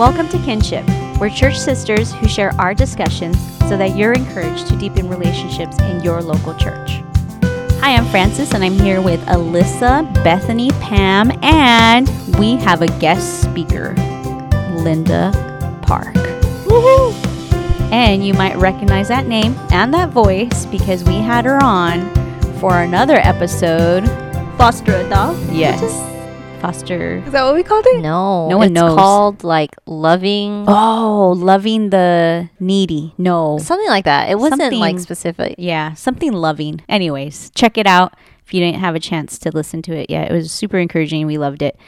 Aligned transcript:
Welcome 0.00 0.30
to 0.30 0.38
Kinship. 0.38 0.88
We're 1.20 1.28
church 1.28 1.58
sisters 1.58 2.14
who 2.14 2.26
share 2.26 2.54
our 2.58 2.72
discussions 2.72 3.36
so 3.68 3.76
that 3.76 3.98
you're 3.98 4.14
encouraged 4.14 4.66
to 4.68 4.76
deepen 4.76 5.10
relationships 5.10 5.78
in 5.78 6.02
your 6.02 6.22
local 6.22 6.54
church. 6.54 7.02
Hi, 7.82 7.96
I'm 7.96 8.06
Francis, 8.06 8.54
and 8.54 8.64
I'm 8.64 8.78
here 8.78 9.02
with 9.02 9.20
Alyssa, 9.26 10.10
Bethany, 10.24 10.70
Pam, 10.80 11.30
and 11.44 12.08
we 12.38 12.56
have 12.56 12.80
a 12.80 12.86
guest 12.98 13.42
speaker, 13.42 13.92
Linda 14.72 15.32
Park. 15.82 16.14
Woohoo! 16.64 17.12
And 17.92 18.26
you 18.26 18.32
might 18.32 18.56
recognize 18.56 19.08
that 19.08 19.26
name 19.26 19.54
and 19.70 19.92
that 19.92 20.08
voice 20.08 20.64
because 20.64 21.04
we 21.04 21.16
had 21.16 21.44
her 21.44 21.62
on 21.62 22.08
for 22.54 22.80
another 22.80 23.18
episode. 23.18 24.08
Foster 24.56 24.96
a 24.96 25.06
dog? 25.10 25.36
Yes. 25.52 26.09
Foster. 26.60 27.22
Is 27.24 27.32
that 27.32 27.42
what 27.44 27.54
we 27.54 27.62
called 27.62 27.86
it? 27.86 28.00
No, 28.02 28.46
No 28.48 28.58
one 28.58 28.66
it's 28.66 28.74
knows. 28.74 28.94
called 28.94 29.42
like 29.44 29.74
loving 29.86 30.66
Oh, 30.68 31.32
loving 31.34 31.88
the 31.88 32.50
needy. 32.60 33.14
No. 33.16 33.58
something 33.58 33.88
like 33.88 34.04
that. 34.04 34.28
It 34.28 34.38
wasn't 34.38 34.60
Something- 34.60 34.78
like 34.78 34.98
specific. 34.98 35.54
Yeah, 35.56 35.94
something 35.94 36.32
loving. 36.34 36.82
Anyways, 36.86 37.50
check 37.54 37.78
it 37.78 37.86
out 37.86 38.12
if 38.44 38.52
you 38.52 38.60
didn't 38.60 38.80
have 38.80 38.94
a 38.94 39.00
chance 39.00 39.38
to 39.38 39.50
listen 39.50 39.80
to 39.82 39.96
it 39.96 40.10
yet. 40.10 40.30
It 40.30 40.34
was 40.34 40.52
super 40.52 40.76
encouraging. 40.78 41.26
We 41.26 41.38
loved 41.38 41.62
it. 41.62 41.78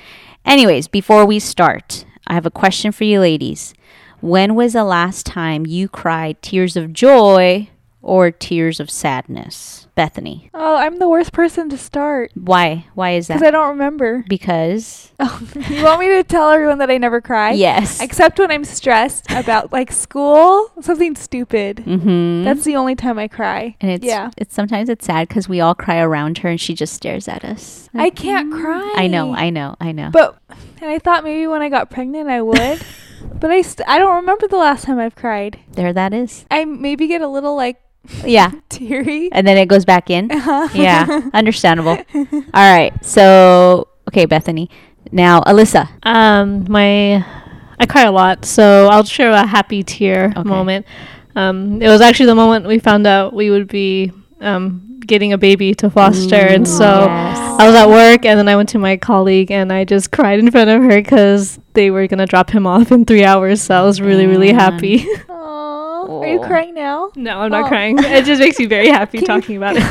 Anyways, 0.47 0.89
before 0.89 1.27
we 1.27 1.39
start, 1.39 2.07
I 2.27 2.33
have 2.33 2.47
a 2.47 2.51
question 2.51 2.93
for 2.93 3.05
you 3.05 3.21
ladies. 3.21 3.75
When 4.21 4.55
was 4.55 4.73
the 4.73 4.85
last 4.85 5.27
time 5.27 5.67
you 5.67 5.87
cried 5.89 6.41
tears 6.41 6.77
of 6.79 6.95
joy 6.95 7.69
or 8.03 8.31
tears 8.31 8.81
of 8.81 8.91
sadness? 8.91 9.87
Bethany. 9.95 10.49
Oh, 10.55 10.77
I'm 10.77 10.99
the 10.99 11.09
worst 11.09 11.33
person 11.33 11.69
to 11.69 11.77
start 11.77 12.31
Why? 12.35 12.87
Why 12.95 13.11
is 13.11 13.27
that? 13.27 13.35
because? 13.35 13.49
I 13.49 13.51
don't 13.51 13.69
remember. 13.69 14.25
because 14.27 15.13
Oh, 15.21 15.41
you 15.69 15.85
want 15.85 16.01
me 16.01 16.09
to 16.09 16.25
tell 16.25 16.51
everyone 16.51 16.79
that 16.79 16.91
I 16.91 16.97
never 16.99 17.21
cry? 17.21 17.53
yes. 17.53 18.01
Except 18.01 18.39
when 18.39 18.51
I'm 18.51 18.65
stressed 18.65 19.31
about 19.31 19.71
like 19.71 19.93
school, 19.93 20.73
something 20.81 21.15
stupid. 21.15 21.79
Mm-hmm. 21.87 22.45
That's 22.45 22.65
the 22.65 22.75
only 22.77 22.95
time 22.95 23.19
I 23.19 23.29
cry. 23.29 23.77
and 23.83 23.91
it's 23.91 24.05
yeah. 24.05 24.31
it's 24.39 24.55
sometimes 24.55 24.89
it's 24.89 25.05
sad 25.05 25.29
cuz 25.29 25.47
we 25.49 25.61
all 25.61 25.75
cry 25.75 25.99
around 26.01 26.39
her 26.39 26.49
and 26.49 26.61
she 26.61 26.73
just 26.75 26.95
stares 26.95 27.29
at 27.29 27.45
us. 27.45 27.91
I 27.95 28.09
can't 28.09 28.51
cry. 28.51 28.95
I 28.97 29.07
know, 29.09 29.35
I 29.35 29.51
know, 29.51 29.77
I 29.79 29.93
know. 29.93 30.09
But 30.11 30.39
and 30.81 30.91
I 30.91 30.99
thought 30.99 31.23
maybe 31.23 31.47
when 31.47 31.61
I 31.61 31.69
got 31.69 31.91
pregnant 31.91 32.31
I 32.31 32.41
would, 32.41 32.83
but 33.41 33.51
I 33.51 33.61
st- 33.61 33.87
I 33.87 33.99
don't 33.99 34.17
remember 34.17 34.49
the 34.49 34.57
last 34.57 34.85
time 34.85 34.99
I've 34.99 35.15
cried. 35.15 35.59
there 35.73 35.93
that 35.93 36.15
is. 36.15 36.47
I 36.51 36.65
maybe 36.65 37.07
get 37.09 37.21
a 37.21 37.29
little 37.29 37.55
like 37.55 37.77
Yeah. 38.25 38.51
teary. 38.69 39.31
And 39.33 39.47
then 39.47 39.57
it 39.59 39.67
goes 39.67 39.85
back 39.85 40.11
in. 40.11 40.31
Uh-huh. 40.31 40.69
yeah, 40.75 41.29
understandable. 41.35 41.99
All 42.15 42.43
right. 42.55 42.93
So, 43.05 43.89
okay, 44.09 44.27
Bethany. 44.27 44.71
Now, 45.11 45.41
Alyssa. 45.43 45.89
Um, 46.05 46.67
my 46.69 47.25
I 47.79 47.87
cry 47.87 48.03
a 48.05 48.13
lot, 48.13 48.45
so 48.45 48.89
I'll 48.89 49.05
share 49.05 49.31
a 49.31 49.47
happy 49.47 49.83
tear 49.83 50.33
Okay. 50.37 50.49
moment. 50.49 50.87
Um, 51.35 51.81
it 51.83 51.89
was 51.89 52.01
actually 52.01 52.27
the 52.27 52.35
moment 52.35 52.67
we 52.67 52.79
found 52.79 53.07
out 53.07 53.33
we 53.35 53.51
would 53.51 53.67
be 53.69 54.13
um 54.41 55.01
getting 55.07 55.33
a 55.33 55.39
baby 55.39 55.75
to 55.75 55.91
foster, 55.91 56.37
and 56.37 56.67
so 56.67 57.07
Yes. 57.07 57.39
I 57.61 57.67
was 57.67 57.75
at 57.75 57.89
work, 57.89 58.25
and 58.25 58.39
then 58.39 58.47
I 58.49 58.55
went 58.57 58.69
to 58.71 58.79
my 58.79 58.97
colleague, 58.97 59.51
and 59.51 59.73
I 59.73 59.85
just 59.85 60.13
cried 60.13 60.39
in 60.39 60.51
front 60.51 60.71
of 60.71 60.81
her 60.83 61.03
because 61.03 61.59
they 61.75 61.91
were 61.91 62.07
gonna 62.07 62.27
drop 62.27 62.51
him 62.51 62.67
off 62.67 62.93
in 62.93 63.05
three 63.05 63.25
hours. 63.25 63.63
So 63.63 63.75
I 63.75 63.83
was 63.83 64.01
really, 64.01 64.27
really 64.27 64.53
Man. 64.53 64.61
happy. 64.61 65.07
Aw, 66.09 66.21
Are 66.23 66.27
you 66.27 66.41
Oh. 66.41 66.47
crying 66.47 66.75
now? 66.75 67.11
no, 67.17 67.41
I'm 67.41 67.51
not 67.51 67.65
Oh. 67.65 67.69
crying. 67.69 67.97
It 67.99 68.25
just 68.25 68.41
makes 68.41 68.59
me 68.59 68.67
very 68.67 68.89
happy 68.89 69.21
talking 69.33 69.57
about 69.57 69.77
it. 69.77 69.85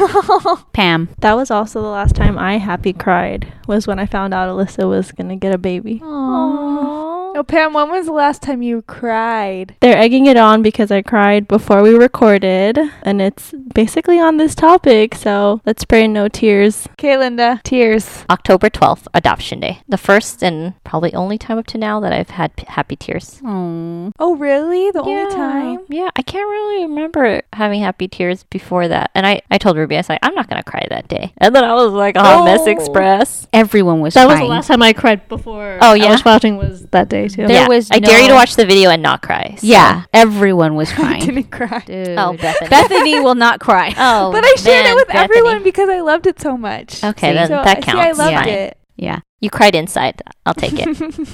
Pam. 0.74 1.10
That 1.20 1.36
was 1.36 1.52
also 1.52 1.82
the 1.82 1.88
last 1.88 2.16
time 2.16 2.38
I 2.38 2.58
happy 2.58 2.94
cried 2.94 3.52
was 3.68 3.88
when 3.88 4.00
I 4.00 4.06
found 4.06 4.34
out 4.34 4.50
Alyssa 4.50 4.88
was 4.90 5.12
gonna 5.12 5.36
get 5.36 5.54
a 5.54 5.58
baby. 5.58 6.02
Aww. 6.04 7.21
Oh, 7.34 7.44
Pam, 7.44 7.72
when 7.72 7.90
was 7.90 8.08
the 8.08 8.12
last 8.12 8.42
time 8.42 8.62
you 8.62 8.82
cried? 8.82 9.76
They're 9.80 9.98
egging 9.98 10.26
it 10.26 10.36
on 10.36 10.62
because 10.62 10.92
I 10.92 11.02
cried 11.02 11.48
before 11.48 11.82
we 11.82 11.92
recorded, 11.96 12.78
and 13.04 13.22
it's 13.22 13.54
basically 13.74 14.20
on 14.20 14.36
this 14.36 14.54
topic. 14.54 15.16
So 15.16 15.62
let's 15.66 15.86
pray 15.86 16.08
no 16.08 16.28
tears. 16.28 16.88
Okay, 16.92 17.18
Linda. 17.18 17.62
Tears. 17.64 18.26
October 18.30 18.70
12th, 18.70 19.08
Adoption 19.14 19.62
Day. 19.62 19.80
The 19.88 19.98
first 19.98 20.44
and 20.44 20.74
probably 20.84 21.14
only 21.14 21.38
time 21.38 21.58
up 21.58 21.68
to 21.68 21.78
now 21.78 22.02
that 22.02 22.12
I've 22.12 22.32
had 22.32 22.54
p- 22.58 22.66
happy 22.68 22.98
tears. 22.98 23.40
Oh. 23.46 24.12
Oh, 24.20 24.36
really? 24.36 24.92
The 24.92 25.02
yeah. 25.04 25.12
only 25.22 25.34
time? 25.36 25.86
Yeah, 25.88 26.10
I 26.18 26.22
can't 26.24 26.50
really 26.50 26.84
remember 26.84 27.44
having 27.54 27.82
happy 27.82 28.10
tears 28.10 28.44
before 28.50 28.90
that. 28.90 29.10
And 29.16 29.26
I, 29.26 29.42
I 29.50 29.58
told 29.58 29.78
Ruby, 29.78 29.96
I 29.96 30.00
was 30.00 30.10
like, 30.10 30.20
I'm 30.22 30.36
not 30.36 30.50
going 30.50 30.62
to 30.62 30.70
cry 30.70 30.86
that 30.90 31.08
day. 31.08 31.32
And 31.38 31.56
then 31.56 31.64
I 31.64 31.74
was 31.76 31.94
like, 31.94 32.16
oh, 32.18 32.44
Mess 32.44 32.62
Oh. 32.64 32.68
Express. 32.70 33.48
Everyone 33.54 34.02
was 34.02 34.16
That 34.16 34.28
was 34.28 34.38
the 34.38 34.46
last 34.46 34.68
time 34.68 34.82
I 34.82 34.92
cried 34.92 35.30
before. 35.30 35.78
Oh, 35.82 35.92
I 35.92 35.96
yeah? 35.96 36.12
was 36.12 36.26
watching 36.26 36.58
was 36.58 36.88
that 36.88 37.08
day 37.08 37.21
too. 37.28 37.48
There 37.48 37.64
yeah, 37.64 37.68
was 37.68 37.90
I 37.92 38.00
dare 38.00 38.22
you 38.22 38.28
to 38.30 38.34
watch 38.34 38.56
the 38.56 38.66
video 38.66 38.90
and 38.90 39.02
not 39.02 39.22
cry. 39.22 39.56
so- 39.58 39.68
Yeah, 39.68 40.04
everyone 40.14 40.76
was 40.76 40.92
I 40.94 40.96
crying. 40.96 41.26
didn't 41.26 41.52
cry. 41.52 41.80
Dude. 41.86 42.16
Oh, 42.18 42.34
Bethany. 42.34 42.70
Bethany 42.70 43.20
will 43.20 43.36
not 43.36 43.60
cry. 43.60 43.94
Oh, 43.98 44.32
But 44.32 44.44
I 44.44 44.54
shared 44.58 44.84
man, 44.86 44.92
it 44.94 44.96
with 44.96 45.08
Bethany. 45.08 45.24
everyone 45.24 45.64
because 45.64 45.90
I 45.90 46.00
loved 46.02 46.28
it 46.28 46.40
so 46.42 46.58
much. 46.58 47.04
Okay, 47.04 47.30
See? 47.30 47.34
then 47.34 47.48
So, 47.48 47.64
that 47.64 47.78
see, 47.78 47.84
counts. 47.92 48.20
I 48.20 48.24
loved 48.24 48.36
Fine. 48.38 48.50
it. 48.50 48.78
Yeah. 48.98 49.20
You 49.40 49.50
cried 49.50 49.74
inside. 49.76 50.22
I'll 50.46 50.54
take 50.54 50.74
it. 50.76 50.88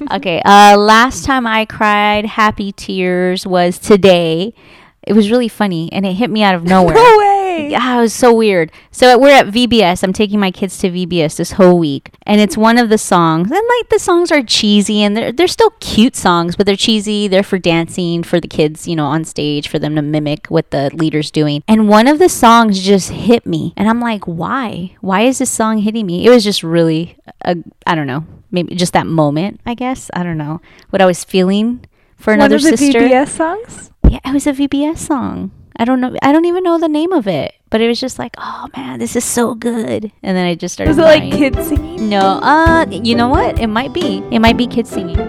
Okay. 0.11 0.41
Uh, 0.45 0.77
last 0.77 1.25
time 1.25 1.45
I 1.45 1.65
cried 1.65 2.25
happy 2.25 2.71
tears 2.71 3.45
was 3.45 3.77
today. 3.79 4.53
It 5.05 5.13
was 5.13 5.29
really 5.31 5.47
funny, 5.47 5.89
and 5.93 6.05
it 6.05 6.13
hit 6.13 6.29
me 6.29 6.43
out 6.43 6.55
of 6.55 6.63
nowhere. 6.65 6.93
No 6.95 7.01
Yeah, 7.57 7.97
it 7.97 8.01
was 8.01 8.13
so 8.13 8.33
weird. 8.33 8.71
So 8.91 9.15
uh, 9.15 9.17
we're 9.17 9.35
at 9.35 9.47
VBS. 9.47 10.03
I'm 10.03 10.13
taking 10.13 10.39
my 10.39 10.51
kids 10.51 10.77
to 10.79 10.89
VBS 10.89 11.37
this 11.37 11.53
whole 11.53 11.77
week, 11.79 12.11
and 12.23 12.39
it's 12.41 12.57
one 12.57 12.77
of 12.77 12.89
the 12.89 12.97
songs. 12.97 13.51
And 13.51 13.61
like 13.77 13.89
the 13.89 13.99
songs 13.99 14.31
are 14.31 14.43
cheesy, 14.43 15.01
and 15.01 15.15
they're 15.15 15.31
they're 15.31 15.47
still 15.47 15.71
cute 15.79 16.15
songs, 16.15 16.55
but 16.55 16.65
they're 16.65 16.75
cheesy. 16.75 17.27
They're 17.27 17.43
for 17.43 17.57
dancing 17.59 18.23
for 18.23 18.39
the 18.39 18.47
kids, 18.47 18.87
you 18.87 18.95
know, 18.95 19.05
on 19.05 19.23
stage 19.25 19.67
for 19.67 19.79
them 19.79 19.95
to 19.95 20.01
mimic 20.01 20.47
what 20.47 20.71
the 20.71 20.89
leader's 20.93 21.31
doing. 21.31 21.63
And 21.67 21.87
one 21.89 22.07
of 22.07 22.19
the 22.19 22.29
songs 22.29 22.81
just 22.83 23.09
hit 23.09 23.45
me, 23.45 23.73
and 23.75 23.89
I'm 23.89 23.99
like, 23.99 24.25
why? 24.25 24.95
Why 25.01 25.21
is 25.21 25.39
this 25.39 25.51
song 25.51 25.79
hitting 25.79 26.05
me? 26.05 26.25
It 26.25 26.29
was 26.29 26.43
just 26.43 26.63
really, 26.63 27.17
a, 27.43 27.55
I 27.85 27.95
don't 27.95 28.07
know, 28.07 28.25
maybe 28.51 28.75
just 28.75 28.93
that 28.93 29.07
moment. 29.07 29.59
I 29.65 29.73
guess 29.73 30.09
I 30.13 30.23
don't 30.23 30.37
know 30.37 30.61
what 30.89 31.01
I 31.01 31.05
was 31.05 31.23
feeling 31.23 31.85
for 32.15 32.33
another 32.33 32.55
One 32.57 32.65
of 32.65 32.71
the 32.71 32.77
sister. 32.77 32.99
VBS 33.01 33.29
songs? 33.29 33.91
Yeah, 34.09 34.19
it 34.25 34.33
was 34.33 34.47
a 34.47 34.53
VBS 34.53 34.97
song. 34.99 35.51
I 35.79 35.85
don't 35.85 36.01
know. 36.01 36.15
I 36.23 36.31
don't 36.31 36.45
even 36.45 36.63
know 36.63 36.79
the 36.79 36.89
name 36.89 37.13
of 37.13 37.27
it, 37.27 37.53
but 37.69 37.81
it 37.81 37.87
was 37.87 37.99
just 37.99 38.17
like, 38.17 38.33
oh 38.39 38.67
man, 38.75 38.97
this 38.97 39.15
is 39.15 39.23
so 39.23 39.53
good. 39.53 40.11
And 40.23 40.35
then 40.35 40.43
I 40.45 40.55
just 40.55 40.73
started. 40.73 40.89
Was 40.89 40.97
it 40.97 41.01
like 41.01 41.31
kids 41.31 41.67
singing? 41.67 42.09
No, 42.09 42.19
uh, 42.41 42.87
you 42.89 43.13
know 43.13 43.29
what? 43.29 43.59
It 43.59 43.67
might 43.67 43.93
be. 43.93 44.23
It 44.31 44.39
might 44.39 44.57
be 44.57 44.65
kids 44.65 44.89
singing. 44.89 45.19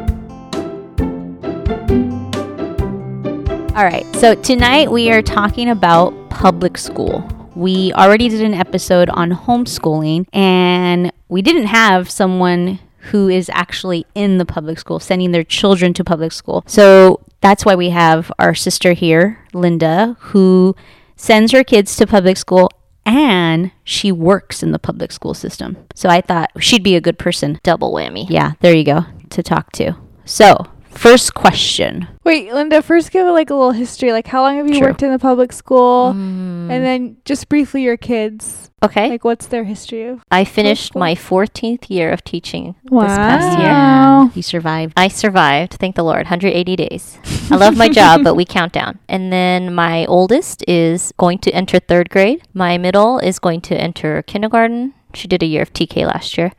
All 3.76 3.84
right. 3.84 4.06
So 4.16 4.34
tonight 4.34 4.90
we 4.90 5.10
are 5.10 5.20
talking 5.20 5.68
about 5.68 6.14
public 6.30 6.78
school. 6.78 7.28
We 7.54 7.92
already 7.92 8.30
did 8.30 8.40
an 8.40 8.54
episode 8.54 9.10
on 9.10 9.32
homeschooling, 9.32 10.28
and 10.32 11.12
we 11.28 11.42
didn't 11.42 11.66
have 11.66 12.08
someone 12.08 12.78
who 13.10 13.28
is 13.28 13.50
actually 13.52 14.06
in 14.14 14.38
the 14.38 14.46
public 14.46 14.78
school 14.78 14.98
sending 14.98 15.32
their 15.32 15.44
children 15.44 15.92
to 15.94 16.04
public 16.04 16.32
school. 16.32 16.64
So 16.66 17.20
that's 17.40 17.64
why 17.64 17.74
we 17.74 17.90
have 17.90 18.32
our 18.38 18.54
sister 18.54 18.92
here, 18.92 19.44
Linda, 19.52 20.16
who 20.20 20.74
sends 21.16 21.52
her 21.52 21.64
kids 21.64 21.96
to 21.96 22.06
public 22.06 22.36
school 22.36 22.70
and 23.04 23.72
she 23.84 24.12
works 24.12 24.62
in 24.62 24.72
the 24.72 24.78
public 24.78 25.12
school 25.12 25.34
system. 25.34 25.76
So 25.94 26.08
I 26.08 26.20
thought 26.20 26.50
she'd 26.60 26.82
be 26.82 26.94
a 26.94 27.00
good 27.00 27.18
person. 27.18 27.58
Double 27.62 27.92
whammy. 27.92 28.26
Yeah, 28.28 28.52
there 28.60 28.74
you 28.74 28.84
go, 28.84 29.06
to 29.30 29.42
talk 29.42 29.72
to. 29.72 29.96
So, 30.24 30.66
first 30.98 31.34
question. 31.34 32.08
Wait, 32.24 32.52
Linda, 32.52 32.82
first 32.82 33.10
give 33.12 33.26
like 33.28 33.50
a 33.50 33.54
little 33.54 33.72
history. 33.72 34.12
Like, 34.12 34.26
how 34.26 34.42
long 34.42 34.56
have 34.56 34.68
you 34.68 34.74
Sure. 34.74 34.88
worked 34.88 35.02
in 35.02 35.12
the 35.12 35.18
public 35.18 35.52
school? 35.52 36.12
Mm, 36.14 36.70
And 36.70 36.84
then 36.84 37.16
just 37.24 37.48
briefly 37.48 37.82
your 37.82 37.96
kids. 37.96 38.70
okay. 38.82 39.08
Like, 39.08 39.24
what's 39.24 39.46
their 39.46 39.64
history 39.64 40.04
of? 40.06 40.20
I 40.30 40.44
finished 40.44 40.94
my 40.94 41.14
14th 41.14 41.88
year 41.90 42.10
of 42.12 42.22
teaching 42.22 42.74
Wow. 42.90 43.02
this 43.06 43.16
past 43.16 43.58
year. 43.58 43.68
Wow. 43.68 44.30
You 44.34 44.42
survived. 44.42 44.92
I 44.96 45.08
survived, 45.08 45.74
thank 45.80 45.94
the 45.96 46.02
Lord, 46.04 46.26
180 46.26 46.76
days. 46.76 47.18
I 47.50 47.56
love 47.56 47.76
my 47.76 47.88
job, 48.00 48.22
but 48.24 48.34
we 48.34 48.44
count 48.44 48.72
down. 48.72 48.98
And 49.08 49.32
then 49.32 49.74
my 49.74 50.04
oldest 50.06 50.64
is 50.68 51.12
going 51.16 51.38
to 51.40 51.50
enter 51.52 51.78
third 51.80 52.10
grade. 52.10 52.42
My 52.54 52.76
middle 52.78 53.18
is 53.18 53.38
going 53.38 53.62
to 53.62 53.74
enter 53.80 54.22
kindergarten. 54.22 54.94
She 55.14 55.26
did 55.26 55.42
a 55.42 55.46
year 55.46 55.62
of 55.62 55.72
TK 55.72 56.04
last 56.06 56.36
year. 56.38 56.52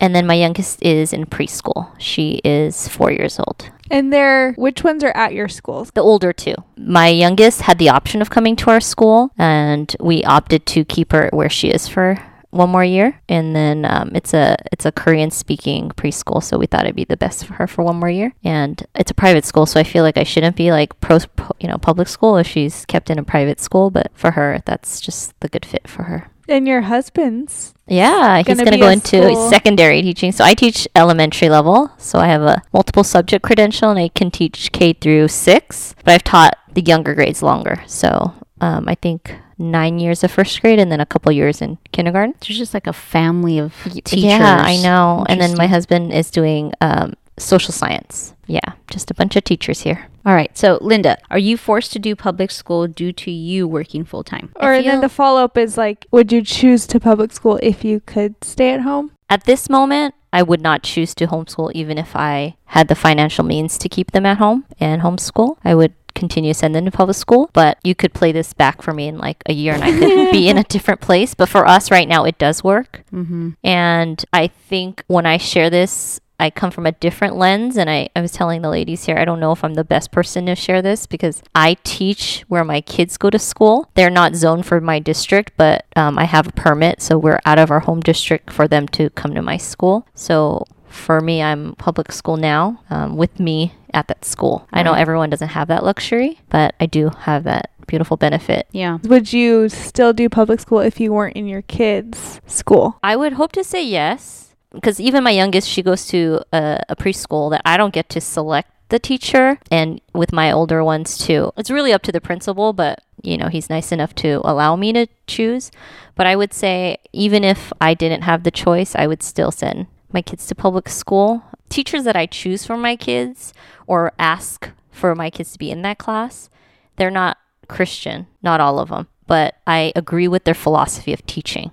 And 0.00 0.16
then 0.16 0.26
my 0.26 0.34
youngest 0.34 0.82
is 0.82 1.12
in 1.12 1.26
preschool. 1.26 1.90
She 1.98 2.40
is 2.44 2.88
four 2.88 3.12
years 3.12 3.38
old. 3.38 3.70
And 3.92 4.10
they're, 4.10 4.54
which 4.54 4.82
ones 4.82 5.04
are 5.04 5.14
at 5.14 5.34
your 5.34 5.48
schools? 5.48 5.90
The 5.94 6.00
older 6.00 6.32
two. 6.32 6.54
My 6.78 7.08
youngest 7.08 7.60
had 7.60 7.78
the 7.78 7.90
option 7.90 8.22
of 8.22 8.30
coming 8.30 8.56
to 8.56 8.70
our 8.70 8.80
school, 8.80 9.30
and 9.36 9.94
we 10.00 10.24
opted 10.24 10.64
to 10.66 10.84
keep 10.86 11.12
her 11.12 11.28
where 11.30 11.50
she 11.50 11.68
is 11.68 11.86
for 11.88 12.16
one 12.52 12.70
more 12.70 12.84
year. 12.84 13.20
And 13.28 13.54
then 13.54 13.84
um, 13.84 14.12
it's 14.14 14.32
a 14.32 14.56
it's 14.72 14.86
a 14.86 14.92
Korean 14.92 15.30
speaking 15.30 15.90
preschool, 15.90 16.42
so 16.42 16.56
we 16.56 16.66
thought 16.66 16.84
it'd 16.84 16.96
be 16.96 17.04
the 17.04 17.18
best 17.18 17.44
for 17.44 17.54
her 17.54 17.66
for 17.66 17.82
one 17.84 17.96
more 17.96 18.10
year. 18.10 18.32
And 18.42 18.82
it's 18.94 19.10
a 19.10 19.14
private 19.14 19.44
school, 19.44 19.66
so 19.66 19.78
I 19.78 19.84
feel 19.84 20.04
like 20.04 20.16
I 20.16 20.24
shouldn't 20.24 20.56
be 20.56 20.72
like 20.72 20.98
pro, 21.02 21.18
pro- 21.36 21.56
you 21.60 21.68
know 21.68 21.76
public 21.76 22.08
school 22.08 22.38
if 22.38 22.46
she's 22.46 22.86
kept 22.86 23.10
in 23.10 23.18
a 23.18 23.24
private 23.24 23.60
school, 23.60 23.90
but 23.90 24.10
for 24.14 24.30
her 24.32 24.62
that's 24.64 25.02
just 25.02 25.38
the 25.40 25.48
good 25.48 25.66
fit 25.66 25.86
for 25.86 26.04
her. 26.04 26.30
And 26.48 26.66
your 26.66 26.82
husband's 26.82 27.72
Yeah, 27.86 28.38
he's 28.38 28.46
Gonna 28.46 28.64
going 28.64 28.72
to 28.72 28.78
go 28.78 28.88
into 28.88 29.22
school- 29.22 29.50
secondary 29.50 30.02
teaching. 30.02 30.32
So 30.32 30.44
I 30.44 30.54
teach 30.54 30.88
elementary 30.96 31.48
level. 31.48 31.90
So 31.98 32.18
I 32.18 32.26
have 32.26 32.42
a 32.42 32.62
multiple 32.72 33.04
subject 33.04 33.42
credential 33.44 33.90
and 33.90 33.98
I 33.98 34.08
can 34.08 34.30
teach 34.30 34.72
K 34.72 34.92
through 34.92 35.28
six. 35.28 35.94
But 36.04 36.14
I've 36.14 36.24
taught 36.24 36.54
the 36.72 36.82
younger 36.82 37.14
grades 37.14 37.42
longer. 37.42 37.82
So 37.86 38.34
um, 38.60 38.88
I 38.88 38.94
think 38.96 39.34
nine 39.58 39.98
years 39.98 40.24
of 40.24 40.30
first 40.32 40.60
grade 40.60 40.78
and 40.78 40.90
then 40.90 41.00
a 41.00 41.06
couple 41.06 41.30
years 41.30 41.62
in 41.62 41.78
kindergarten. 41.92 42.34
There's 42.40 42.58
just 42.58 42.74
like 42.74 42.86
a 42.86 42.92
family 42.92 43.58
of 43.58 43.74
teachers. 43.84 44.24
Yeah, 44.24 44.62
I 44.64 44.76
know. 44.82 45.24
And 45.28 45.40
then 45.40 45.56
my 45.56 45.66
husband 45.68 46.12
is 46.12 46.30
doing 46.30 46.72
um, 46.80 47.14
social 47.38 47.72
science. 47.72 48.34
Yeah, 48.46 48.72
just 48.90 49.10
a 49.10 49.14
bunch 49.14 49.36
of 49.36 49.44
teachers 49.44 49.80
here. 49.82 50.08
All 50.24 50.34
right. 50.34 50.56
So, 50.56 50.78
Linda, 50.80 51.18
are 51.30 51.38
you 51.38 51.56
forced 51.56 51.92
to 51.92 51.98
do 51.98 52.14
public 52.14 52.50
school 52.50 52.86
due 52.86 53.12
to 53.12 53.30
you 53.30 53.66
working 53.66 54.04
full 54.04 54.22
time? 54.22 54.52
or 54.56 54.74
If 54.74 54.84
then 54.84 55.00
the 55.00 55.08
follow 55.08 55.42
up 55.42 55.56
is 55.56 55.76
like, 55.76 56.06
would 56.10 56.30
you 56.30 56.42
choose 56.42 56.86
to 56.88 57.00
public 57.00 57.32
school 57.32 57.58
if 57.62 57.84
you 57.84 58.00
could 58.00 58.42
stay 58.44 58.70
at 58.72 58.80
home? 58.80 59.12
At 59.28 59.44
this 59.44 59.68
moment, 59.70 60.14
I 60.32 60.42
would 60.42 60.60
not 60.60 60.82
choose 60.82 61.14
to 61.16 61.26
homeschool 61.26 61.72
even 61.74 61.98
if 61.98 62.14
I 62.14 62.56
had 62.66 62.88
the 62.88 62.94
financial 62.94 63.44
means 63.44 63.78
to 63.78 63.88
keep 63.88 64.12
them 64.12 64.26
at 64.26 64.38
home 64.38 64.64
and 64.78 65.02
homeschool. 65.02 65.56
I 65.64 65.74
would 65.74 65.94
continue 66.14 66.52
to 66.52 66.58
send 66.58 66.74
them 66.74 66.84
to 66.84 66.90
public 66.90 67.16
school, 67.16 67.50
but 67.52 67.78
you 67.82 67.94
could 67.94 68.12
play 68.12 68.32
this 68.32 68.52
back 68.52 68.82
for 68.82 68.92
me 68.92 69.08
in 69.08 69.18
like 69.18 69.42
a 69.46 69.52
year 69.52 69.74
and 69.74 69.82
I 69.82 69.90
could 69.90 70.30
be 70.30 70.48
in 70.48 70.58
a 70.58 70.64
different 70.68 71.00
place. 71.00 71.34
But 71.34 71.48
for 71.48 71.66
us 71.66 71.90
right 71.90 72.06
now, 72.08 72.24
it 72.24 72.38
does 72.38 72.62
work. 72.62 73.02
Mm-hmm. 73.12 73.50
And 73.64 74.24
I 74.32 74.48
think 74.48 75.02
when 75.06 75.26
I 75.26 75.38
share 75.38 75.70
this, 75.70 76.20
I 76.42 76.50
come 76.50 76.72
from 76.72 76.86
a 76.86 76.92
different 76.92 77.36
lens. 77.36 77.76
And 77.76 77.88
I, 77.88 78.08
I 78.16 78.20
was 78.20 78.32
telling 78.32 78.62
the 78.62 78.68
ladies 78.68 79.04
here, 79.04 79.16
I 79.16 79.24
don't 79.24 79.38
know 79.38 79.52
if 79.52 79.62
I'm 79.62 79.74
the 79.74 79.84
best 79.84 80.10
person 80.10 80.46
to 80.46 80.56
share 80.56 80.82
this 80.82 81.06
because 81.06 81.40
I 81.54 81.76
teach 81.84 82.44
where 82.48 82.64
my 82.64 82.80
kids 82.80 83.16
go 83.16 83.30
to 83.30 83.38
school. 83.38 83.88
They're 83.94 84.10
not 84.10 84.34
zoned 84.34 84.66
for 84.66 84.80
my 84.80 84.98
district, 84.98 85.52
but 85.56 85.86
um, 85.94 86.18
I 86.18 86.24
have 86.24 86.48
a 86.48 86.52
permit. 86.52 87.00
So 87.00 87.16
we're 87.16 87.38
out 87.46 87.60
of 87.60 87.70
our 87.70 87.80
home 87.80 88.00
district 88.00 88.50
for 88.50 88.66
them 88.66 88.88
to 88.88 89.10
come 89.10 89.34
to 89.34 89.42
my 89.42 89.56
school. 89.56 90.08
So 90.14 90.64
for 90.88 91.20
me, 91.20 91.40
I'm 91.40 91.76
public 91.76 92.10
school 92.10 92.36
now 92.36 92.82
um, 92.90 93.16
with 93.16 93.38
me 93.38 93.74
at 93.94 94.08
that 94.08 94.24
school. 94.24 94.66
I 94.72 94.82
know 94.82 94.94
everyone 94.94 95.30
doesn't 95.30 95.48
have 95.48 95.68
that 95.68 95.84
luxury, 95.84 96.40
but 96.50 96.74
I 96.80 96.86
do 96.86 97.10
have 97.20 97.44
that 97.44 97.70
beautiful 97.86 98.16
benefit. 98.16 98.66
Yeah. 98.72 98.98
Would 99.04 99.32
you 99.32 99.68
still 99.68 100.12
do 100.12 100.28
public 100.28 100.60
school 100.60 100.80
if 100.80 100.98
you 100.98 101.12
weren't 101.12 101.36
in 101.36 101.46
your 101.46 101.62
kids' 101.62 102.40
school? 102.46 102.98
I 103.02 103.16
would 103.16 103.34
hope 103.34 103.52
to 103.52 103.64
say 103.64 103.84
yes, 103.84 104.51
because 104.72 105.00
even 105.00 105.24
my 105.24 105.30
youngest, 105.30 105.68
she 105.68 105.82
goes 105.82 106.06
to 106.08 106.42
a, 106.52 106.80
a 106.88 106.96
preschool 106.96 107.50
that 107.50 107.62
I 107.64 107.76
don't 107.76 107.94
get 107.94 108.08
to 108.10 108.20
select 108.20 108.70
the 108.88 108.98
teacher, 108.98 109.58
and 109.70 110.00
with 110.14 110.32
my 110.32 110.52
older 110.52 110.84
ones 110.84 111.16
too. 111.16 111.52
It's 111.56 111.70
really 111.70 111.92
up 111.92 112.02
to 112.02 112.12
the 112.12 112.20
principal, 112.20 112.72
but 112.72 113.02
you 113.22 113.38
know, 113.38 113.48
he's 113.48 113.70
nice 113.70 113.90
enough 113.90 114.14
to 114.16 114.40
allow 114.44 114.76
me 114.76 114.92
to 114.92 115.06
choose. 115.26 115.70
But 116.14 116.26
I 116.26 116.36
would 116.36 116.52
say, 116.52 116.98
even 117.12 117.42
if 117.42 117.72
I 117.80 117.94
didn't 117.94 118.22
have 118.22 118.42
the 118.42 118.50
choice, 118.50 118.94
I 118.94 119.06
would 119.06 119.22
still 119.22 119.50
send 119.50 119.86
my 120.12 120.20
kids 120.20 120.46
to 120.46 120.54
public 120.54 120.88
school. 120.88 121.42
Teachers 121.70 122.04
that 122.04 122.16
I 122.16 122.26
choose 122.26 122.66
for 122.66 122.76
my 122.76 122.96
kids 122.96 123.54
or 123.86 124.12
ask 124.18 124.70
for 124.90 125.14
my 125.14 125.30
kids 125.30 125.52
to 125.52 125.58
be 125.58 125.70
in 125.70 125.80
that 125.82 125.96
class, 125.96 126.50
they're 126.96 127.10
not 127.10 127.38
Christian, 127.68 128.26
not 128.42 128.60
all 128.60 128.78
of 128.78 128.90
them, 128.90 129.08
but 129.26 129.54
I 129.66 129.92
agree 129.96 130.28
with 130.28 130.44
their 130.44 130.52
philosophy 130.52 131.14
of 131.14 131.24
teaching 131.24 131.70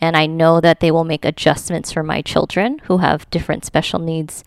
and 0.00 0.16
I 0.16 0.26
know 0.26 0.60
that 0.60 0.80
they 0.80 0.90
will 0.90 1.04
make 1.04 1.24
adjustments 1.24 1.92
for 1.92 2.02
my 2.02 2.22
children 2.22 2.80
who 2.84 2.98
have 2.98 3.28
different 3.30 3.64
special 3.64 3.98
needs, 3.98 4.44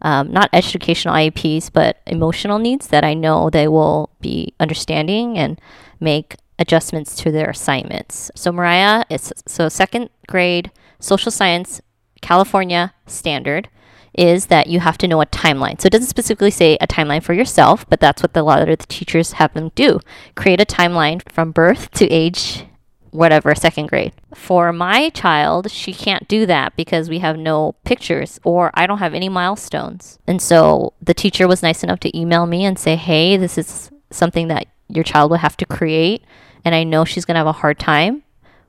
um, 0.00 0.32
not 0.32 0.50
educational 0.52 1.14
IEPs, 1.14 1.70
but 1.72 2.00
emotional 2.06 2.58
needs 2.58 2.88
that 2.88 3.04
I 3.04 3.14
know 3.14 3.50
they 3.50 3.68
will 3.68 4.10
be 4.20 4.54
understanding 4.60 5.38
and 5.38 5.60
make 6.00 6.36
adjustments 6.58 7.16
to 7.16 7.30
their 7.30 7.50
assignments. 7.50 8.30
So 8.34 8.52
Mariah, 8.52 9.04
so 9.46 9.68
second 9.68 10.10
grade 10.28 10.70
social 11.00 11.32
science 11.32 11.80
California 12.20 12.94
standard 13.06 13.68
is 14.16 14.46
that 14.46 14.66
you 14.66 14.80
have 14.80 14.98
to 14.98 15.08
know 15.08 15.20
a 15.20 15.26
timeline. 15.26 15.80
So 15.80 15.86
it 15.86 15.92
doesn't 15.92 16.08
specifically 16.08 16.50
say 16.50 16.76
a 16.80 16.86
timeline 16.86 17.22
for 17.22 17.32
yourself, 17.32 17.88
but 17.88 17.98
that's 17.98 18.22
what 18.22 18.36
a 18.36 18.42
lot 18.42 18.60
of 18.60 18.68
the 18.68 18.76
teachers 18.86 19.32
have 19.32 19.54
them 19.54 19.72
do. 19.74 20.00
Create 20.36 20.60
a 20.60 20.66
timeline 20.66 21.22
from 21.30 21.50
birth 21.50 21.90
to 21.92 22.08
age 22.08 22.66
whatever, 23.12 23.54
second 23.54 23.86
grade. 23.86 24.12
For 24.34 24.72
my 24.72 25.10
child, 25.10 25.70
she 25.70 25.92
can't 25.92 26.26
do 26.26 26.44
that 26.46 26.74
because 26.74 27.08
we 27.08 27.20
have 27.20 27.38
no 27.38 27.76
pictures 27.84 28.40
or 28.42 28.70
I 28.74 28.86
don't 28.86 28.98
have 28.98 29.14
any 29.14 29.28
milestones. 29.28 30.18
And 30.26 30.42
so 30.42 30.94
the 31.00 31.14
teacher 31.14 31.46
was 31.46 31.62
nice 31.62 31.84
enough 31.84 32.00
to 32.00 32.18
email 32.18 32.46
me 32.46 32.64
and 32.64 32.78
say, 32.78 32.96
hey, 32.96 33.36
this 33.36 33.56
is 33.56 33.90
something 34.10 34.48
that 34.48 34.66
your 34.88 35.04
child 35.04 35.30
will 35.30 35.38
have 35.38 35.56
to 35.58 35.66
create. 35.66 36.24
And 36.64 36.74
I 36.74 36.84
know 36.84 37.04
she's 37.04 37.24
going 37.24 37.34
to 37.34 37.40
have 37.40 37.46
a 37.46 37.52
hard 37.52 37.78
time. 37.78 38.24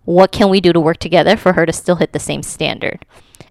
What 0.06 0.32
can 0.32 0.50
we 0.50 0.62
do 0.62 0.74
to 0.74 0.80
work 0.80 0.98
together 0.98 1.38
for 1.38 1.54
her 1.54 1.66
to 1.66 1.74
still 1.74 1.96
hit 1.96 2.12
the 2.12 2.20
same 2.20 2.44
standard? 2.44 3.06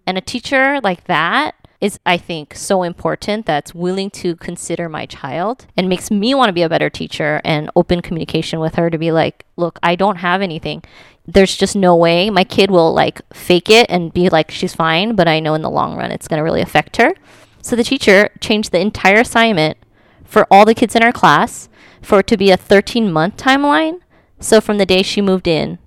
And 0.07 0.19
a 0.19 0.23
teacher 0.23 0.81
like 0.83 1.05
that 1.05 1.55
is, 1.83 1.99
I 2.07 2.17
think, 2.17 2.55
so 2.55 2.85
important 2.85 3.45
that's 3.45 3.75
willing 3.75 4.09
to 4.11 4.37
consider 4.37 4.89
my 4.89 5.05
child 5.05 5.67
and 5.77 5.89
makes 5.89 6.13
me 6.13 6.33
want 6.33 6.49
to 6.49 6.53
be 6.53 6.63
a 6.63 6.69
better 6.69 6.89
teacher 6.89 7.41
and 7.45 7.71
open 7.75 8.01
communication 8.01 8.61
with 8.61 8.77
her 8.77 8.89
to 8.89 8.97
be 8.97 9.11
like, 9.11 9.45
look, 9.57 9.81
I 9.83 9.97
don't 9.97 10.17
have 10.17 10.43
anything. 10.43 10.85
There's 11.27 11.57
just 11.57 11.75
no 11.75 11.97
way 11.97 12.31
my 12.31 12.45
kid 12.45 12.71
will 12.71 12.95
like 12.95 13.21
fake 13.35 13.69
it 13.69 13.87
and 13.91 14.15
be 14.15 14.29
like, 14.29 14.53
she's 14.53 14.77
fine, 14.77 15.17
but 15.17 15.27
I 15.27 15.41
know 15.41 15.55
in 15.55 15.63
the 15.63 15.71
long 15.71 15.97
run 15.97 16.13
it's 16.13 16.29
going 16.29 16.39
to 16.39 16.45
really 16.45 16.63
affect 16.63 16.99
her. 16.99 17.15
So 17.61 17.75
the 17.75 17.85
teacher 17.85 18.31
changed 18.41 18.71
the 18.71 18.81
entire 18.81 19.21
assignment 19.21 19.77
for 20.25 20.47
all 20.53 20.65
the 20.65 20.75
kids 20.77 20.95
in 20.95 21.03
our 21.03 21.13
class 21.13 21.69
for 22.01 22.21
it 22.21 22.29
to 22.29 22.37
be 22.37 22.53
a 22.53 22.57
13 22.57 23.13
month 23.13 23.37
timeline. 23.37 24.01
So 24.39 24.61
from 24.61 24.79
the 24.79 24.87
day 24.87 25.03
she 25.03 25.21
moved 25.21 25.49
in 25.49 25.79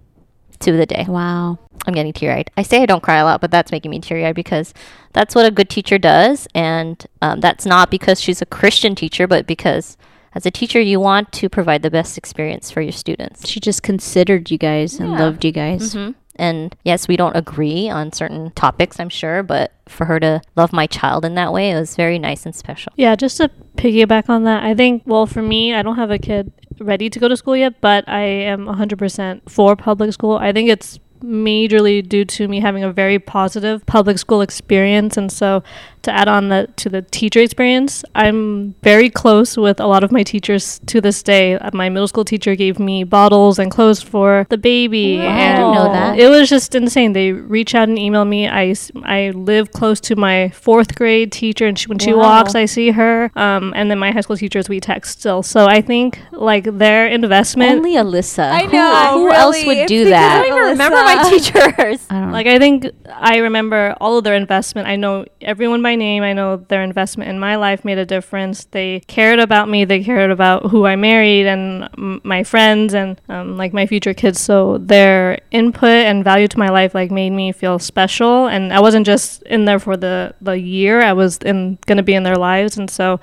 to 0.58 0.72
the 0.72 0.86
day. 0.86 1.06
Wow. 1.08 1.60
I'm 1.88 1.94
getting 1.94 2.14
teary 2.14 2.34
eyed. 2.34 2.52
I 2.58 2.64
say 2.64 2.82
I 2.82 2.86
don't 2.86 3.04
cry 3.04 3.18
a 3.18 3.26
lot, 3.26 3.42
but 3.42 3.52
that's 3.52 3.72
making 3.72 3.92
me 3.92 4.00
teary 4.00 4.26
eyed 4.26 4.36
because 4.36 4.74
that's 5.14 5.36
what 5.36 5.46
a 5.46 5.52
good 5.52 5.70
teacher 5.70 5.98
does. 5.98 6.48
And 6.56 7.06
um, 7.22 7.42
that's 7.42 7.66
not 7.66 7.92
because 7.92 8.20
she's 8.20 8.42
a 8.42 8.46
Christian 8.46 8.96
teacher, 8.96 9.28
but 9.28 9.46
because 9.46 9.98
as 10.34 10.46
a 10.46 10.52
teacher, 10.52 10.82
you 10.82 11.00
want 11.00 11.32
to 11.34 11.48
provide 11.48 11.82
the 11.84 11.92
best 11.92 12.18
experience 12.18 12.72
for 12.72 12.82
your 12.82 12.92
students. 12.92 13.48
She 13.48 13.60
just 13.60 13.84
considered 13.84 14.50
you 14.52 14.58
guys 14.58 15.00
and 15.00 15.12
loved 15.12 15.46
you 15.46 15.52
guys. 15.52 15.94
hmm 15.94 16.12
And 16.38 16.76
yes, 16.84 17.08
we 17.08 17.18
don't 17.18 17.36
agree 17.36 17.90
on 17.90 18.12
certain 18.12 18.52
topics, 18.52 19.00
I'm 19.00 19.10
sure, 19.10 19.44
but 19.44 19.72
for 19.88 20.06
her 20.06 20.20
to 20.20 20.42
love 20.56 20.74
my 20.74 20.88
child 20.88 21.26
in 21.26 21.36
that 21.36 21.54
way, 21.54 21.72
it 21.72 21.80
was 21.80 21.96
very 21.96 22.20
nice 22.20 22.46
and 22.46 22.56
special. 22.56 22.92
Yeah, 22.96 23.16
just 23.16 23.38
to 23.38 23.50
piggyback 23.78 24.30
on 24.30 24.44
that, 24.44 24.64
I 24.64 24.74
think, 24.74 25.04
well, 25.06 25.26
for 25.26 25.42
me, 25.42 25.74
I 25.74 25.82
don't 25.82 25.96
have 25.96 26.12
a 26.12 26.20
kid 26.20 26.52
ready 26.80 27.10
to 27.10 27.20
go 27.20 27.28
to 27.28 27.38
school 27.38 27.56
yet, 27.56 27.80
but 27.82 28.08
I 28.08 28.22
am 28.22 28.66
100% 28.66 29.50
for 29.50 29.76
public 29.76 30.12
school. 30.14 30.36
I 30.36 30.52
think 30.52 30.70
it's 30.70 31.00
majorly 31.22 32.08
due 32.08 32.26
to 32.26 32.48
me 32.48 32.60
having 32.60 32.84
a 32.84 32.92
very 32.92 33.20
positive 33.20 33.86
public 33.86 34.18
school 34.20 34.42
experience. 34.42 35.18
And 35.18 35.32
so 35.32 35.64
to 36.06 36.12
add 36.12 36.28
on 36.28 36.50
the, 36.50 36.68
to 36.78 36.90
the 36.90 37.02
teacher 37.02 37.40
experience, 37.42 38.04
I'm 38.16 38.74
very 38.82 39.10
close 39.10 39.58
with 39.58 39.80
a 39.80 39.88
lot 39.88 40.04
of 40.04 40.12
my 40.12 40.24
teachers 40.24 40.80
to 40.88 41.02
this 41.02 41.22
day. 41.22 41.56
Uh, 41.56 41.70
My 41.74 41.90
middle 41.90 42.08
school 42.08 42.26
teacher 42.26 42.56
gave 42.56 42.80
me 42.80 43.04
bottles 43.04 43.60
and 43.60 43.70
clothes 43.70 44.02
for 44.02 44.46
the 44.50 44.58
baby. 44.58 45.18
Wow. 45.18 45.28
I 45.28 45.48
didn't 45.56 45.74
know 45.74 45.92
that. 45.94 46.20
It 46.20 46.30
was 46.30 46.50
just 46.50 46.74
insane. 46.76 47.14
They 47.14 47.32
reach 47.34 47.76
out 47.76 47.90
and 47.90 48.00
email 48.00 48.26
me. 48.26 48.48
I, 48.48 48.74
I 49.04 49.32
live 49.32 49.72
close 49.72 50.00
to 50.02 50.16
my 50.16 50.50
fourth 50.50 50.96
grade 50.96 51.32
teacher, 51.32 51.68
and 51.68 51.78
she, 51.78 51.88
when 51.88 52.00
she 52.00 52.14
Wow. 52.14 52.20
walks, 52.22 52.56
I 52.56 52.66
see 52.66 52.92
her. 52.92 53.32
Um, 53.36 53.74
and 53.76 53.90
then 53.92 54.00
my 54.00 54.12
high 54.12 54.22
school 54.22 54.38
teachers, 54.38 54.70
we 54.70 54.80
text 54.80 55.20
still. 55.20 55.44
So 55.44 55.66
I 55.66 55.82
think 55.82 56.20
like 56.32 56.64
their 56.78 57.08
investment. 57.08 57.72
Only 57.78 57.96
Alyssa. 57.96 58.50
I 58.50 58.64
Who- 58.66 58.72
know, 58.72 59.12
Who, 59.14 59.32
else 59.32 59.56
really. 59.56 59.68
would 59.68 59.78
It's 59.78 59.90
do 59.90 60.00
because 60.06 60.12
that? 60.12 60.42
I 60.42 60.48
don't 60.48 60.58
even 60.58 60.70
remember 60.70 60.98
my 60.98 61.16
my 61.16 61.30
teachers. 61.30 62.06
I 62.10 62.14
don't 62.20 62.28
know. 62.28 62.34
like 62.34 62.48
I 62.48 62.60
think 62.60 62.88
I 63.14 63.38
remember 63.38 63.96
all 64.00 64.18
of 64.18 64.24
their 64.24 64.36
investment. 64.36 64.88
I 64.88 64.96
know 64.96 65.26
everyone 65.42 65.82
by 65.82 65.95
name. 65.96 66.24
I 66.24 66.34
know 66.34 66.58
their 66.58 66.84
investment 66.84 67.30
in 67.30 67.40
my 67.40 67.56
life 67.56 67.86
made 67.86 67.98
a 67.98 68.06
difference. 68.06 68.66
They 68.66 69.02
cared 69.08 69.40
about 69.40 69.70
me. 69.70 69.86
They 69.86 70.04
cared 70.04 70.32
about 70.32 70.68
who 70.72 70.86
I 70.86 70.96
married 70.96 71.48
and 71.48 71.84
m- 71.98 72.22
my 72.24 72.44
friends 72.44 72.94
and 72.94 73.20
um, 73.30 73.58
like 73.58 73.74
my 73.74 73.86
future 73.86 74.14
kids. 74.14 74.40
So 74.42 74.78
their 74.78 75.40
input 75.52 75.90
and 75.90 76.24
value 76.24 76.48
to 76.48 76.60
my 76.60 76.70
life 76.70 76.94
like 76.96 77.12
made 77.12 77.32
me 77.32 77.52
feel 77.52 77.80
special. 77.80 78.48
And 78.48 78.74
I 78.74 78.80
wasn't 78.80 79.06
just 79.06 79.44
in 79.44 79.66
there 79.66 79.80
for 79.80 79.98
the 79.98 80.36
the 80.42 80.60
year. 80.60 81.02
I 81.02 81.14
was 81.14 81.38
in 81.38 81.78
gonna 81.86 82.04
be 82.04 82.14
in 82.14 82.24
their 82.24 82.38
lives. 82.38 82.78
And 82.78 82.90
so 82.90 83.20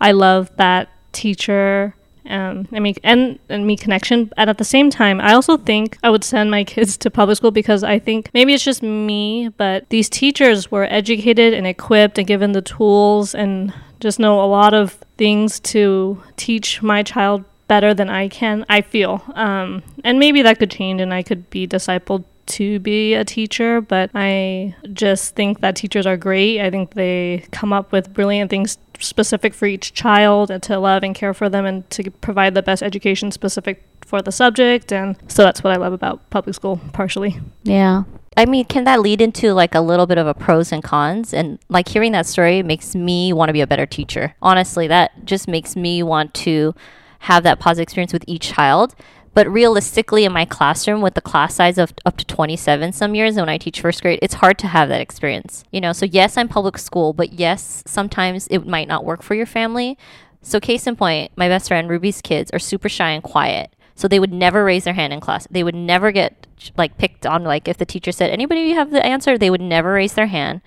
I 0.00 0.12
love 0.12 0.50
that 0.56 0.90
teacher 1.12 1.94
um, 2.26 2.66
and 2.72 2.82
me 2.82 2.94
and, 3.02 3.38
and 3.48 3.66
me 3.66 3.76
connection. 3.76 4.32
And 4.36 4.50
at 4.50 4.58
the 4.58 4.64
same 4.64 4.90
time, 4.90 5.20
I 5.20 5.34
also 5.34 5.56
think 5.56 5.98
I 6.02 6.10
would 6.10 6.24
send 6.24 6.50
my 6.50 6.64
kids 6.74 6.96
to 6.98 7.10
public 7.10 7.36
school 7.36 7.50
because 7.50 7.82
I 7.84 7.98
think 7.98 8.30
maybe 8.34 8.54
it's 8.54 8.64
just 8.64 8.82
me, 8.82 9.48
but 9.56 9.88
these 9.90 10.08
teachers 10.08 10.70
were 10.70 10.84
educated 10.84 11.54
and 11.54 11.66
equipped 11.66 12.18
and 12.18 12.26
given 12.26 12.52
the 12.52 12.62
tools 12.62 13.34
and 13.34 13.72
just 14.00 14.18
know 14.18 14.42
a 14.42 14.46
lot 14.46 14.74
of 14.74 14.92
things 15.16 15.60
to 15.60 16.22
teach 16.36 16.82
my 16.82 17.02
child 17.02 17.44
better 17.68 17.94
than 17.94 18.10
I 18.10 18.28
can. 18.28 18.64
I 18.68 18.82
feel, 18.82 19.22
um, 19.34 19.82
and 20.02 20.18
maybe 20.18 20.42
that 20.42 20.58
could 20.58 20.70
change, 20.70 21.00
and 21.00 21.14
I 21.14 21.22
could 21.22 21.48
be 21.50 21.66
discipled 21.66 22.24
to 22.46 22.78
be 22.80 23.14
a 23.14 23.24
teacher, 23.24 23.80
but 23.80 24.10
I 24.14 24.74
just 24.92 25.34
think 25.34 25.60
that 25.60 25.76
teachers 25.76 26.06
are 26.06 26.16
great. 26.16 26.60
I 26.60 26.70
think 26.70 26.94
they 26.94 27.46
come 27.52 27.72
up 27.72 27.92
with 27.92 28.12
brilliant 28.12 28.50
things 28.50 28.78
specific 29.04 29.54
for 29.54 29.66
each 29.66 29.92
child 29.92 30.50
and 30.50 30.62
to 30.64 30.78
love 30.78 31.02
and 31.02 31.14
care 31.14 31.34
for 31.34 31.48
them 31.48 31.64
and 31.66 31.88
to 31.90 32.10
provide 32.10 32.54
the 32.54 32.62
best 32.62 32.82
education 32.82 33.30
specific 33.30 33.84
for 34.04 34.22
the 34.22 34.32
subject. 34.32 34.92
And 34.92 35.16
so 35.28 35.42
that's 35.42 35.62
what 35.62 35.72
I 35.72 35.76
love 35.76 35.92
about 35.92 36.28
public 36.30 36.54
school, 36.54 36.80
partially. 36.92 37.38
Yeah. 37.62 38.04
I 38.36 38.46
mean, 38.46 38.64
can 38.64 38.84
that 38.84 39.00
lead 39.00 39.20
into 39.20 39.52
like 39.52 39.74
a 39.74 39.80
little 39.80 40.06
bit 40.06 40.18
of 40.18 40.26
a 40.26 40.34
pros 40.34 40.72
and 40.72 40.82
cons? 40.82 41.32
And 41.32 41.58
like 41.68 41.88
hearing 41.88 42.12
that 42.12 42.26
story 42.26 42.62
makes 42.62 42.94
me 42.94 43.32
want 43.32 43.48
to 43.48 43.52
be 43.52 43.60
a 43.60 43.66
better 43.66 43.86
teacher. 43.86 44.34
Honestly, 44.42 44.88
that 44.88 45.24
just 45.24 45.46
makes 45.46 45.76
me 45.76 46.02
want 46.02 46.34
to 46.34 46.74
have 47.20 47.44
that 47.44 47.60
positive 47.60 47.84
experience 47.84 48.12
with 48.12 48.24
each 48.26 48.48
child. 48.52 48.94
But 49.34 49.48
realistically, 49.48 50.24
in 50.24 50.32
my 50.32 50.44
classroom 50.44 51.00
with 51.00 51.14
the 51.14 51.20
class 51.20 51.56
size 51.56 51.76
of 51.76 51.92
up 52.06 52.16
to 52.18 52.24
27 52.24 52.92
some 52.92 53.14
years, 53.16 53.34
when 53.34 53.48
I 53.48 53.58
teach 53.58 53.80
first 53.80 54.00
grade, 54.00 54.20
it's 54.22 54.34
hard 54.34 54.58
to 54.58 54.68
have 54.68 54.88
that 54.88 55.00
experience. 55.00 55.64
You 55.72 55.80
know, 55.80 55.92
so 55.92 56.06
yes, 56.06 56.36
I'm 56.36 56.48
public 56.48 56.78
school, 56.78 57.12
but 57.12 57.32
yes, 57.32 57.82
sometimes 57.84 58.46
it 58.46 58.66
might 58.66 58.88
not 58.88 59.04
work 59.04 59.22
for 59.22 59.34
your 59.34 59.46
family. 59.46 59.98
So, 60.40 60.60
case 60.60 60.86
in 60.86 60.94
point, 60.94 61.32
my 61.36 61.48
best 61.48 61.68
friend 61.68 61.88
Ruby's 61.88 62.20
kids 62.20 62.50
are 62.52 62.58
super 62.58 62.88
shy 62.88 63.10
and 63.10 63.22
quiet. 63.22 63.74
So 63.96 64.08
they 64.08 64.20
would 64.20 64.32
never 64.32 64.64
raise 64.64 64.84
their 64.84 64.94
hand 64.94 65.12
in 65.12 65.20
class. 65.20 65.46
They 65.50 65.62
would 65.62 65.74
never 65.74 66.10
get 66.10 66.46
like 66.76 66.98
picked 66.98 67.26
on. 67.26 67.44
Like 67.44 67.68
if 67.68 67.76
the 67.76 67.86
teacher 67.86 68.12
said, 68.12 68.30
"Anybody 68.30 68.72
have 68.72 68.90
the 68.90 69.04
answer?" 69.04 69.38
They 69.38 69.50
would 69.50 69.60
never 69.60 69.92
raise 69.92 70.14
their 70.14 70.26
hand. 70.26 70.62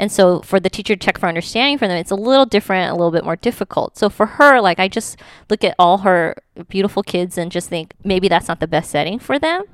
And 0.00 0.10
so 0.10 0.40
for 0.40 0.58
the 0.58 0.70
teacher 0.70 0.96
to 0.96 0.98
check 0.98 1.18
for 1.18 1.28
understanding 1.28 1.76
for 1.76 1.86
them, 1.86 1.98
it's 1.98 2.10
a 2.10 2.14
little 2.16 2.46
different, 2.46 2.90
a 2.90 2.94
little 2.94 3.10
bit 3.10 3.22
more 3.22 3.36
difficult. 3.36 3.98
So 3.98 4.08
for 4.08 4.24
her, 4.24 4.58
like 4.58 4.78
I 4.80 4.88
just 4.88 5.18
look 5.50 5.62
at 5.62 5.74
all 5.78 5.98
her 5.98 6.36
beautiful 6.70 7.02
kids 7.02 7.36
and 7.36 7.52
just 7.52 7.68
think 7.68 7.92
maybe 8.02 8.26
that's 8.26 8.48
not 8.48 8.60
the 8.60 8.66
best 8.66 8.90
setting 8.90 9.18
for 9.18 9.38
them, 9.38 9.64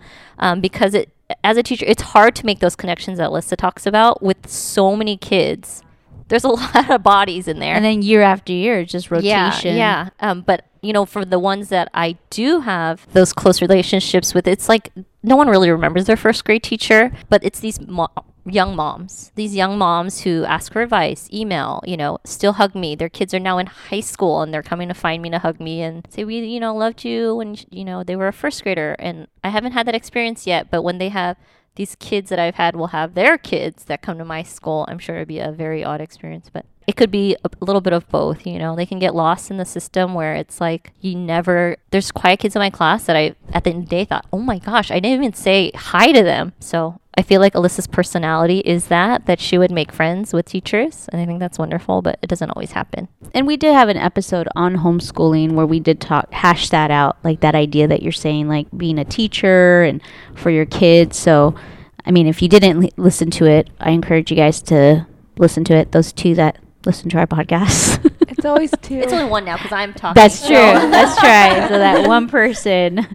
um, 0.40 0.60
because 0.60 0.94
it 0.94 1.10
as 1.44 1.56
a 1.56 1.62
teacher, 1.62 1.84
it's 1.86 2.02
hard 2.02 2.34
to 2.36 2.46
make 2.46 2.58
those 2.58 2.74
connections 2.74 3.18
that 3.18 3.30
Lissa 3.30 3.54
talks 3.54 3.86
about 3.86 4.20
with 4.20 4.48
so 4.48 4.96
many 4.96 5.16
kids. 5.16 5.82
There's 6.26 6.44
a 6.44 6.48
lot 6.62 6.90
of 6.90 7.04
bodies 7.04 7.46
in 7.46 7.60
there. 7.60 7.76
And 7.76 7.84
then 7.84 8.02
year 8.02 8.22
after 8.22 8.52
year, 8.52 8.84
just 8.84 9.12
rotation. 9.12 9.76
Yeah, 9.76 10.08
yeah. 10.20 10.28
Um, 10.28 10.42
but 10.42 10.64
you 10.82 10.92
know, 10.92 11.06
for 11.06 11.24
the 11.24 11.38
ones 11.38 11.68
that 11.68 11.88
I 11.94 12.16
do 12.30 12.60
have 12.60 13.06
those 13.12 13.32
close 13.32 13.62
relationships 13.62 14.34
with, 14.34 14.48
it's 14.48 14.68
like 14.68 14.92
no 15.22 15.36
one 15.36 15.48
really 15.48 15.70
remembers 15.70 16.06
their 16.06 16.16
first 16.16 16.44
grade 16.44 16.64
teacher, 16.64 17.12
but 17.28 17.44
it's 17.44 17.60
these 17.60 17.80
mo- 17.80 18.10
young 18.46 18.76
moms, 18.76 19.32
these 19.34 19.54
young 19.54 19.76
moms 19.76 20.22
who 20.22 20.44
ask 20.44 20.72
for 20.72 20.82
advice, 20.82 21.28
email, 21.32 21.82
you 21.84 21.96
know, 21.96 22.18
still 22.24 22.54
hug 22.54 22.74
me. 22.74 22.94
Their 22.94 23.08
kids 23.08 23.34
are 23.34 23.40
now 23.40 23.58
in 23.58 23.66
high 23.66 24.00
school 24.00 24.42
and 24.42 24.54
they're 24.54 24.62
coming 24.62 24.88
to 24.88 24.94
find 24.94 25.22
me 25.22 25.30
to 25.30 25.38
hug 25.38 25.60
me 25.60 25.82
and 25.82 26.06
say, 26.10 26.24
we, 26.24 26.38
you 26.38 26.60
know, 26.60 26.74
loved 26.74 27.04
you 27.04 27.36
when, 27.36 27.56
you 27.70 27.84
know, 27.84 28.04
they 28.04 28.16
were 28.16 28.28
a 28.28 28.32
first 28.32 28.62
grader. 28.62 28.94
And 28.98 29.26
I 29.42 29.48
haven't 29.48 29.72
had 29.72 29.86
that 29.86 29.94
experience 29.94 30.46
yet, 30.46 30.70
but 30.70 30.82
when 30.82 30.98
they 30.98 31.08
have 31.08 31.36
these 31.74 31.96
kids 31.96 32.30
that 32.30 32.38
I've 32.38 32.54
had 32.54 32.76
will 32.76 32.88
have 32.88 33.14
their 33.14 33.36
kids 33.36 33.84
that 33.84 34.02
come 34.02 34.18
to 34.18 34.24
my 34.24 34.42
school, 34.42 34.86
I'm 34.88 34.98
sure 34.98 35.16
it'd 35.16 35.28
be 35.28 35.40
a 35.40 35.52
very 35.52 35.84
odd 35.84 36.00
experience, 36.00 36.48
but 36.52 36.64
it 36.86 36.94
could 36.94 37.10
be 37.10 37.36
a 37.44 37.50
little 37.64 37.80
bit 37.80 37.92
of 37.92 38.08
both, 38.08 38.46
you 38.46 38.58
know. 38.58 38.76
They 38.76 38.86
can 38.86 38.98
get 38.98 39.14
lost 39.14 39.50
in 39.50 39.56
the 39.56 39.64
system 39.64 40.14
where 40.14 40.34
it's 40.34 40.60
like 40.60 40.92
you 41.00 41.16
never 41.16 41.76
there's 41.90 42.12
quiet 42.12 42.38
kids 42.40 42.54
in 42.54 42.60
my 42.60 42.70
class 42.70 43.04
that 43.04 43.16
I 43.16 43.34
at 43.52 43.64
the 43.64 43.70
end 43.70 43.84
of 43.84 43.88
the 43.88 43.96
day 43.96 44.04
thought, 44.04 44.26
"Oh 44.32 44.38
my 44.38 44.58
gosh, 44.58 44.90
I 44.90 45.00
didn't 45.00 45.18
even 45.18 45.32
say 45.32 45.72
hi 45.74 46.12
to 46.12 46.22
them." 46.22 46.52
So, 46.60 47.00
I 47.18 47.22
feel 47.22 47.40
like 47.40 47.54
Alyssa's 47.54 47.88
personality 47.88 48.60
is 48.60 48.86
that 48.86 49.26
that 49.26 49.40
she 49.40 49.58
would 49.58 49.72
make 49.72 49.90
friends 49.90 50.32
with 50.32 50.46
teachers, 50.46 51.08
and 51.10 51.20
I 51.20 51.26
think 51.26 51.40
that's 51.40 51.58
wonderful, 51.58 52.02
but 52.02 52.20
it 52.22 52.28
doesn't 52.28 52.50
always 52.50 52.72
happen. 52.72 53.08
And 53.34 53.48
we 53.48 53.56
did 53.56 53.74
have 53.74 53.88
an 53.88 53.96
episode 53.96 54.48
on 54.54 54.76
homeschooling 54.76 55.52
where 55.52 55.66
we 55.66 55.80
did 55.80 56.00
talk 56.00 56.32
hash 56.32 56.68
that 56.68 56.92
out, 56.92 57.16
like 57.24 57.40
that 57.40 57.56
idea 57.56 57.88
that 57.88 58.02
you're 58.02 58.12
saying, 58.12 58.48
like 58.48 58.68
being 58.76 58.98
a 58.98 59.04
teacher 59.04 59.82
and 59.82 60.00
for 60.36 60.50
your 60.50 60.66
kids. 60.66 61.16
So, 61.16 61.56
I 62.04 62.12
mean, 62.12 62.28
if 62.28 62.42
you 62.42 62.48
didn't 62.48 62.78
li- 62.78 62.92
listen 62.96 63.30
to 63.32 63.46
it, 63.46 63.70
I 63.80 63.90
encourage 63.90 64.30
you 64.30 64.36
guys 64.36 64.62
to 64.62 65.06
listen 65.36 65.64
to 65.64 65.74
it. 65.74 65.90
Those 65.90 66.12
two 66.12 66.36
that 66.36 66.58
listen 66.86 67.10
to 67.10 67.18
our 67.18 67.26
podcast. 67.26 68.12
It's 68.28 68.44
always 68.44 68.70
two. 68.82 68.96
It's 68.96 69.14
only 69.14 69.30
one 69.30 69.46
now 69.46 69.56
because 69.56 69.72
I'm 69.72 69.94
talking. 69.94 70.20
That's 70.20 70.46
true. 70.46 70.56
That's 70.56 71.22
right. 71.22 71.68
So 71.68 71.78
that 71.78 72.06
one 72.08 72.28
person. 72.28 73.06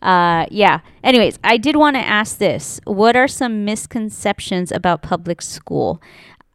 Uh, 0.00 0.46
yeah. 0.50 0.80
Anyways, 1.04 1.38
I 1.44 1.58
did 1.58 1.76
want 1.76 1.96
to 1.96 2.00
ask 2.00 2.38
this: 2.38 2.80
What 2.84 3.14
are 3.14 3.28
some 3.28 3.66
misconceptions 3.66 4.72
about 4.72 5.02
public 5.02 5.42
school? 5.42 6.00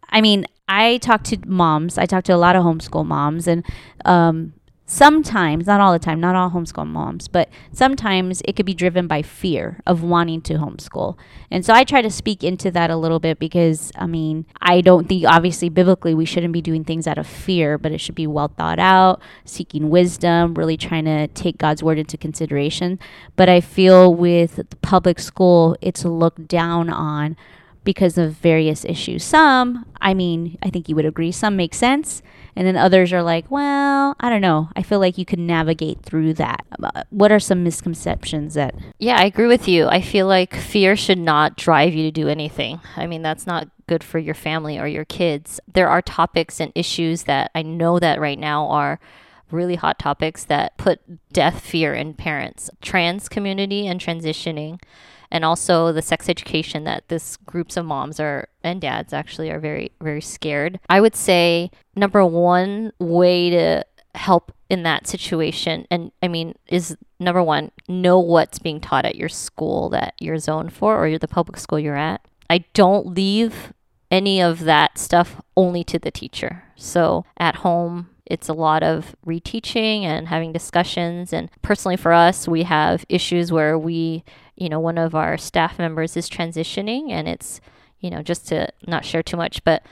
I 0.10 0.22
mean, 0.22 0.48
I 0.68 0.98
talk 0.98 1.24
to 1.26 1.38
moms. 1.46 2.00
I 2.00 2.08
talk 2.08 2.24
to 2.24 2.34
a 2.34 2.38
lot 2.38 2.56
of 2.56 2.64
homeschool 2.64 3.06
moms, 3.06 3.48
and 3.48 3.64
um, 4.06 4.54
sometimes, 4.86 5.66
not 5.66 5.82
all 5.82 5.92
the 5.92 6.00
time, 6.00 6.20
not 6.20 6.36
all 6.36 6.52
homeschool 6.52 6.86
moms, 6.86 7.28
but 7.28 7.50
sometimes 7.72 8.42
it 8.46 8.56
could 8.56 8.66
be 8.66 8.74
driven 8.74 9.08
by 9.08 9.22
fear 9.22 9.80
of 9.88 10.04
wanting 10.04 10.42
to 10.42 10.54
homeschool. 10.56 11.18
And 11.50 11.66
so 11.66 11.74
I 11.74 11.84
try 11.84 12.02
to 12.02 12.12
speak 12.12 12.44
into 12.44 12.70
that 12.72 12.92
a 12.92 12.96
little 12.96 13.20
bit 13.20 13.40
because, 13.40 13.92
I 13.96 14.06
mean, 14.06 14.46
I 14.62 14.82
don't 14.82 15.10
think, 15.10 15.26
obviously, 15.26 15.70
biblically, 15.70 16.14
we 16.14 16.26
shouldn't 16.26 16.54
be 16.54 16.62
doing 16.62 16.84
things 16.84 17.08
out 17.08 17.18
of 17.18 17.26
fear, 17.26 17.78
but 17.78 17.92
it 17.92 18.00
should 18.00 18.16
be 18.16 18.28
well 18.28 18.50
thought 18.50 18.80
out, 18.80 19.22
seeking 19.44 19.90
wisdom, 19.90 20.54
really 20.54 20.78
trying 20.78 21.06
to 21.06 21.28
take 21.30 21.58
God's 21.58 21.82
word 21.82 21.98
into 21.98 22.18
consideration. 22.18 23.00
But 23.36 23.50
I 23.50 23.62
feel 23.62 24.14
with 24.14 24.64
public 24.82 25.20
school, 25.20 25.76
it's 25.82 26.06
looked 26.06 26.48
down 26.48 26.90
on 26.90 27.36
because 27.84 28.18
of 28.18 28.34
various 28.34 28.84
issues. 28.86 29.24
Some, 29.24 29.86
I 30.02 30.14
mean, 30.14 30.58
I 30.62 30.70
think 30.70 30.90
you 30.90 30.96
would 30.96 31.06
agree, 31.06 31.32
some 31.32 31.56
make 31.56 31.74
sense. 31.74 32.22
And 32.56 32.66
then 32.66 32.78
others 32.78 33.12
are 33.12 33.22
like, 33.22 33.50
well, 33.52 34.16
I 34.20 34.30
don't 34.30 34.42
know. 34.42 34.70
I 34.76 34.82
feel 34.82 35.00
like 35.00 35.18
you 35.18 35.26
can 35.26 35.46
navigate 35.46 36.02
through 36.04 36.36
that. 36.36 36.66
Uh, 36.82 37.04
What 37.10 37.32
are 37.32 37.40
some 37.40 37.64
misconceptions 37.64 38.54
that 38.54 38.76
Yeah, 38.98 39.18
I 39.18 39.26
agree 39.26 39.48
with 39.48 39.68
you. 39.68 39.88
I 39.88 40.02
feel 40.02 40.28
like 40.28 40.56
fear 40.56 40.96
should 40.96 41.18
not 41.18 41.58
drive 41.58 41.94
you 41.94 42.04
to 42.04 42.12
do 42.12 42.30
anything. 42.30 42.80
I 42.96 43.08
mean, 43.08 43.22
that's 43.22 43.46
not 43.46 43.68
good 43.88 44.04
for 44.04 44.20
your 44.20 44.36
family 44.36 44.80
or 44.80 44.88
your 44.88 45.06
kids. 45.06 45.60
There 45.72 45.90
are 45.90 46.02
topics 46.02 46.60
and 46.60 46.72
issues 46.76 47.24
that 47.24 47.52
I 47.54 47.62
know 47.62 48.00
that 48.00 48.20
right 48.20 48.40
now 48.40 48.68
are 48.68 49.00
really 49.52 49.76
hot 49.76 50.00
topics 50.00 50.44
that 50.46 50.78
put 50.78 51.02
death 51.32 51.60
fear 51.60 51.94
in 51.94 52.14
parents, 52.14 52.70
trans 52.82 53.30
community 53.30 53.86
and 53.86 54.00
transitioning 54.00 54.80
and 55.36 55.44
also 55.44 55.92
the 55.92 56.02
sex 56.02 56.30
education 56.30 56.86
that 56.86 57.10
this 57.10 57.36
groups 57.36 57.76
of 57.76 57.86
moms 57.86 58.22
are 58.22 58.48
and 58.64 58.80
dads 58.80 59.12
actually 59.12 59.52
are 59.52 59.60
very 59.60 59.92
very 60.00 60.22
scared. 60.22 60.80
I 60.88 61.02
would 61.02 61.14
say 61.14 61.72
number 61.94 62.26
one 62.26 62.94
way 63.00 63.50
to 63.50 63.86
help 64.16 64.54
in 64.70 64.84
that 64.84 65.08
situation 65.08 65.86
and 65.92 66.14
I 66.24 66.30
mean 66.30 66.56
is 66.68 66.96
number 67.20 67.44
one 67.44 67.72
know 67.90 68.18
what's 68.18 68.60
being 68.60 68.80
taught 68.80 69.04
at 69.04 69.18
your 69.18 69.28
school 69.28 69.90
that 69.90 70.14
you're 70.20 70.40
zoned 70.40 70.72
for 70.72 71.06
or 71.06 71.20
the 71.20 71.28
public 71.28 71.58
school 71.58 71.80
you're 71.80 71.98
at. 71.98 72.26
I 72.50 72.64
don't 72.74 73.08
leave 73.08 73.74
any 74.10 74.42
of 74.42 74.62
that 74.62 74.98
stuff 74.98 75.42
only 75.58 75.84
to 75.84 76.00
the 76.00 76.12
teacher. 76.12 76.64
So 76.78 77.26
at 77.38 77.58
home 77.58 78.08
it's 78.26 78.48
a 78.48 78.54
lot 78.54 78.84
of 78.84 79.18
reteaching 79.28 80.04
and 80.04 80.30
having 80.30 80.54
discussions 80.54 81.34
and 81.34 81.50
personally 81.62 81.98
for 81.98 82.14
us 82.14 82.48
we 82.48 82.64
have 82.64 83.06
issues 83.10 83.52
where 83.52 83.78
we 83.78 84.24
you 84.56 84.70
know 84.70 84.80
one 84.80 84.98
of 84.98 85.16
our 85.16 85.38
staff 85.38 85.78
members 85.78 86.16
is 86.16 86.30
transitioning 86.30 87.12
and 87.12 87.28
it's 87.28 87.62
you 88.00 88.10
know 88.10 88.22
just 88.22 88.48
to 88.48 88.68
not 88.88 89.06
share 89.06 89.24
too 89.24 89.38
much 89.38 89.64
but 89.64 89.84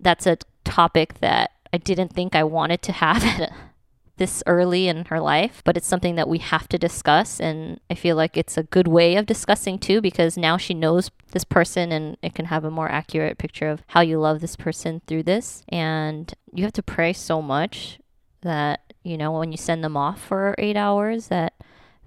that's 0.00 0.26
a 0.26 0.38
topic 0.64 1.14
that 1.20 1.52
I 1.72 1.78
didn't 1.78 2.12
think 2.12 2.34
I 2.34 2.44
wanted 2.44 2.82
to 2.82 2.92
have 2.92 3.24
this 4.18 4.42
early 4.46 4.88
in 4.88 5.06
her 5.06 5.20
life, 5.20 5.62
but 5.64 5.76
it's 5.76 5.86
something 5.86 6.16
that 6.16 6.28
we 6.28 6.38
have 6.38 6.68
to 6.68 6.78
discuss. 6.78 7.40
And 7.40 7.80
I 7.90 7.94
feel 7.94 8.14
like 8.14 8.36
it's 8.36 8.58
a 8.58 8.62
good 8.62 8.86
way 8.86 9.16
of 9.16 9.26
discussing 9.26 9.78
too, 9.78 10.00
because 10.00 10.36
now 10.36 10.56
she 10.56 10.74
knows 10.74 11.10
this 11.32 11.44
person 11.44 11.90
and 11.90 12.16
it 12.22 12.34
can 12.34 12.46
have 12.46 12.64
a 12.64 12.70
more 12.70 12.90
accurate 12.90 13.38
picture 13.38 13.68
of 13.68 13.82
how 13.88 14.00
you 14.00 14.20
love 14.20 14.40
this 14.40 14.56
person 14.56 15.00
through 15.06 15.22
this. 15.22 15.64
And 15.68 16.32
you 16.52 16.64
have 16.64 16.74
to 16.74 16.82
pray 16.82 17.14
so 17.14 17.40
much 17.40 17.98
that, 18.42 18.92
you 19.02 19.16
know, 19.16 19.32
when 19.32 19.50
you 19.50 19.58
send 19.58 19.82
them 19.82 19.96
off 19.96 20.22
for 20.22 20.54
eight 20.58 20.76
hours, 20.76 21.28
that 21.28 21.54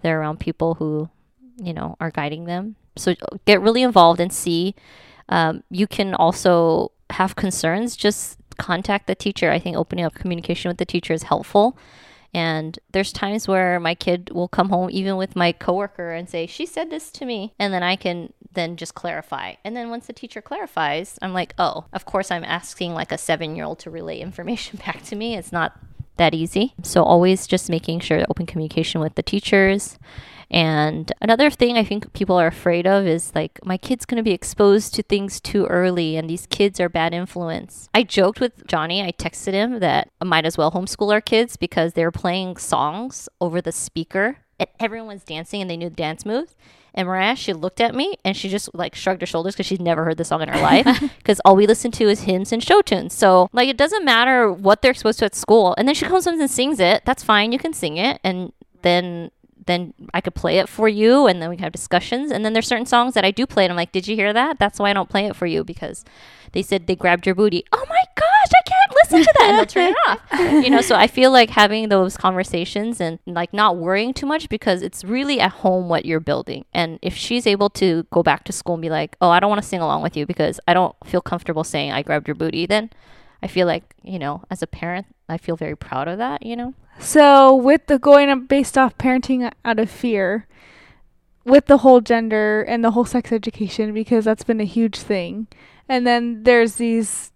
they're 0.01 0.21
around 0.21 0.39
people 0.39 0.75
who, 0.75 1.09
you 1.57 1.73
know, 1.73 1.95
are 1.99 2.11
guiding 2.11 2.45
them. 2.45 2.75
So 2.95 3.15
get 3.45 3.61
really 3.61 3.83
involved 3.83 4.19
and 4.19 4.31
see. 4.31 4.75
Um, 5.29 5.63
you 5.69 5.87
can 5.87 6.13
also 6.13 6.91
have 7.11 7.35
concerns, 7.35 7.95
just 7.95 8.37
contact 8.57 9.07
the 9.07 9.15
teacher. 9.15 9.51
I 9.51 9.59
think 9.59 9.75
opening 9.75 10.05
up 10.05 10.13
communication 10.13 10.69
with 10.69 10.77
the 10.77 10.85
teacher 10.85 11.13
is 11.13 11.23
helpful. 11.23 11.77
And 12.33 12.77
there's 12.91 13.13
times 13.13 13.47
where 13.47 13.79
my 13.79 13.95
kid 13.95 14.29
will 14.33 14.49
come 14.49 14.69
home 14.69 14.89
even 14.91 15.15
with 15.15 15.37
my 15.37 15.53
coworker 15.53 16.11
and 16.11 16.29
say, 16.29 16.47
"She 16.47 16.65
said 16.65 16.89
this 16.89 17.09
to 17.11 17.25
me." 17.25 17.53
And 17.57 17.73
then 17.73 17.81
I 17.81 17.95
can 17.95 18.33
then 18.51 18.75
just 18.75 18.93
clarify. 18.93 19.53
And 19.63 19.75
then 19.75 19.89
once 19.89 20.07
the 20.07 20.13
teacher 20.13 20.41
clarifies, 20.41 21.17
I'm 21.21 21.33
like, 21.33 21.53
"Oh, 21.57 21.85
of 21.93 22.05
course 22.05 22.31
I'm 22.31 22.43
asking 22.43 22.93
like 22.93 23.13
a 23.13 23.17
7-year-old 23.17 23.79
to 23.79 23.89
relay 23.89 24.19
information 24.29 24.79
back 24.85 25.01
to 25.03 25.15
me. 25.15 25.37
It's 25.37 25.53
not 25.53 25.79
that 26.17 26.33
easy." 26.33 26.73
So 26.83 27.03
always 27.03 27.47
just 27.47 27.69
making 27.69 28.01
sure 28.01 28.25
open 28.29 28.45
communication 28.45 29.01
with 29.01 29.15
the 29.15 29.23
teachers. 29.23 29.97
And 30.51 31.11
another 31.21 31.49
thing 31.49 31.75
I 31.75 31.83
think 31.83 32.13
people 32.13 32.35
are 32.35 32.47
afraid 32.47 32.85
of 32.85 33.07
is 33.07 33.33
like, 33.33 33.59
my 33.65 33.77
kid's 33.77 34.05
going 34.05 34.17
to 34.17 34.23
be 34.23 34.31
exposed 34.31 34.93
to 34.93 35.03
things 35.03 35.41
too 35.41 35.65
early, 35.65 36.15
and 36.17 36.29
these 36.29 36.45
kids 36.45 36.79
are 36.79 36.87
bad 36.87 37.13
influence. 37.13 37.89
I 37.95 38.03
joked 38.03 38.39
with 38.39 38.65
Johnny, 38.67 39.01
I 39.01 39.11
texted 39.11 39.53
him 39.53 39.79
that 39.79 40.11
I 40.21 40.25
might 40.25 40.45
as 40.45 40.57
well 40.57 40.71
homeschool 40.71 41.11
our 41.11 41.19
kids 41.19 41.57
because 41.57 41.93
they 41.93 42.03
were 42.03 42.11
playing 42.11 42.57
songs 42.57 43.27
over 43.41 43.59
the 43.59 43.71
speaker, 43.71 44.37
and 44.59 44.69
everyone 44.79 45.15
was 45.15 45.23
dancing 45.23 45.61
and 45.61 45.69
they 45.69 45.77
knew 45.77 45.89
the 45.89 45.95
dance 45.95 46.25
moves. 46.25 46.55
And 46.95 47.07
Mariah, 47.07 47.35
she 47.35 47.53
looked 47.53 47.81
at 47.81 47.93
me 47.93 48.15
and 48.23 48.35
she 48.35 48.49
just 48.49 48.73
like 48.73 48.95
shrugged 48.95 49.21
her 49.21 49.27
shoulders 49.27 49.53
because 49.53 49.65
she'd 49.65 49.81
never 49.81 50.05
heard 50.05 50.17
the 50.17 50.23
song 50.23 50.41
in 50.41 50.49
her 50.49 50.61
life. 50.61 50.85
Because 51.17 51.39
all 51.43 51.55
we 51.55 51.67
listen 51.67 51.91
to 51.91 52.07
is 52.09 52.21
hymns 52.21 52.51
and 52.51 52.63
show 52.63 52.81
tunes. 52.81 53.13
So 53.13 53.49
like 53.53 53.67
it 53.69 53.77
doesn't 53.77 54.05
matter 54.05 54.51
what 54.51 54.81
they're 54.81 54.91
exposed 54.91 55.19
to 55.19 55.25
at 55.25 55.35
school. 55.35 55.75
And 55.77 55.87
then 55.87 55.93
she 55.93 56.05
comes 56.05 56.25
home 56.25 56.39
and 56.39 56.49
sings 56.49 56.79
it. 56.79 57.03
That's 57.05 57.23
fine. 57.23 57.51
You 57.51 57.59
can 57.59 57.73
sing 57.73 57.97
it. 57.97 58.19
And 58.23 58.53
then 58.81 59.29
then 59.67 59.93
I 60.13 60.21
could 60.21 60.35
play 60.35 60.59
it 60.59 60.69
for 60.69 60.87
you 60.87 61.25
and 61.25 61.41
then 61.41 61.49
we 61.49 61.55
can 61.57 61.63
have 61.63 61.73
discussions. 61.73 62.31
And 62.31 62.45
then 62.45 62.53
there's 62.53 62.67
certain 62.67 62.85
songs 62.85 63.15
that 63.15 63.25
I 63.25 63.31
do 63.31 63.45
play 63.45 63.65
and 63.65 63.71
I'm 63.71 63.77
like, 63.77 63.91
did 63.91 64.07
you 64.07 64.15
hear 64.15 64.31
that? 64.31 64.59
That's 64.59 64.79
why 64.79 64.91
I 64.91 64.93
don't 64.93 65.09
play 65.09 65.25
it 65.25 65.35
for 65.35 65.47
you 65.47 65.63
because 65.63 66.05
they 66.51 66.61
said 66.61 66.87
they 66.87 66.95
grabbed 66.95 67.25
your 67.25 67.35
booty. 67.35 67.65
Oh 67.73 67.85
my 67.89 67.95
can't 68.15 68.34
listen 69.15 69.33
to 69.33 69.39
that. 69.39 69.49
And 69.49 69.57
they'll 69.57 69.65
turn 69.65 69.89
it 69.89 69.97
off. 70.07 70.63
You 70.63 70.69
know, 70.69 70.81
so 70.81 70.95
I 70.95 71.07
feel 71.07 71.31
like 71.31 71.49
having 71.49 71.89
those 71.89 72.17
conversations 72.17 73.01
and 73.01 73.19
like 73.25 73.53
not 73.53 73.77
worrying 73.77 74.13
too 74.13 74.25
much 74.25 74.49
because 74.49 74.81
it's 74.81 75.03
really 75.03 75.39
at 75.39 75.51
home 75.51 75.89
what 75.89 76.05
you're 76.05 76.19
building. 76.19 76.65
And 76.73 76.99
if 77.01 77.15
she's 77.15 77.47
able 77.47 77.69
to 77.71 78.05
go 78.11 78.23
back 78.23 78.43
to 78.45 78.51
school 78.51 78.75
and 78.75 78.81
be 78.81 78.89
like, 78.89 79.15
oh, 79.21 79.29
I 79.29 79.39
don't 79.39 79.49
want 79.49 79.61
to 79.61 79.67
sing 79.67 79.81
along 79.81 80.01
with 80.01 80.15
you 80.15 80.25
because 80.25 80.59
I 80.67 80.73
don't 80.73 80.95
feel 81.05 81.21
comfortable 81.21 81.63
saying 81.63 81.91
I 81.91 82.01
grabbed 82.01 82.27
your 82.27 82.35
booty, 82.35 82.65
then 82.65 82.89
I 83.41 83.47
feel 83.47 83.67
like, 83.67 83.95
you 84.03 84.19
know, 84.19 84.43
as 84.49 84.61
a 84.61 84.67
parent, 84.67 85.07
I 85.29 85.37
feel 85.37 85.55
very 85.55 85.75
proud 85.75 86.07
of 86.07 86.17
that, 86.17 86.45
you 86.45 86.55
know? 86.55 86.73
So 86.99 87.55
with 87.55 87.87
the 87.87 87.99
going 87.99 88.29
up 88.29 88.47
based 88.47 88.77
off 88.77 88.97
parenting 88.97 89.51
out 89.63 89.79
of 89.79 89.89
fear, 89.89 90.47
with 91.43 91.67
the 91.67 91.79
whole 91.79 92.01
gender 92.01 92.63
and 92.63 92.83
the 92.83 92.91
whole 92.91 93.05
sex 93.05 93.31
education, 93.31 93.93
because 93.93 94.25
that's 94.25 94.43
been 94.43 94.61
a 94.61 94.65
huge 94.65 94.97
thing. 94.97 95.47
And 95.87 96.07
then 96.07 96.43
there's 96.43 96.75
these 96.75 97.31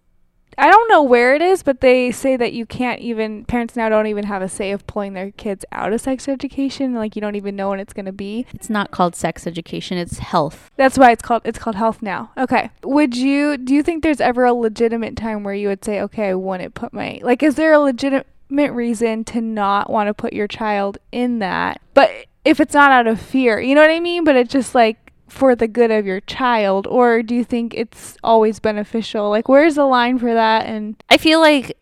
I 0.60 0.68
don't 0.68 0.90
know 0.90 1.02
where 1.02 1.34
it 1.34 1.40
is, 1.40 1.62
but 1.62 1.80
they 1.80 2.12
say 2.12 2.36
that 2.36 2.52
you 2.52 2.66
can't 2.66 3.00
even 3.00 3.46
parents 3.46 3.76
now 3.76 3.88
don't 3.88 4.08
even 4.08 4.24
have 4.24 4.42
a 4.42 4.48
say 4.48 4.72
of 4.72 4.86
pulling 4.86 5.14
their 5.14 5.30
kids 5.30 5.64
out 5.72 5.94
of 5.94 6.02
sex 6.02 6.28
education. 6.28 6.94
Like 6.94 7.16
you 7.16 7.22
don't 7.22 7.34
even 7.34 7.56
know 7.56 7.70
when 7.70 7.80
it's 7.80 7.94
gonna 7.94 8.12
be. 8.12 8.44
It's 8.52 8.68
not 8.68 8.90
called 8.90 9.16
sex 9.16 9.46
education, 9.46 9.96
it's 9.96 10.18
health. 10.18 10.70
That's 10.76 10.98
why 10.98 11.12
it's 11.12 11.22
called 11.22 11.40
it's 11.46 11.58
called 11.58 11.76
health 11.76 12.02
now. 12.02 12.32
Okay. 12.36 12.68
Would 12.84 13.16
you 13.16 13.56
do 13.56 13.74
you 13.74 13.82
think 13.82 14.02
there's 14.02 14.20
ever 14.20 14.44
a 14.44 14.52
legitimate 14.52 15.16
time 15.16 15.44
where 15.44 15.54
you 15.54 15.68
would 15.68 15.82
say, 15.82 15.98
okay, 16.02 16.28
I 16.28 16.34
want 16.34 16.62
to 16.62 16.68
put 16.68 16.92
my 16.92 17.20
like 17.22 17.42
is 17.42 17.54
there 17.54 17.72
a 17.72 17.80
legitimate 17.80 18.26
reason 18.50 19.24
to 19.24 19.40
not 19.40 19.88
want 19.88 20.08
to 20.08 20.14
put 20.14 20.34
your 20.34 20.46
child 20.46 20.98
in 21.10 21.38
that? 21.38 21.80
But 21.94 22.10
if 22.44 22.60
it's 22.60 22.74
not 22.74 22.92
out 22.92 23.06
of 23.06 23.18
fear, 23.18 23.58
you 23.60 23.74
know 23.74 23.80
what 23.80 23.90
I 23.90 24.00
mean? 24.00 24.24
But 24.24 24.36
it's 24.36 24.52
just 24.52 24.74
like 24.74 25.09
for 25.30 25.54
the 25.54 25.68
good 25.68 25.90
of 25.90 26.06
your 26.06 26.20
child 26.20 26.86
or 26.86 27.22
do 27.22 27.34
you 27.34 27.44
think 27.44 27.74
it's 27.74 28.16
always 28.22 28.60
beneficial? 28.60 29.30
Like 29.30 29.48
where's 29.48 29.76
the 29.76 29.84
line 29.84 30.18
for 30.18 30.34
that 30.34 30.66
and 30.66 31.02
I 31.08 31.16
feel 31.16 31.40
like 31.40 31.76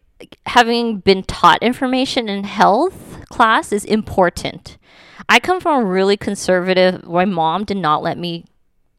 having 0.46 0.98
been 0.98 1.22
taught 1.22 1.62
information 1.62 2.28
in 2.28 2.44
health 2.44 3.24
class 3.30 3.72
is 3.72 3.84
important. 3.84 4.76
I 5.28 5.40
come 5.40 5.60
from 5.60 5.82
a 5.82 5.86
really 5.86 6.16
conservative 6.16 7.04
my 7.06 7.24
mom 7.24 7.64
did 7.64 7.76
not 7.78 8.02
let 8.02 8.18
me 8.18 8.44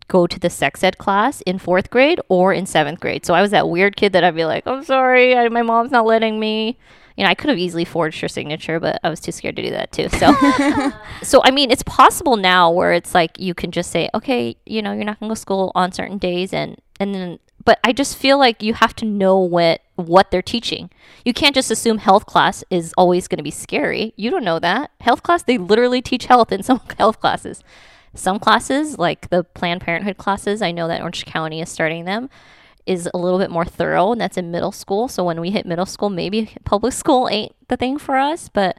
go 0.08 0.28
to 0.28 0.40
the 0.40 0.50
sex 0.50 0.84
ed 0.84 0.98
class 0.98 1.42
in 1.42 1.60
fourth 1.60 1.90
grade 1.90 2.20
or 2.28 2.52
in 2.52 2.66
seventh 2.66 3.00
grade. 3.00 3.26
So 3.26 3.34
I 3.34 3.42
was 3.42 3.52
that 3.52 3.70
weird 3.70 3.96
kid 3.96 4.14
that 4.14 4.24
I'd 4.24 4.36
be 4.36 4.46
like, 4.46 4.66
I'm 4.66 4.84
sorry, 4.84 5.38
I, 5.38 5.48
my 5.50 5.62
mom's 5.62 5.92
not 5.92 6.06
letting 6.06 6.40
me 6.40 6.78
you 7.20 7.26
know, 7.26 7.30
I 7.30 7.36
could 7.36 7.50
have 7.50 7.60
easily 7.60 7.84
forged 7.84 8.22
her 8.22 8.30
signature, 8.30 8.80
but 8.80 9.02
I 9.04 9.10
was 9.10 9.20
too 9.20 9.34
scared 9.34 9.58
to 9.58 9.62
do 9.62 9.72
that 9.72 9.92
too. 9.92 10.08
So, 10.08 10.34
so 11.22 11.42
I 11.44 11.52
mean, 11.52 11.70
it's 11.70 11.84
possible 11.84 12.38
now 12.38 12.72
where 12.72 12.94
it's 12.94 13.14
like 13.14 13.38
you 13.38 13.54
can 13.54 13.72
just 13.72 13.92
say, 13.92 14.10
okay, 14.14 14.56
you 14.66 14.82
know, 14.82 14.94
you're 14.94 15.04
not 15.04 15.20
gonna 15.20 15.32
go 15.32 15.36
to 15.36 15.42
school 15.42 15.74
on 15.76 15.92
certain 15.92 16.18
days, 16.18 16.54
and 16.54 16.82
and 16.98 17.14
then, 17.14 17.40
but 17.66 17.78
I 17.84 17.92
just 17.92 18.16
feel 18.16 18.38
like 18.38 18.64
you 18.64 18.74
have 18.74 18.96
to 18.96 19.06
know 19.06 19.38
what 19.38 19.82
what 19.98 20.32
they're 20.32 20.42
teaching. 20.42 20.92
You 21.26 21.34
can't 21.34 21.54
just 21.54 21.70
assume 21.70 21.98
health 21.98 22.26
class 22.26 22.64
is 22.70 22.94
always 22.96 23.28
going 23.28 23.40
to 23.40 23.44
be 23.44 23.52
scary. 23.52 24.14
You 24.16 24.32
don't 24.32 24.46
know 24.46 24.60
that 24.60 24.92
health 25.02 25.22
class. 25.22 25.44
They 25.44 25.58
literally 25.58 26.02
teach 26.02 26.28
health 26.28 26.54
in 26.54 26.64
some 26.70 26.80
health 26.98 27.20
classes. 27.20 27.66
Some 28.16 28.40
classes, 28.40 28.98
like 28.98 29.30
the 29.30 29.44
Planned 29.44 29.82
Parenthood 29.82 30.18
classes, 30.18 30.62
I 30.62 30.72
know 30.72 30.88
that 30.88 31.02
Orange 31.02 31.26
County 31.26 31.60
is 31.60 31.70
starting 31.70 32.06
them 32.06 32.30
is 32.86 33.10
a 33.14 33.18
little 33.18 33.40
bit 33.40 33.52
more 33.52 33.66
thorough, 33.66 34.12
and 34.12 34.22
that's 34.22 34.38
in 34.38 34.52
middle 34.52 34.72
school. 34.72 35.08
So 35.08 35.24
when 35.24 35.40
we 35.42 35.52
hit 35.52 35.66
middle 35.66 35.86
school, 35.86 36.10
maybe 36.10 36.56
public 36.66 36.94
school 36.94 37.28
ain't 37.30 37.56
the 37.68 37.78
thing 37.78 37.98
for 37.98 38.18
us, 38.18 38.50
but 38.50 38.78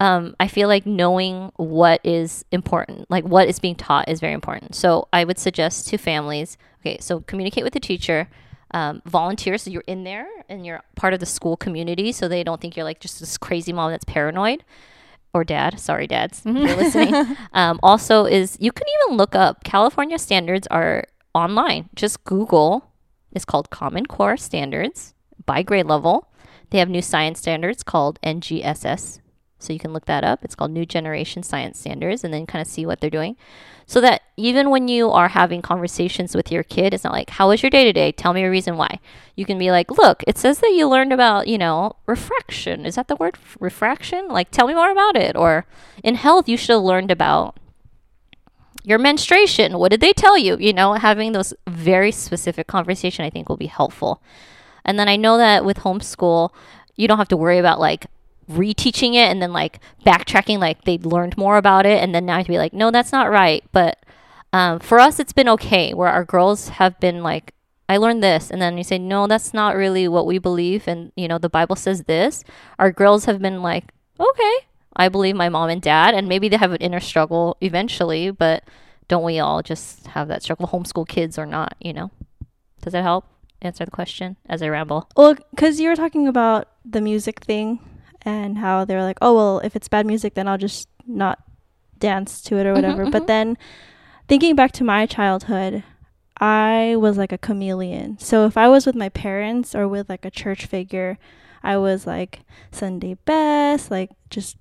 um, 0.00 0.34
I 0.40 0.48
feel 0.48 0.66
like 0.66 0.86
knowing 0.86 1.52
what 1.56 2.00
is 2.02 2.44
important, 2.50 3.10
like 3.10 3.24
what 3.24 3.48
is 3.48 3.58
being 3.58 3.76
taught, 3.76 4.08
is 4.08 4.18
very 4.18 4.32
important. 4.32 4.74
So 4.74 5.08
I 5.12 5.24
would 5.24 5.38
suggest 5.38 5.88
to 5.88 5.98
families 5.98 6.56
okay, 6.80 6.96
so 7.00 7.20
communicate 7.20 7.64
with 7.64 7.74
the 7.74 7.80
teacher, 7.80 8.28
um, 8.72 9.02
volunteer 9.04 9.58
so 9.58 9.70
you're 9.70 9.84
in 9.86 10.04
there 10.04 10.26
and 10.48 10.64
you're 10.64 10.80
part 10.94 11.12
of 11.12 11.20
the 11.20 11.26
school 11.26 11.56
community 11.56 12.12
so 12.12 12.28
they 12.28 12.44
don't 12.44 12.60
think 12.60 12.76
you're 12.76 12.84
like 12.84 13.00
just 13.00 13.18
this 13.18 13.36
crazy 13.36 13.72
mom 13.72 13.90
that's 13.90 14.04
paranoid 14.04 14.64
or 15.34 15.44
dad. 15.44 15.78
Sorry, 15.78 16.06
dads, 16.06 16.42
you're 16.44 16.76
listening. 16.76 17.36
Um, 17.52 17.80
also, 17.82 18.26
is 18.26 18.56
you 18.60 18.72
can 18.72 18.86
even 19.02 19.16
look 19.16 19.34
up 19.34 19.64
California 19.64 20.18
standards 20.18 20.66
are 20.68 21.04
online. 21.34 21.88
Just 21.94 22.24
Google 22.24 22.89
is 23.32 23.44
called 23.44 23.70
Common 23.70 24.06
Core 24.06 24.36
Standards 24.36 25.14
by 25.46 25.62
grade 25.62 25.86
level. 25.86 26.28
They 26.70 26.78
have 26.78 26.88
new 26.88 27.02
science 27.02 27.38
standards 27.38 27.82
called 27.82 28.20
NGSS. 28.22 29.20
So 29.58 29.72
you 29.74 29.78
can 29.78 29.92
look 29.92 30.06
that 30.06 30.24
up. 30.24 30.42
It's 30.42 30.54
called 30.54 30.70
New 30.70 30.86
Generation 30.86 31.42
Science 31.42 31.78
Standards 31.78 32.24
and 32.24 32.32
then 32.32 32.46
kind 32.46 32.62
of 32.62 32.68
see 32.68 32.86
what 32.86 33.00
they're 33.00 33.10
doing. 33.10 33.36
So 33.86 34.00
that 34.00 34.22
even 34.36 34.70
when 34.70 34.88
you 34.88 35.10
are 35.10 35.28
having 35.28 35.60
conversations 35.60 36.34
with 36.34 36.50
your 36.50 36.62
kid, 36.62 36.94
it's 36.94 37.04
not 37.04 37.12
like, 37.12 37.30
how 37.30 37.48
was 37.48 37.62
your 37.62 37.70
day 37.70 37.84
today? 37.84 38.12
Tell 38.12 38.32
me 38.32 38.44
a 38.44 38.50
reason 38.50 38.76
why. 38.76 39.00
You 39.36 39.44
can 39.44 39.58
be 39.58 39.70
like, 39.70 39.90
look, 39.90 40.22
it 40.26 40.38
says 40.38 40.60
that 40.60 40.72
you 40.74 40.88
learned 40.88 41.12
about, 41.12 41.46
you 41.46 41.58
know, 41.58 41.96
refraction. 42.06 42.86
Is 42.86 42.94
that 42.94 43.08
the 43.08 43.16
word? 43.16 43.36
Refraction? 43.58 44.28
Like, 44.28 44.50
tell 44.50 44.66
me 44.66 44.74
more 44.74 44.92
about 44.92 45.16
it. 45.16 45.36
Or 45.36 45.66
in 46.02 46.14
health, 46.14 46.48
you 46.48 46.56
should 46.56 46.74
have 46.74 46.82
learned 46.82 47.10
about 47.10 47.58
your 48.82 48.98
menstruation. 48.98 49.78
What 49.78 49.90
did 49.90 50.00
they 50.00 50.12
tell 50.12 50.36
you? 50.38 50.56
You 50.58 50.72
know 50.72 50.94
having 50.94 51.32
those 51.32 51.54
very 51.68 52.12
specific 52.12 52.66
conversation 52.66 53.24
i 53.24 53.30
think 53.30 53.48
will 53.48 53.56
be 53.56 53.66
helpful. 53.66 54.22
And 54.84 54.98
then 54.98 55.08
i 55.08 55.16
know 55.16 55.36
that 55.38 55.64
with 55.64 55.78
homeschool 55.78 56.50
you 56.96 57.08
don't 57.08 57.18
have 57.18 57.28
to 57.28 57.36
worry 57.36 57.58
about 57.58 57.80
like 57.80 58.06
reteaching 58.50 59.14
it 59.14 59.30
and 59.30 59.40
then 59.40 59.52
like 59.52 59.80
backtracking 60.04 60.58
like 60.58 60.84
they 60.84 60.98
learned 60.98 61.38
more 61.38 61.56
about 61.56 61.86
it. 61.86 62.02
And 62.02 62.14
then 62.14 62.26
now 62.26 62.42
to 62.42 62.48
be 62.48 62.58
like 62.58 62.72
no 62.72 62.90
that's 62.90 63.12
not 63.12 63.30
right. 63.30 63.64
But 63.72 63.98
um, 64.52 64.78
for 64.80 64.98
us 64.98 65.20
it's 65.20 65.32
been 65.32 65.48
okay 65.48 65.94
where 65.94 66.08
our 66.08 66.24
girls 66.24 66.70
have 66.70 66.98
been 67.00 67.22
like 67.22 67.54
i 67.88 67.96
learned 67.96 68.22
this. 68.22 68.50
And 68.50 68.60
then 68.60 68.78
you 68.78 68.84
say 68.84 68.98
no 68.98 69.26
that's 69.26 69.54
not 69.54 69.76
really 69.76 70.08
what 70.08 70.26
we 70.26 70.38
believe. 70.38 70.88
And 70.88 71.12
you 71.16 71.28
know 71.28 71.38
the 71.38 71.48
bible 71.48 71.76
says 71.76 72.04
this. 72.04 72.44
Our 72.78 72.90
girls 72.90 73.26
have 73.26 73.40
been 73.40 73.62
like 73.62 73.92
okay 74.18 74.66
I 74.96 75.08
believe 75.08 75.36
my 75.36 75.48
mom 75.48 75.70
and 75.70 75.80
dad, 75.80 76.14
and 76.14 76.28
maybe 76.28 76.48
they 76.48 76.56
have 76.56 76.72
an 76.72 76.78
inner 76.78 77.00
struggle 77.00 77.56
eventually, 77.60 78.30
but 78.30 78.64
don't 79.08 79.24
we 79.24 79.38
all 79.38 79.62
just 79.62 80.06
have 80.08 80.28
that 80.28 80.42
struggle, 80.42 80.68
homeschool 80.68 81.08
kids 81.08 81.38
or 81.38 81.46
not, 81.46 81.74
you 81.80 81.92
know? 81.92 82.10
Does 82.82 82.92
that 82.92 83.02
help 83.02 83.26
answer 83.62 83.84
the 83.84 83.90
question 83.90 84.36
as 84.46 84.62
I 84.62 84.68
ramble? 84.68 85.08
Well, 85.16 85.36
because 85.50 85.80
you 85.80 85.88
were 85.88 85.96
talking 85.96 86.26
about 86.26 86.68
the 86.84 87.00
music 87.00 87.40
thing 87.40 87.80
and 88.22 88.58
how 88.58 88.84
they 88.84 88.94
were 88.94 89.02
like, 89.02 89.18
oh, 89.20 89.34
well, 89.34 89.58
if 89.60 89.76
it's 89.76 89.88
bad 89.88 90.06
music, 90.06 90.34
then 90.34 90.48
I'll 90.48 90.58
just 90.58 90.88
not 91.06 91.38
dance 91.98 92.40
to 92.42 92.56
it 92.58 92.66
or 92.66 92.72
whatever. 92.72 93.02
Mm-hmm, 93.02 93.10
but 93.10 93.22
mm-hmm. 93.22 93.26
then 93.26 93.58
thinking 94.28 94.56
back 94.56 94.72
to 94.72 94.84
my 94.84 95.06
childhood, 95.06 95.84
I 96.40 96.96
was 96.96 97.18
like 97.18 97.32
a 97.32 97.38
chameleon. 97.38 98.18
So 98.18 98.46
if 98.46 98.56
I 98.56 98.68
was 98.68 98.86
with 98.86 98.94
my 98.94 99.10
parents 99.10 99.74
or 99.74 99.86
with 99.86 100.08
like 100.08 100.24
a 100.24 100.30
church 100.30 100.66
figure, 100.66 101.18
I 101.62 101.76
was 101.76 102.06
like 102.06 102.40
Sunday 102.72 103.14
best, 103.24 103.90
like 103.90 104.10
just 104.30 104.56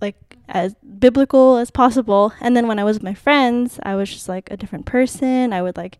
like 0.00 0.16
as 0.48 0.74
biblical 0.98 1.56
as 1.56 1.70
possible. 1.70 2.32
And 2.40 2.56
then 2.56 2.66
when 2.66 2.78
I 2.78 2.84
was 2.84 2.96
with 2.96 3.02
my 3.02 3.14
friends, 3.14 3.78
I 3.82 3.94
was 3.94 4.10
just 4.10 4.28
like 4.28 4.50
a 4.50 4.56
different 4.56 4.86
person. 4.86 5.52
I 5.52 5.62
would 5.62 5.76
like 5.76 5.98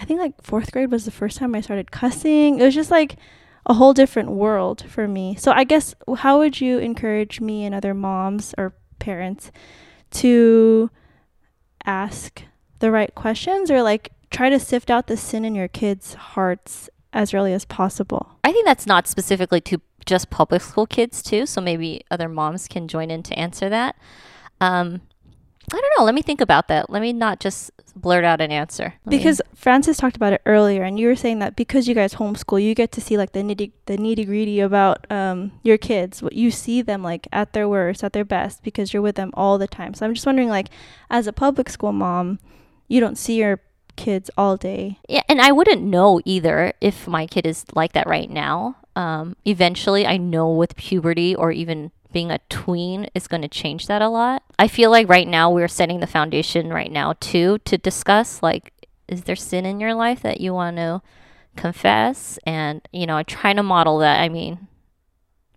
I 0.00 0.04
think 0.04 0.20
like 0.20 0.40
4th 0.42 0.70
grade 0.70 0.90
was 0.90 1.04
the 1.04 1.10
first 1.10 1.38
time 1.38 1.54
I 1.54 1.60
started 1.60 1.90
cussing. 1.90 2.60
It 2.60 2.64
was 2.64 2.74
just 2.74 2.90
like 2.90 3.16
a 3.66 3.74
whole 3.74 3.92
different 3.92 4.30
world 4.30 4.84
for 4.88 5.08
me. 5.08 5.34
So 5.36 5.52
I 5.52 5.64
guess 5.64 5.94
how 6.18 6.38
would 6.38 6.60
you 6.60 6.78
encourage 6.78 7.40
me 7.40 7.64
and 7.64 7.74
other 7.74 7.94
moms 7.94 8.54
or 8.56 8.74
parents 8.98 9.50
to 10.10 10.90
ask 11.84 12.42
the 12.78 12.90
right 12.90 13.14
questions 13.14 13.70
or 13.70 13.82
like 13.82 14.12
try 14.30 14.48
to 14.50 14.60
sift 14.60 14.90
out 14.90 15.06
the 15.06 15.16
sin 15.16 15.44
in 15.44 15.54
your 15.54 15.68
kids' 15.68 16.14
hearts 16.14 16.88
as 17.12 17.34
early 17.34 17.52
as 17.52 17.64
possible? 17.64 18.38
I 18.44 18.52
think 18.52 18.66
that's 18.66 18.86
not 18.86 19.08
specifically 19.08 19.60
to 19.62 19.80
just 20.08 20.30
public 20.30 20.62
school 20.62 20.86
kids 20.86 21.22
too, 21.22 21.46
so 21.46 21.60
maybe 21.60 22.02
other 22.10 22.28
moms 22.28 22.66
can 22.66 22.88
join 22.88 23.10
in 23.10 23.22
to 23.22 23.38
answer 23.38 23.68
that. 23.68 23.94
Um, 24.60 25.02
I 25.70 25.76
don't 25.76 25.92
know. 25.98 26.04
Let 26.04 26.14
me 26.14 26.22
think 26.22 26.40
about 26.40 26.68
that. 26.68 26.88
Let 26.88 27.02
me 27.02 27.12
not 27.12 27.40
just 27.40 27.70
blurt 27.94 28.24
out 28.24 28.40
an 28.40 28.50
answer. 28.50 28.94
Let 29.04 29.10
because 29.10 29.42
me... 29.44 29.50
Francis 29.54 29.98
talked 29.98 30.16
about 30.16 30.32
it 30.32 30.40
earlier, 30.46 30.82
and 30.82 30.98
you 30.98 31.08
were 31.08 31.14
saying 31.14 31.40
that 31.40 31.56
because 31.56 31.86
you 31.86 31.94
guys 31.94 32.14
homeschool, 32.14 32.62
you 32.62 32.74
get 32.74 32.90
to 32.92 33.02
see 33.02 33.18
like 33.18 33.32
the 33.32 33.40
nitty 33.40 33.72
the 33.84 33.98
nitty 33.98 34.24
gritty 34.24 34.60
about 34.60 35.10
um, 35.12 35.52
your 35.62 35.76
kids. 35.76 36.22
What 36.22 36.32
you 36.32 36.50
see 36.50 36.80
them 36.80 37.02
like 37.02 37.28
at 37.32 37.52
their 37.52 37.68
worst, 37.68 38.02
at 38.02 38.14
their 38.14 38.24
best, 38.24 38.62
because 38.62 38.94
you're 38.94 39.02
with 39.02 39.16
them 39.16 39.30
all 39.34 39.58
the 39.58 39.68
time. 39.68 39.92
So 39.92 40.06
I'm 40.06 40.14
just 40.14 40.26
wondering, 40.26 40.48
like, 40.48 40.68
as 41.10 41.26
a 41.26 41.32
public 41.32 41.68
school 41.68 41.92
mom, 41.92 42.38
you 42.88 42.98
don't 42.98 43.18
see 43.18 43.34
your 43.34 43.60
kids 43.96 44.30
all 44.38 44.56
day. 44.56 44.98
Yeah, 45.06 45.22
and 45.28 45.40
I 45.40 45.52
wouldn't 45.52 45.82
know 45.82 46.22
either 46.24 46.72
if 46.80 47.06
my 47.06 47.26
kid 47.26 47.44
is 47.46 47.66
like 47.74 47.92
that 47.92 48.06
right 48.06 48.30
now. 48.30 48.76
Um, 48.98 49.36
eventually, 49.44 50.06
I 50.06 50.16
know 50.16 50.50
with 50.50 50.74
puberty 50.76 51.34
or 51.34 51.52
even 51.52 51.92
being 52.12 52.30
a 52.30 52.38
tween 52.48 53.08
is 53.14 53.28
going 53.28 53.42
to 53.42 53.48
change 53.48 53.86
that 53.86 54.02
a 54.02 54.08
lot. 54.08 54.42
I 54.58 54.66
feel 54.66 54.90
like 54.90 55.08
right 55.08 55.28
now 55.28 55.50
we're 55.50 55.68
setting 55.68 56.00
the 56.00 56.06
foundation 56.06 56.70
right 56.72 56.90
now 56.90 57.14
too 57.20 57.58
to 57.66 57.78
discuss 57.78 58.42
like, 58.42 58.72
is 59.06 59.22
there 59.22 59.36
sin 59.36 59.64
in 59.66 59.78
your 59.78 59.94
life 59.94 60.20
that 60.22 60.40
you 60.40 60.52
want 60.54 60.78
to 60.78 61.02
confess? 61.56 62.38
And, 62.44 62.80
you 62.92 63.06
know, 63.06 63.16
I'm 63.16 63.24
trying 63.24 63.56
to 63.56 63.62
model 63.62 63.98
that. 63.98 64.20
I 64.20 64.28
mean, 64.28 64.66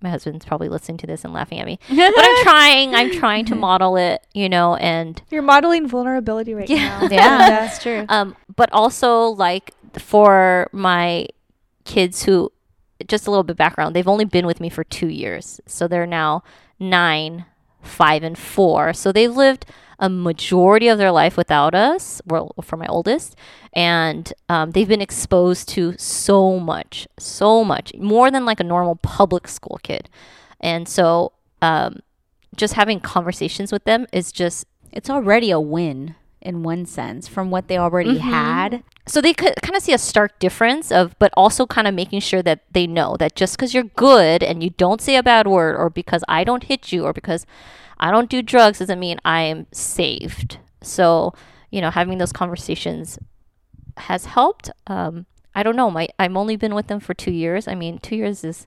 my 0.02 0.10
husband's 0.10 0.46
probably 0.46 0.68
listening 0.70 0.98
to 1.00 1.08
this 1.08 1.24
and 1.24 1.34
laughing 1.34 1.60
at 1.60 1.66
me. 1.66 1.80
but 1.90 2.14
I'm 2.18 2.44
trying. 2.44 2.96
I'm 2.96 3.12
trying 3.12 3.46
to 3.46 3.56
model 3.56 3.96
it, 3.98 4.26
you 4.34 4.50
know, 4.50 4.76
and 4.76 5.22
You're 5.30 5.42
modeling 5.42 5.88
vulnerability 5.88 6.54
right 6.54 6.70
Yeah. 6.70 7.00
now. 7.02 7.08
Yeah, 7.12 7.38
that's 7.38 7.82
true. 7.82 8.06
um, 8.10 8.36
but 8.56 8.72
also 8.74 9.28
like 9.28 9.74
for 9.98 10.70
my 10.72 11.28
kids 11.86 12.24
who, 12.24 12.52
just 13.08 13.28
a 13.28 13.32
little 13.32 13.44
bit 13.44 13.58
background, 13.58 13.96
they've 13.96 14.08
only 14.08 14.26
been 14.26 14.46
with 14.46 14.60
me 14.60 14.70
for 14.70 14.84
two 14.84 15.08
years, 15.08 15.62
so 15.66 15.88
they're 15.88 16.06
now 16.06 16.44
nine, 16.80 17.46
five, 17.82 18.24
and 18.24 18.38
four. 18.38 18.94
So 18.94 19.12
they've 19.12 19.36
lived 19.36 19.66
a 20.00 20.10
majority 20.10 20.88
of 20.88 20.98
their 20.98 21.12
life 21.12 21.38
without 21.38 21.76
us. 21.76 22.22
Well, 22.26 22.54
for 22.62 22.78
my 22.78 22.88
oldest, 22.88 23.36
and 23.74 24.34
um, 24.50 24.72
they've 24.72 24.88
been 24.88 25.02
exposed 25.02 25.70
to 25.70 25.96
so 25.98 26.60
much, 26.60 27.08
so 27.20 27.64
much 27.64 27.94
more 27.96 28.32
than 28.32 28.46
like 28.46 28.60
a 28.60 28.64
normal 28.64 28.96
public 28.96 29.48
school 29.48 29.80
kid, 29.84 30.10
and 30.60 30.90
so 30.90 31.34
um, 31.62 32.00
just 32.56 32.74
having 32.74 33.00
conversations 33.00 33.72
with 33.72 33.84
them 33.84 34.08
is 34.12 34.32
just 34.32 34.66
It's 34.92 35.10
already 35.10 35.52
a 35.52 35.60
win 35.60 36.16
in 36.42 36.64
one 36.64 36.86
sense 36.86 37.28
from 37.28 37.52
what 37.52 37.68
they 37.68 37.78
already 37.78 38.16
Mm-hmm. 38.16 38.30
had. 38.30 38.84
so 39.08 39.22
they 39.22 39.34
could 39.34 39.54
kind 39.62 39.76
of 39.76 39.84
see 39.84 39.94
a 39.94 39.98
stark 39.98 40.38
difference 40.40 40.92
of 40.92 41.16
but 41.20 41.32
also 41.36 41.66
kind 41.66 41.88
of 41.88 41.94
making 41.94 42.20
sure 42.22 42.42
that 42.42 42.62
they 42.72 42.88
know 42.88 43.16
that 43.18 43.36
just 43.36 43.56
because 43.58 43.74
you're 43.74 43.92
good 43.96 44.42
and 44.44 44.64
you 44.64 44.70
don't 44.72 45.02
say 45.02 45.16
a 45.16 45.24
bad 45.24 45.48
word 45.48 45.76
or 45.76 45.90
because 45.90 46.24
i 46.28 46.44
don't 46.44 46.64
hit 46.66 46.92
you 46.92 47.04
or 47.06 47.14
because 47.14 47.46
i 48.00 48.10
don't 48.12 48.30
do 48.30 48.42
drugs 48.42 48.80
doesn't 48.80 49.00
mean 49.00 49.18
i 49.26 49.42
am 49.42 49.66
saved 49.72 50.58
so 50.82 51.34
you 51.70 51.80
know 51.82 51.90
having 51.92 52.18
those 52.18 52.32
conversations 52.32 53.18
has 53.98 54.26
helped 54.26 54.70
um, 54.88 55.26
i 55.56 55.62
don't 55.64 55.76
know 55.76 55.90
my 55.92 56.08
i've 56.20 56.36
only 56.36 56.56
been 56.56 56.74
with 56.76 56.88
them 56.88 57.00
for 57.00 57.14
two 57.14 57.32
years 57.32 57.68
i 57.68 57.76
mean 57.76 57.98
two 58.00 58.16
years 58.16 58.44
is 58.44 58.66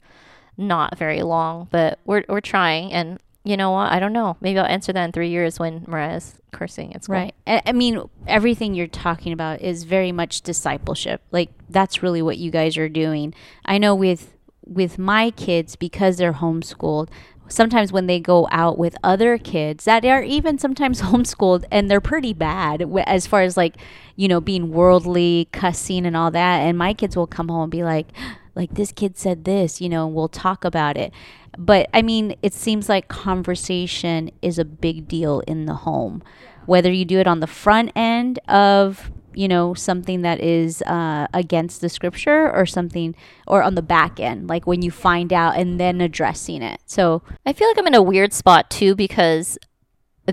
not 0.56 0.96
very 0.98 1.22
long 1.22 1.66
but 1.70 1.98
we're, 2.04 2.24
we're 2.28 2.40
trying 2.40 2.92
and 2.92 3.18
you 3.44 3.56
know 3.56 3.70
what 3.70 3.92
i 3.92 3.98
don't 3.98 4.12
know 4.12 4.36
maybe 4.40 4.58
i'll 4.58 4.66
answer 4.66 4.92
that 4.92 5.04
in 5.04 5.12
three 5.12 5.28
years 5.28 5.58
when 5.58 5.84
mariah's 5.86 6.40
cursing 6.54 6.98
school 7.00 7.14
Right. 7.14 7.34
I, 7.46 7.72
mean, 7.72 8.08
everything 8.26 8.74
you're 8.74 8.86
talking 8.86 9.32
about 9.32 9.60
is 9.60 9.84
very 9.84 10.12
much 10.12 10.40
discipleship. 10.40 11.20
Like 11.30 11.50
that's 11.68 12.02
really 12.02 12.22
what 12.22 12.38
you 12.38 12.50
guys 12.50 12.78
are 12.78 12.88
doing. 12.88 13.34
I 13.64 13.78
know 13.78 13.94
with 13.94 14.30
with 14.66 14.98
my 14.98 15.30
kids 15.30 15.76
because 15.76 16.16
they're 16.16 16.32
homeschooled, 16.32 17.08
sometimes 17.48 17.92
when 17.92 18.06
they 18.06 18.18
go 18.18 18.48
out 18.50 18.78
with 18.78 18.96
other 19.04 19.36
kids 19.36 19.84
that 19.84 20.04
are 20.06 20.22
even 20.22 20.58
sometimes 20.58 21.02
homeschooled 21.10 21.64
and 21.70 21.90
they're 21.90 22.00
pretty 22.00 22.32
bad 22.32 22.82
as 23.06 23.26
far 23.26 23.42
as 23.42 23.58
like, 23.58 23.76
you 24.16 24.28
know, 24.28 24.40
being 24.40 24.70
worldly, 24.70 25.48
cussing 25.52 26.06
and 26.06 26.16
all 26.16 26.30
that, 26.30 26.60
and 26.60 26.78
my 26.78 26.94
kids 26.94 27.16
will 27.16 27.26
come 27.26 27.48
home 27.48 27.64
and 27.64 27.72
be 27.72 27.84
like 27.84 28.06
like 28.54 28.74
this 28.74 28.92
kid 28.92 29.18
said 29.18 29.44
this, 29.44 29.80
you 29.80 29.88
know, 29.88 30.06
we'll 30.06 30.28
talk 30.28 30.64
about 30.64 30.96
it. 30.96 31.12
But 31.58 31.88
I 31.94 32.02
mean, 32.02 32.36
it 32.42 32.52
seems 32.52 32.88
like 32.88 33.08
conversation 33.08 34.30
is 34.42 34.58
a 34.58 34.64
big 34.64 35.08
deal 35.08 35.40
in 35.40 35.66
the 35.66 35.74
home. 35.74 36.22
Whether 36.66 36.90
you 36.90 37.04
do 37.04 37.18
it 37.18 37.26
on 37.26 37.40
the 37.40 37.46
front 37.46 37.92
end 37.94 38.38
of, 38.48 39.10
you 39.34 39.48
know, 39.48 39.74
something 39.74 40.22
that 40.22 40.40
is 40.40 40.80
uh, 40.82 41.26
against 41.34 41.80
the 41.80 41.88
scripture 41.88 42.50
or 42.50 42.64
something, 42.64 43.14
or 43.46 43.62
on 43.62 43.74
the 43.74 43.82
back 43.82 44.18
end, 44.18 44.48
like 44.48 44.66
when 44.66 44.80
you 44.80 44.90
find 44.90 45.32
out 45.32 45.56
and 45.56 45.78
then 45.78 46.00
addressing 46.00 46.62
it. 46.62 46.80
So, 46.86 47.22
I 47.44 47.52
feel 47.52 47.68
like 47.68 47.78
I'm 47.78 47.86
in 47.86 47.94
a 47.94 48.02
weird 48.02 48.32
spot 48.32 48.70
too 48.70 48.94
because 48.94 49.58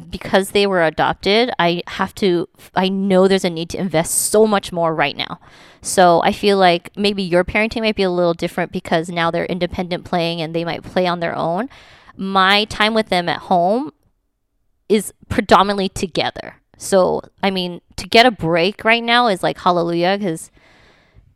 because 0.10 0.52
they 0.52 0.66
were 0.68 0.84
adopted, 0.84 1.52
I 1.60 1.84
have 1.88 2.16
to 2.16 2.48
I 2.76 2.90
know 2.90 3.28
there's 3.28 3.46
a 3.46 3.50
need 3.50 3.70
to 3.72 3.78
invest 3.80 4.14
so 4.14 4.48
much 4.48 4.72
more 4.72 4.96
right 4.96 5.16
now. 5.16 5.40
So 5.82 6.22
I 6.24 6.32
feel 6.32 6.58
like 6.58 6.96
maybe 6.96 7.24
your 7.24 7.44
parenting 7.44 7.82
might 7.82 7.96
be 7.96 8.04
a 8.04 8.12
little 8.12 8.34
different 8.34 8.72
because 8.72 9.10
now 9.10 9.32
they're 9.32 9.46
independent 9.46 10.06
playing 10.06 10.42
and 10.42 10.56
they 10.56 10.64
might 10.64 10.84
play 10.84 11.08
on 11.08 11.20
their 11.20 11.36
own. 11.36 11.70
My 12.16 12.66
time 12.66 12.94
with 12.94 13.10
them 13.10 13.28
at 13.28 13.40
home 13.40 13.92
is 14.88 15.14
predominantly 15.30 15.90
together. 15.90 16.56
So, 16.78 17.22
I 17.44 17.52
mean, 17.52 17.82
to 17.98 18.08
get 18.08 18.26
a 18.26 18.32
break 18.32 18.84
right 18.84 19.04
now 19.04 19.28
is 19.28 19.44
like 19.44 19.60
hallelujah 19.60 20.18
because 20.18 20.52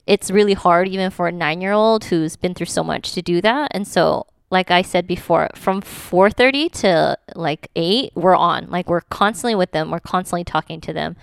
it's 0.05 0.29
really 0.29 0.53
hard 0.53 0.87
even 0.87 1.09
for 1.09 1.27
a 1.27 1.31
nine 1.31 1.61
year 1.61 1.71
old 1.71 2.05
who's 2.05 2.35
been 2.35 2.53
through 2.53 2.65
so 2.67 2.83
much 2.83 3.13
to 3.13 3.21
do 3.21 3.41
that. 3.41 3.71
And 3.73 3.87
so, 3.87 4.27
like 4.55 4.71
I 4.71 4.83
said 4.83 5.05
before, 5.05 5.49
from 5.53 5.81
4:30 5.81 6.71
to 6.81 7.17
like 7.35 7.67
8, 7.75 8.13
we're 8.15 8.37
on. 8.37 8.69
Like 8.69 8.87
we're 8.87 9.01
constantly 9.01 9.53
with 9.53 9.71
them. 9.71 9.91
We're 9.91 9.99
constantly 9.99 10.45
talking 10.45 10.79
to 10.79 10.93
them. 10.93 11.17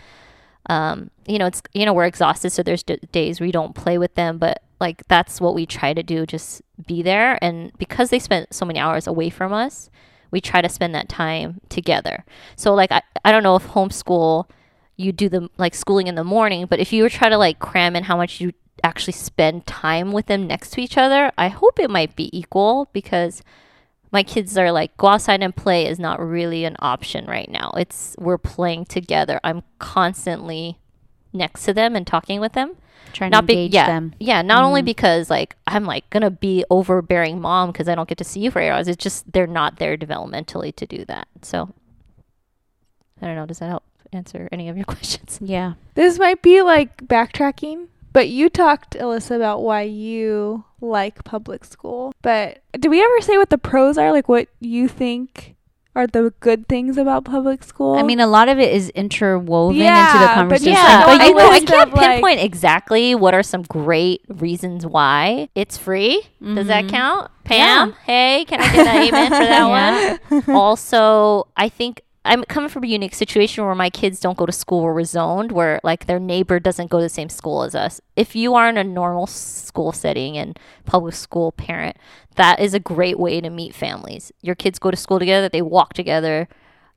Um, 0.66 1.10
you 1.26 1.38
know, 1.38 1.46
it's 1.46 1.62
you 1.72 1.86
know, 1.86 1.94
we're 1.94 2.04
exhausted 2.04 2.50
so 2.50 2.62
there's 2.62 2.82
d- 2.82 3.00
days 3.10 3.40
we 3.40 3.50
don't 3.50 3.74
play 3.74 3.96
with 3.96 4.14
them, 4.16 4.36
but 4.36 4.62
like 4.80 5.06
that's 5.08 5.40
what 5.40 5.54
we 5.54 5.64
try 5.64 5.94
to 5.94 6.02
do, 6.02 6.26
just 6.26 6.60
be 6.86 7.00
there 7.00 7.38
and 7.42 7.72
because 7.78 8.10
they 8.10 8.18
spent 8.18 8.52
so 8.52 8.66
many 8.66 8.78
hours 8.78 9.06
away 9.06 9.30
from 9.30 9.50
us, 9.52 9.88
we 10.30 10.40
try 10.40 10.60
to 10.60 10.68
spend 10.68 10.94
that 10.94 11.08
time 11.08 11.60
together. 11.70 12.24
So 12.56 12.74
like 12.74 12.92
I, 12.92 13.00
I 13.24 13.32
don't 13.32 13.42
know 13.42 13.56
if 13.56 13.66
homeschool 13.68 14.46
you 14.96 15.10
do 15.10 15.30
the 15.30 15.48
like 15.56 15.74
schooling 15.74 16.06
in 16.06 16.16
the 16.16 16.24
morning, 16.36 16.66
but 16.66 16.80
if 16.80 16.92
you 16.92 17.02
were 17.02 17.08
try 17.08 17.30
to 17.30 17.38
like 17.38 17.58
cram 17.60 17.96
in 17.96 18.04
how 18.04 18.16
much 18.18 18.42
you 18.42 18.52
actually 18.82 19.14
spend 19.14 19.66
time 19.66 20.12
with 20.12 20.26
them 20.26 20.46
next 20.46 20.70
to 20.70 20.80
each 20.80 20.96
other, 20.98 21.32
I 21.38 21.48
hope 21.48 21.78
it 21.78 21.90
might 21.90 22.16
be 22.16 22.36
equal 22.36 22.88
because 22.92 23.42
my 24.10 24.22
kids 24.22 24.56
are 24.58 24.70
like 24.70 24.96
go 24.96 25.08
outside 25.08 25.42
and 25.42 25.56
play 25.56 25.86
is 25.86 25.98
not 25.98 26.20
really 26.20 26.64
an 26.64 26.76
option 26.80 27.26
right 27.26 27.50
now. 27.50 27.72
It's 27.76 28.14
we're 28.18 28.38
playing 28.38 28.84
together. 28.84 29.40
I'm 29.42 29.62
constantly 29.78 30.78
next 31.32 31.64
to 31.64 31.72
them 31.72 31.96
and 31.96 32.06
talking 32.06 32.38
with 32.40 32.52
them. 32.52 32.76
trying 33.14 33.30
Not 33.30 33.42
to 33.42 33.46
be 33.46 33.52
engage 33.54 33.74
yeah 33.74 33.86
them. 33.86 34.14
yeah. 34.20 34.42
Not 34.42 34.64
only 34.64 34.80
mm-hmm. 34.80 34.86
because 34.86 35.30
like 35.30 35.56
I'm 35.66 35.84
like 35.86 36.08
gonna 36.10 36.30
be 36.30 36.64
overbearing 36.70 37.40
mom 37.40 37.72
because 37.72 37.88
I 37.88 37.94
don't 37.94 38.08
get 38.08 38.18
to 38.18 38.24
see 38.24 38.40
you 38.40 38.50
for 38.50 38.60
eight 38.60 38.70
hours. 38.70 38.86
It's 38.86 39.02
just 39.02 39.32
they're 39.32 39.46
not 39.46 39.76
there 39.76 39.96
developmentally 39.96 40.76
to 40.76 40.86
do 40.86 41.04
that. 41.06 41.26
So 41.40 41.72
I 43.22 43.26
don't 43.26 43.36
know. 43.36 43.46
Does 43.46 43.60
that 43.60 43.68
help 43.68 43.84
answer 44.12 44.48
any 44.52 44.68
of 44.68 44.76
your 44.76 44.84
questions? 44.86 45.38
Yeah. 45.40 45.74
This 45.94 46.18
might 46.18 46.42
be 46.42 46.60
like 46.60 46.98
backtracking, 46.98 47.86
but 48.12 48.28
you 48.28 48.48
talked, 48.48 48.94
Alyssa, 48.94 49.36
about 49.36 49.62
why 49.62 49.82
you 49.82 50.64
like 50.80 51.24
public 51.24 51.64
school. 51.64 52.12
But 52.22 52.62
did 52.78 52.90
we 52.90 53.02
ever 53.02 53.20
say 53.20 53.38
what 53.38 53.50
the 53.50 53.58
pros 53.58 53.96
are? 53.98 54.12
Like 54.12 54.28
what 54.28 54.48
you 54.60 54.88
think 54.88 55.54
are 55.94 56.06
the 56.06 56.32
good 56.40 56.66
things 56.68 56.96
about 56.96 57.24
public 57.24 57.62
school? 57.62 57.96
I 57.96 58.02
mean, 58.02 58.18
a 58.18 58.26
lot 58.26 58.48
of 58.48 58.58
it 58.58 58.72
is 58.72 58.88
interwoven 58.90 59.76
Yeah, 59.76 60.06
into 60.06 60.26
the 60.26 60.32
conversation. 60.32 60.72
just 60.72 60.82
Yeah, 60.82 61.04
but 61.04 61.26
you 61.26 61.34
know, 61.34 61.50
I 61.50 61.60
can't 61.60 61.88
of, 61.88 61.94
like- 61.94 62.10
pinpoint 62.12 62.40
exactly 62.40 63.14
what 63.14 63.34
are 63.34 63.42
some 63.42 63.62
great 63.62 64.22
reasons 64.28 64.86
why 64.86 65.48
it's 65.54 65.76
free. 65.76 66.22
Does 66.42 66.66
that 66.68 66.84
Mhm. 66.84 66.90
count? 66.90 67.30
Pam, 67.44 67.92
hey, 68.06 68.44
can 68.48 68.60
I 68.62 68.72
get 68.72 68.86
an 68.86 69.02
amen 69.08 69.26
for 69.30 69.44
that 69.44 70.18
one? 70.48 70.56
Also, 70.56 71.48
I 71.56 71.68
think 71.68 72.00
I'm 72.24 72.44
coming 72.44 72.68
from 72.68 72.84
a 72.84 72.88
unique 72.88 73.14
situation 73.14 73.64
where 73.64 73.74
my 73.74 73.90
kids 73.90 74.20
don't 74.20 74.38
go 74.38 74.46
to 74.46 74.52
school 74.52 74.82
where 74.82 74.94
we're 74.94 75.04
zoned, 75.04 75.50
where 75.50 75.80
like 75.82 76.06
their 76.06 76.20
neighbor 76.20 76.60
doesn't 76.60 76.90
go 76.90 76.98
to 76.98 77.04
the 77.04 77.08
same 77.08 77.28
school 77.28 77.64
as 77.64 77.74
us. 77.74 78.00
If 78.14 78.36
you 78.36 78.54
are 78.54 78.68
in 78.68 78.78
a 78.78 78.84
normal 78.84 79.26
school 79.26 79.92
setting 79.92 80.38
and 80.38 80.58
public 80.84 81.14
school 81.14 81.50
parent, 81.50 81.96
that 82.36 82.60
is 82.60 82.74
a 82.74 82.80
great 82.80 83.18
way 83.18 83.40
to 83.40 83.50
meet 83.50 83.74
families. 83.74 84.30
Your 84.40 84.54
kids 84.54 84.78
go 84.78 84.90
to 84.90 84.96
school 84.96 85.18
together, 85.18 85.48
they 85.48 85.62
walk 85.62 85.94
together, 85.94 86.48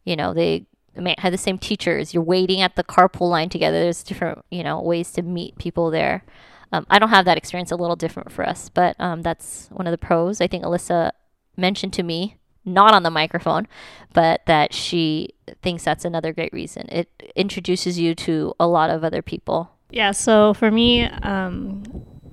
you 0.04 0.16
know, 0.16 0.34
they 0.34 0.68
may 0.96 1.16
have 1.18 1.32
the 1.32 1.38
same 1.38 1.58
teachers. 1.58 2.14
You're 2.14 2.24
waiting 2.24 2.62
at 2.62 2.76
the 2.76 2.84
carpool 2.84 3.30
line 3.30 3.50
together. 3.50 3.80
There's 3.80 4.04
different, 4.04 4.46
you 4.52 4.64
know, 4.64 4.80
ways 4.82 5.12
to 5.14 5.24
meet 5.24 5.58
people 5.58 5.90
there. 5.90 6.24
Um, 6.72 6.86
I 6.90 7.00
don't 7.00 7.10
have 7.10 7.26
that 7.26 7.38
experience. 7.38 7.72
A 7.72 7.76
little 7.76 7.96
different 7.96 8.32
for 8.32 8.48
us, 8.48 8.70
but 8.70 8.96
um, 9.00 9.22
that's 9.22 9.68
one 9.72 9.88
of 9.88 9.92
the 9.92 9.98
pros. 9.98 10.40
I 10.40 10.48
think 10.48 10.64
Alyssa 10.64 11.12
mentioned 11.58 11.94
to 11.94 12.04
me, 12.04 12.38
not 12.66 12.94
on 12.94 13.04
the 13.04 13.12
microphone, 13.12 13.68
but 14.14 14.46
that 14.46 14.74
she 14.74 15.30
thinks 15.62 15.84
that's 15.84 16.06
another 16.06 16.34
great 16.34 16.52
reason. 16.52 16.88
It 16.90 17.32
introduces 17.36 18.00
you 18.00 18.16
to 18.16 18.54
a 18.60 18.68
lot 18.68 18.90
of 18.90 19.04
other 19.04 19.22
people. 19.22 19.72
Yeah, 19.92 20.12
so 20.12 20.54
for 20.54 20.72
me, 20.72 21.04
um, 21.04 21.84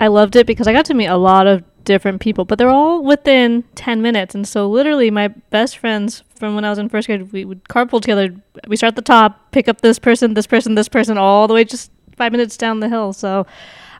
I 0.00 0.08
loved 0.08 0.36
it 0.36 0.46
because 0.46 0.66
I 0.66 0.72
got 0.72 0.86
to 0.86 0.94
meet 0.94 1.06
a 1.06 1.16
lot 1.16 1.46
of 1.46 1.62
different 1.84 2.20
people, 2.20 2.44
but 2.44 2.58
they're 2.58 2.70
all 2.70 3.04
within 3.04 3.64
10 3.74 4.02
minutes. 4.02 4.34
And 4.34 4.46
so, 4.46 4.68
literally, 4.68 5.10
my 5.10 5.28
best 5.28 5.78
friends 5.78 6.22
from 6.34 6.54
when 6.54 6.64
I 6.64 6.70
was 6.70 6.78
in 6.78 6.88
first 6.88 7.06
grade, 7.06 7.32
we 7.32 7.44
would 7.44 7.64
carpool 7.64 8.00
together. 8.00 8.34
We 8.68 8.76
start 8.76 8.92
at 8.92 8.96
the 8.96 9.02
top, 9.02 9.52
pick 9.52 9.68
up 9.68 9.80
this 9.80 9.98
person, 9.98 10.34
this 10.34 10.46
person, 10.46 10.74
this 10.74 10.88
person, 10.88 11.18
all 11.18 11.46
the 11.46 11.54
way 11.54 11.64
just 11.64 11.90
five 12.16 12.32
minutes 12.32 12.56
down 12.56 12.80
the 12.80 12.88
hill. 12.88 13.12
So, 13.12 13.46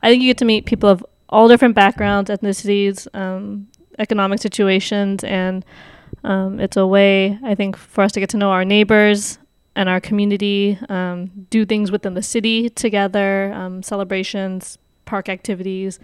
I 0.03 0.11
think 0.11 0.23
you 0.23 0.31
get 0.31 0.39
to 0.39 0.45
meet 0.45 0.67
people 0.67 0.89
of 0.89 1.05
all 1.29 1.49
different 1.49 1.75
backgrounds, 1.75 2.31
ethnicities, 2.31 3.09
um, 3.15 3.69
economic 3.99 4.41
situations, 4.41 5.25
and 5.25 5.65
um, 6.25 6.61
it's 6.61 6.77
a 6.77 6.87
way, 6.87 7.39
I 7.43 7.55
think, 7.55 7.77
for 7.77 8.03
us 8.03 8.13
to 8.13 8.21
get 8.21 8.31
to 8.31 8.37
know 8.37 8.51
our 8.51 8.65
neighbors 8.65 9.39
and 9.75 9.89
our 9.89 10.01
community, 10.01 10.79
um, 10.89 11.31
do 11.51 11.65
things 11.65 11.91
within 11.91 12.15
the 12.15 12.23
city 12.23 12.69
together, 12.71 13.53
um, 13.55 13.83
celebrations, 13.83 14.79
park 15.05 15.29
activities. 15.29 15.99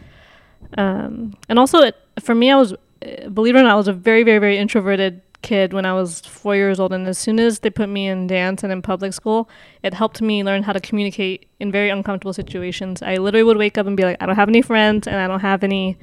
Um, 0.77 1.37
and 1.49 1.59
also, 1.59 1.79
it, 1.81 1.97
for 2.21 2.35
me, 2.35 2.51
I 2.51 2.57
was, 2.57 2.73
uh, 2.73 3.29
believe 3.33 3.55
it 3.55 3.61
or 3.61 3.63
not, 3.63 3.73
I 3.73 3.77
was 3.77 3.89
a 3.89 3.93
very, 3.93 4.23
very, 4.23 4.39
very 4.39 4.59
introverted 4.59 5.21
kid 5.43 5.73
when 5.73 5.87
I 5.87 5.93
was 5.93 6.21
four 6.21 6.57
years 6.57 6.81
old. 6.81 6.93
And 6.93 7.07
as 7.07 7.19
soon 7.19 7.39
as 7.39 7.61
they 7.61 7.71
put 7.71 7.89
me 7.89 8.09
in 8.09 8.27
dance 8.27 8.65
and 8.65 8.73
in 8.73 8.83
public 8.83 9.13
school, 9.13 9.49
it 9.83 9.95
helped 9.95 10.21
me 10.21 10.43
learn 10.43 10.65
how 10.65 10.73
to 10.73 10.81
communicate 10.81 11.47
in 11.61 11.71
very 11.71 11.91
uncomfortable 11.91 12.33
situations. 12.33 13.03
I 13.03 13.17
literally 13.17 13.45
would 13.45 13.57
wake 13.57 13.79
up 13.79 13.87
and 13.87 13.97
be 13.97 14.03
like, 14.03 14.17
I 14.21 14.27
don't 14.27 14.35
have 14.37 14.49
any 14.49 14.63
friends 14.63 15.07
and 15.07 15.17
I 15.17 15.29
don't 15.29 15.41
have 15.41 15.63
any 15.63 15.97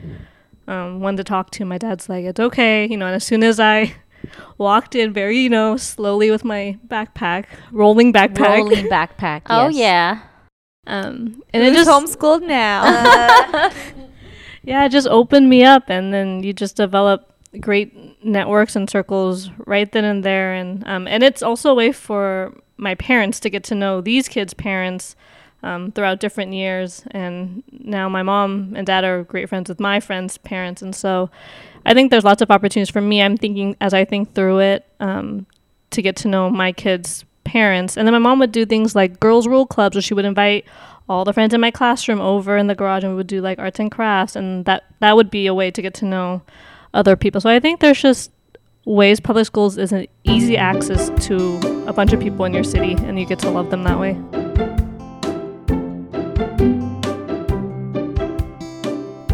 um, 0.68 1.02
one 1.02 1.18
to 1.18 1.24
talk 1.24 1.52
to. 1.52 1.66
My 1.66 1.78
dad's 1.78 2.08
like, 2.08 2.26
it's 2.26 2.40
okay, 2.40 2.88
you 2.88 2.96
know. 2.96 3.08
And 3.08 3.16
as 3.16 3.24
soon 3.24 3.44
as 3.44 3.60
I 3.60 3.94
walked 4.58 4.96
in, 4.96 5.14
very 5.14 5.40
you 5.40 5.50
know 5.50 5.78
slowly 5.78 6.32
with 6.32 6.44
my 6.44 6.78
backpack, 6.88 7.46
rolling 7.72 8.14
backpack, 8.14 8.58
Rolling 8.58 8.88
backpack. 8.88 9.42
Oh 9.50 9.68
yes. 9.68 9.76
yeah. 9.76 10.20
um, 10.88 11.44
and 11.54 11.64
Who's 11.64 11.74
it 11.74 11.76
just 11.76 11.90
homeschooled 11.90 12.46
now. 12.46 12.84
yeah, 14.64 14.86
it 14.86 14.90
just 14.90 15.08
opened 15.08 15.50
me 15.50 15.64
up, 15.64 15.90
and 15.90 16.14
then 16.14 16.44
you 16.44 16.54
just 16.54 16.76
develop 16.76 17.32
great 17.60 18.24
networks 18.24 18.76
and 18.76 18.90
circles 18.90 19.50
right 19.66 19.92
then 19.92 20.04
and 20.04 20.24
there, 20.24 20.54
and 20.54 20.86
um, 20.88 21.08
and 21.08 21.24
it's 21.24 21.42
also 21.44 21.72
a 21.72 21.76
way 21.76 21.92
for 21.92 22.54
my 22.78 22.96
parents 22.96 23.40
to 23.40 23.50
get 23.50 23.64
to 23.64 23.76
know 23.76 24.02
these 24.02 24.28
kids' 24.28 24.54
parents 24.54 25.16
um, 25.64 25.92
throughout 25.92 26.20
different 26.20 26.54
years, 26.54 27.04
and 27.12 27.64
now 27.72 28.10
my 28.10 28.22
mom 28.24 28.74
and 28.76 28.86
dad 28.86 29.04
are 29.04 29.24
great 29.24 29.50
friends 29.50 29.70
with 29.70 29.80
my 29.80 30.00
friends' 30.00 30.38
parents, 30.38 30.82
and 30.82 30.96
so 30.96 31.30
I 31.86 31.94
think 31.94 32.12
there's 32.12 32.24
lots 32.24 32.42
of 32.42 32.50
opportunities 32.50 32.92
for 32.92 33.02
me. 33.02 33.22
I'm 33.22 33.38
thinking 33.38 33.76
as 33.80 33.94
I 33.94 34.06
think 34.06 34.34
through 34.34 34.60
it 34.60 34.86
um, 35.00 35.46
to 35.92 36.02
get 36.02 36.16
to 36.18 36.28
know 36.28 36.50
my 36.50 36.72
kids' 36.72 37.26
parents, 37.44 37.96
and 37.96 38.08
then 38.08 38.14
my 38.14 38.20
mom 38.20 38.40
would 38.40 38.52
do 38.52 38.66
things 38.66 38.96
like 38.96 39.20
girls' 39.20 39.48
rule 39.48 39.66
clubs, 39.66 39.96
where 39.96 40.02
she 40.02 40.14
would 40.14 40.26
invite 40.26 40.66
all 41.08 41.24
the 41.24 41.34
friends 41.34 41.54
in 41.54 41.62
my 41.62 41.70
classroom 41.70 42.20
over 42.20 42.58
in 42.58 42.68
the 42.68 42.74
garage 42.74 43.04
and 43.04 43.14
we 43.14 43.16
would 43.16 43.28
do 43.28 43.40
like 43.40 43.60
arts 43.60 43.80
and 43.80 43.92
crafts 43.92 44.36
and 44.36 44.66
that 44.66 44.84
that 45.02 45.16
would 45.16 45.30
be 45.30 45.46
a 45.46 45.54
way 45.54 45.70
to 45.70 45.80
get 45.80 45.94
to 45.94 46.06
know 46.06 46.42
other 46.96 47.16
people. 47.16 47.40
So 47.40 47.48
i 47.48 47.60
think 47.60 47.80
there's 47.80 48.02
just 48.02 48.32
ways. 48.86 49.20
Public 49.20 49.46
schools 49.46 49.78
is 49.78 49.92
an 49.92 50.08
easy 50.24 50.58
access 50.58 51.10
to 51.28 51.58
a 51.88 51.94
bunch 51.94 52.14
of 52.14 52.20
people 52.20 52.46
in 52.46 52.54
your 52.54 52.64
city 52.64 52.94
and 52.94 53.20
you 53.20 53.26
get 53.26 53.40
to 53.40 53.50
love 53.50 53.70
them 53.70 53.84
that 53.84 54.00
way. 54.00 54.14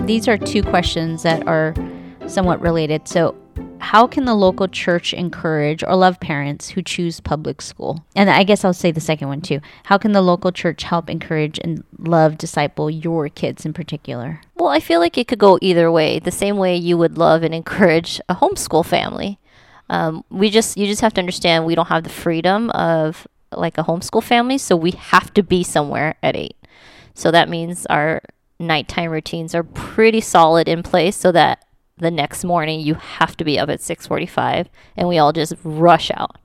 These 0.06 0.28
are 0.28 0.38
two 0.38 0.64
questions 0.64 1.24
that 1.24 1.48
are 1.48 1.74
somewhat 2.32 2.62
related. 2.62 3.08
So, 3.08 3.36
how 3.80 4.08
can 4.08 4.26
the 4.26 4.36
local 4.36 4.68
church 4.68 5.14
encourage 5.14 5.84
or 5.84 5.96
love 5.96 6.20
parents 6.20 6.70
who 6.70 6.82
choose 6.82 7.20
public 7.20 7.62
school? 7.62 8.06
And 8.16 8.30
I 8.30 8.44
guess 8.44 8.64
I'll 8.64 8.74
say 8.74 8.92
the 8.92 9.02
second 9.02 9.28
one 9.28 9.42
too. 9.42 9.60
How 9.84 9.98
can 9.98 10.14
the 10.14 10.22
local 10.22 10.52
church 10.52 10.84
help 10.84 11.10
encourage 11.10 11.60
and 11.60 11.84
love 11.98 12.38
disciple 12.38 12.90
your 12.90 13.28
kids 13.28 13.66
in 13.66 13.74
particular? 13.74 14.40
Well, 14.56 14.70
I 14.70 14.80
feel 14.80 15.00
like 15.00 15.18
it 15.18 15.28
could 15.28 15.40
go 15.40 15.60
either 15.62 15.92
way. 15.92 16.20
The 16.20 16.32
same 16.32 16.58
way 16.58 16.76
you 16.76 16.98
would 16.98 17.18
love 17.18 17.44
and 17.44 17.54
encourage 17.54 18.22
a 18.30 18.36
homeschool 18.36 18.86
family. 18.86 19.40
Um, 19.90 20.24
we 20.30 20.50
just 20.50 20.78
you 20.78 20.88
just 20.88 21.02
have 21.02 21.14
to 21.16 21.22
understand 21.22 21.66
we 21.66 21.76
don't 21.76 21.90
have 21.90 22.04
the 22.04 22.10
freedom 22.10 22.70
of 22.70 23.28
like 23.52 23.78
a 23.78 23.84
homeschool 23.84 24.24
family, 24.24 24.58
so 24.58 24.78
we 24.78 24.92
have 24.92 25.34
to 25.34 25.44
be 25.44 25.64
somewhere 25.64 26.16
at 26.24 26.38
eight. 26.38 26.56
So 27.14 27.32
that 27.32 27.50
means 27.50 27.86
our 27.88 28.22
nighttime 28.58 29.12
routines 29.12 29.54
are 29.54 29.64
pretty 29.64 30.22
solid 30.22 30.70
in 30.70 30.82
place, 30.82 31.18
so 31.18 31.34
that 31.34 31.66
the 32.02 32.12
next 32.12 32.44
morning 32.44 32.82
you 32.82 32.96
have 32.96 33.38
to 33.38 33.46
be 33.46 33.58
up 33.58 33.70
at 33.70 33.82
six 33.82 34.08
forty-five, 34.08 34.70
and 34.98 35.08
we 35.08 35.18
all 35.18 35.32
just 35.32 35.54
rush 35.64 36.12
out. 36.12 36.38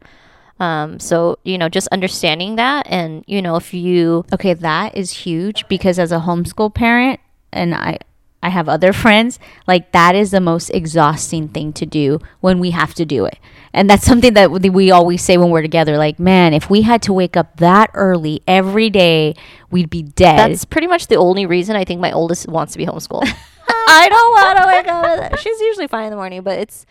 Um, 0.59 0.99
so 0.99 1.39
you 1.43 1.59
know, 1.59 1.69
just 1.69 1.89
understanding 1.89 2.57
that, 2.57 2.87
and 2.89 3.25
you 3.27 3.43
know, 3.43 3.57
if 3.57 3.75
you 3.75 4.25
Okay, 4.33 4.55
that 4.55 4.97
is 4.97 5.11
huge 5.11 5.69
because 5.69 5.99
as 5.99 6.13
a 6.13 6.21
homeschool 6.21 6.73
parent, 6.73 7.21
and 7.53 7.75
I, 7.75 7.99
I 8.43 8.49
have 8.49 8.69
other 8.69 8.93
friends, 8.93 9.39
like 9.67 9.93
that 9.93 10.15
is 10.15 10.31
the 10.31 10.41
most 10.41 10.71
exhausting 10.71 11.49
thing 11.49 11.73
to 11.75 11.85
do 11.85 12.21
when 12.41 12.59
we 12.59 12.71
have 12.71 12.95
to 12.95 13.05
do 13.05 13.25
it. 13.27 13.39
And 13.73 13.91
that's 13.91 14.07
something 14.07 14.33
that 14.35 14.51
we 14.51 14.71
we 14.71 14.91
always 14.91 15.23
say 15.23 15.37
when 15.37 15.51
we're 15.51 15.63
together. 15.63 15.99
Like, 15.99 16.19
man, 16.19 16.55
if 16.55 16.71
we 16.71 16.83
had 16.83 17.03
to 17.03 17.13
wake 17.13 17.37
up 17.37 17.59
that 17.59 17.91
early 17.93 18.41
every 18.47 18.89
day, 18.89 19.35
we'd 19.71 19.91
be 19.91 20.03
dead. 20.03 20.51
That's 20.51 20.65
pretty 20.65 20.87
much 20.87 21.09
the 21.09 21.17
only 21.17 21.45
reason 21.45 21.77
I 21.77 21.85
think 21.85 22.01
my 22.01 22.13
oldest 22.13 22.49
wants 22.49 22.73
to 22.73 22.79
be 22.79 22.87
homeschooled. 22.87 23.29
I 23.87 24.09
don't 24.09 24.33
want 24.33 24.59
to 24.59 24.67
wake 24.67 24.89
up. 24.89 25.39
She's 25.39 25.61
usually 25.61 25.87
fine 25.87 26.05
in 26.05 26.11
the 26.11 26.17
morning, 26.17 26.43
but 26.43 26.59
it's 26.59 26.87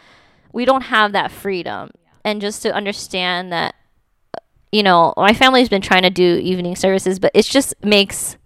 we 0.53 0.65
don't 0.65 0.84
have 0.84 1.12
that 1.12 1.31
freedom. 1.31 1.91
And 2.23 2.41
just 2.41 2.62
to 2.63 2.73
understand 2.73 3.51
that, 3.51 3.75
you 4.71 4.81
know, 4.81 5.13
my 5.17 5.34
family's 5.34 5.69
been 5.69 5.81
trying 5.81 6.03
to 6.03 6.10
do 6.10 6.39
evening 6.41 6.75
services, 6.75 7.19
but 7.19 7.31
it 7.34 7.45
just 7.45 7.73
makes 7.84 8.38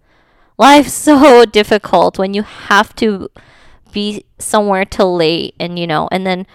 life 0.58 0.88
so 1.06 1.44
difficult 1.44 2.18
when 2.18 2.34
you 2.34 2.42
have 2.42 2.94
to 2.96 3.30
be 3.92 4.24
somewhere 4.38 4.84
till 4.84 5.14
late, 5.16 5.54
and 5.58 5.78
you 5.78 5.86
know, 5.86 6.08
and 6.12 6.26
then 6.26 6.46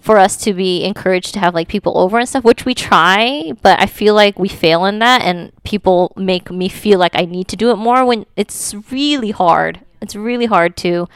for 0.00 0.16
us 0.16 0.36
to 0.38 0.54
be 0.54 0.84
encouraged 0.84 1.34
to 1.34 1.40
have 1.40 1.54
like 1.54 1.68
people 1.68 1.98
over 1.98 2.18
and 2.18 2.28
stuff, 2.28 2.44
which 2.44 2.64
we 2.64 2.74
try, 2.74 3.52
but 3.62 3.80
I 3.80 3.86
feel 3.86 4.14
like 4.14 4.38
we 4.38 4.48
fail 4.48 4.84
in 4.84 5.00
that 5.00 5.22
and 5.22 5.52
people 5.64 6.12
make 6.16 6.50
me 6.50 6.68
feel 6.68 6.98
like 6.98 7.14
I 7.14 7.26
need 7.26 7.48
to 7.48 7.56
do 7.56 7.70
it 7.70 7.76
more 7.76 8.04
when 8.04 8.24
it's 8.36 8.74
really 8.90 9.32
hard. 9.32 9.80
It's 10.00 10.14
really 10.16 10.46
hard 10.46 10.76
to 10.78 11.08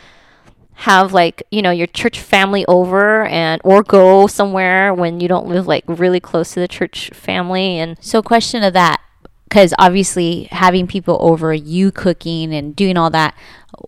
have 0.75 1.12
like, 1.12 1.42
you 1.51 1.62
know, 1.62 1.71
your 1.71 1.87
church 1.87 2.18
family 2.18 2.64
over 2.66 3.25
and 3.27 3.61
or 3.64 3.83
go 3.83 4.27
somewhere 4.27 4.92
when 4.92 5.21
you 5.21 5.29
don't 5.29 5.47
live 5.47 5.66
like 5.66 5.85
really 5.87 6.21
close 6.21 6.53
to 6.55 6.61
the 6.61 6.68
church 6.68 7.11
family 7.11 7.79
and 7.79 7.97
So, 8.01 8.23
question 8.23 8.62
of 8.64 8.73
that, 8.73 9.01
because 9.49 9.75
obviously 9.79 10.45
having 10.51 10.87
people 10.87 11.18
over, 11.21 11.53
you 11.53 11.92
cooking 11.92 12.53
and 12.55 12.75
doing 12.75 12.97
all 12.97 13.11
that. 13.11 13.35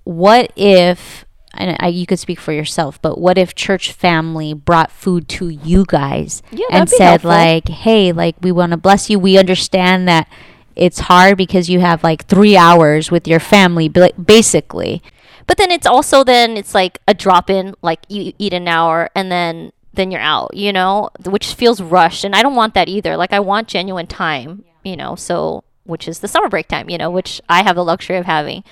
What 0.04 0.52
if, 0.56 1.24
and 1.54 1.76
I, 1.80 1.88
you 1.88 2.06
could 2.06 2.18
speak 2.18 2.38
for 2.38 2.52
yourself, 2.52 3.00
but 3.00 3.18
what 3.18 3.38
if 3.38 3.54
church 3.54 3.92
family 3.92 4.52
brought 4.54 4.92
food 4.92 5.28
to 5.30 5.48
you 5.48 5.84
guys 5.88 6.42
Yeah, 6.50 6.66
and 6.70 6.88
said 6.88 7.22
helpful. 7.22 7.30
like, 7.30 7.68
"Hey, 7.68 8.12
like 8.12 8.36
we 8.42 8.52
want 8.52 8.70
to 8.72 8.76
bless 8.76 9.08
you. 9.08 9.18
We 9.18 9.38
understand 9.38 10.06
that." 10.08 10.28
It's 10.76 11.00
hard 11.00 11.38
because 11.38 11.68
you 11.68 11.80
have 11.80 12.02
like 12.02 12.26
three 12.26 12.56
hours 12.56 13.10
with 13.10 13.28
your 13.28 13.40
family, 13.40 13.88
basically. 13.88 15.02
But 15.46 15.58
then 15.58 15.70
it's 15.70 15.86
also 15.86 16.24
then 16.24 16.56
it's 16.56 16.74
like 16.74 17.00
a 17.06 17.14
drop 17.14 17.50
in, 17.50 17.74
like 17.82 18.00
you 18.08 18.32
eat 18.38 18.52
an 18.52 18.68
hour 18.68 19.10
and 19.14 19.30
then 19.30 19.72
then 19.92 20.10
you're 20.10 20.20
out, 20.20 20.54
you 20.54 20.72
know, 20.72 21.10
which 21.24 21.54
feels 21.54 21.80
rushed, 21.80 22.24
and 22.24 22.34
I 22.34 22.42
don't 22.42 22.56
want 22.56 22.74
that 22.74 22.88
either. 22.88 23.16
Like 23.16 23.32
I 23.32 23.40
want 23.40 23.68
genuine 23.68 24.06
time, 24.06 24.64
you 24.82 24.96
know. 24.96 25.14
So 25.14 25.64
which 25.84 26.08
is 26.08 26.18
the 26.18 26.28
summer 26.28 26.48
break 26.48 26.68
time, 26.68 26.90
you 26.90 26.98
know, 26.98 27.10
which 27.10 27.40
I 27.48 27.62
have 27.62 27.76
the 27.76 27.84
luxury 27.84 28.16
of 28.16 28.26
having. 28.26 28.64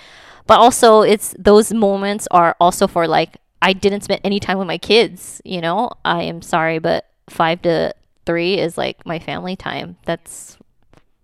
But 0.47 0.59
also, 0.59 1.03
it's 1.03 1.35
those 1.39 1.73
moments 1.73 2.27
are 2.31 2.57
also 2.61 2.87
for 2.87 3.07
like 3.07 3.37
I 3.61 3.73
didn't 3.73 4.03
spend 4.03 4.21
any 4.25 4.41
time 4.41 4.59
with 4.59 4.67
my 4.67 4.79
kids, 4.79 5.41
you 5.45 5.61
know. 5.61 5.91
I 6.05 6.23
am 6.23 6.43
sorry, 6.43 6.79
but 6.79 7.09
five 7.31 7.63
to 7.63 7.95
three 8.27 8.59
is 8.59 8.77
like 8.77 9.07
my 9.07 9.19
family 9.19 9.55
time. 9.55 9.97
That's 10.05 10.59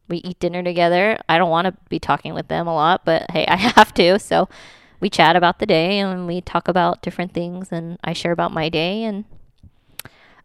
we 0.09 0.19
eat 0.19 0.41
dinner 0.41 0.63
together. 0.63 1.19
I 1.29 1.39
don't 1.39 1.51
want 1.51 1.67
to 1.67 1.75
be 1.89 1.99
talking 1.99 2.35
with 2.35 2.49
them 2.49 2.67
a 2.67 2.75
lot, 2.75 3.05
but 3.05 3.31
hey, 3.31 3.47
I 3.47 3.57
have 3.77 3.93
to. 3.95 4.19
So 4.19 4.49
we 5.01 5.11
chat 5.11 5.37
about 5.37 5.59
the 5.59 5.67
day 5.67 5.99
and 5.99 6.27
we 6.27 6.41
talk 6.41 6.69
about 6.69 7.03
different 7.03 7.33
things, 7.33 7.69
and 7.71 7.99
I 8.03 8.13
share 8.13 8.33
about 8.33 8.53
my 8.53 8.69
day, 8.69 9.05
and 9.05 9.25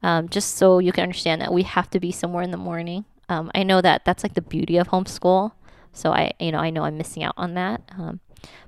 um, 0.03 0.29
just 0.29 0.57
so 0.57 0.79
you 0.79 0.91
can 0.91 1.03
understand 1.03 1.41
that 1.41 1.53
we 1.53 1.63
have 1.63 1.89
to 1.91 1.99
be 1.99 2.11
somewhere 2.11 2.43
in 2.43 2.51
the 2.51 2.57
morning. 2.57 3.05
Um, 3.29 3.49
I 3.55 3.63
know 3.63 3.81
that 3.81 4.05
that's 4.05 4.23
like 4.23 4.33
the 4.33 4.41
beauty 4.41 4.77
of 4.77 4.89
homeschool. 4.89 5.53
So 5.93 6.11
I, 6.11 6.33
you 6.39 6.51
know, 6.51 6.59
I 6.59 6.69
know 6.69 6.83
I'm 6.83 6.97
missing 6.97 7.23
out 7.23 7.35
on 7.37 7.53
that. 7.53 7.81
Um, 7.97 8.19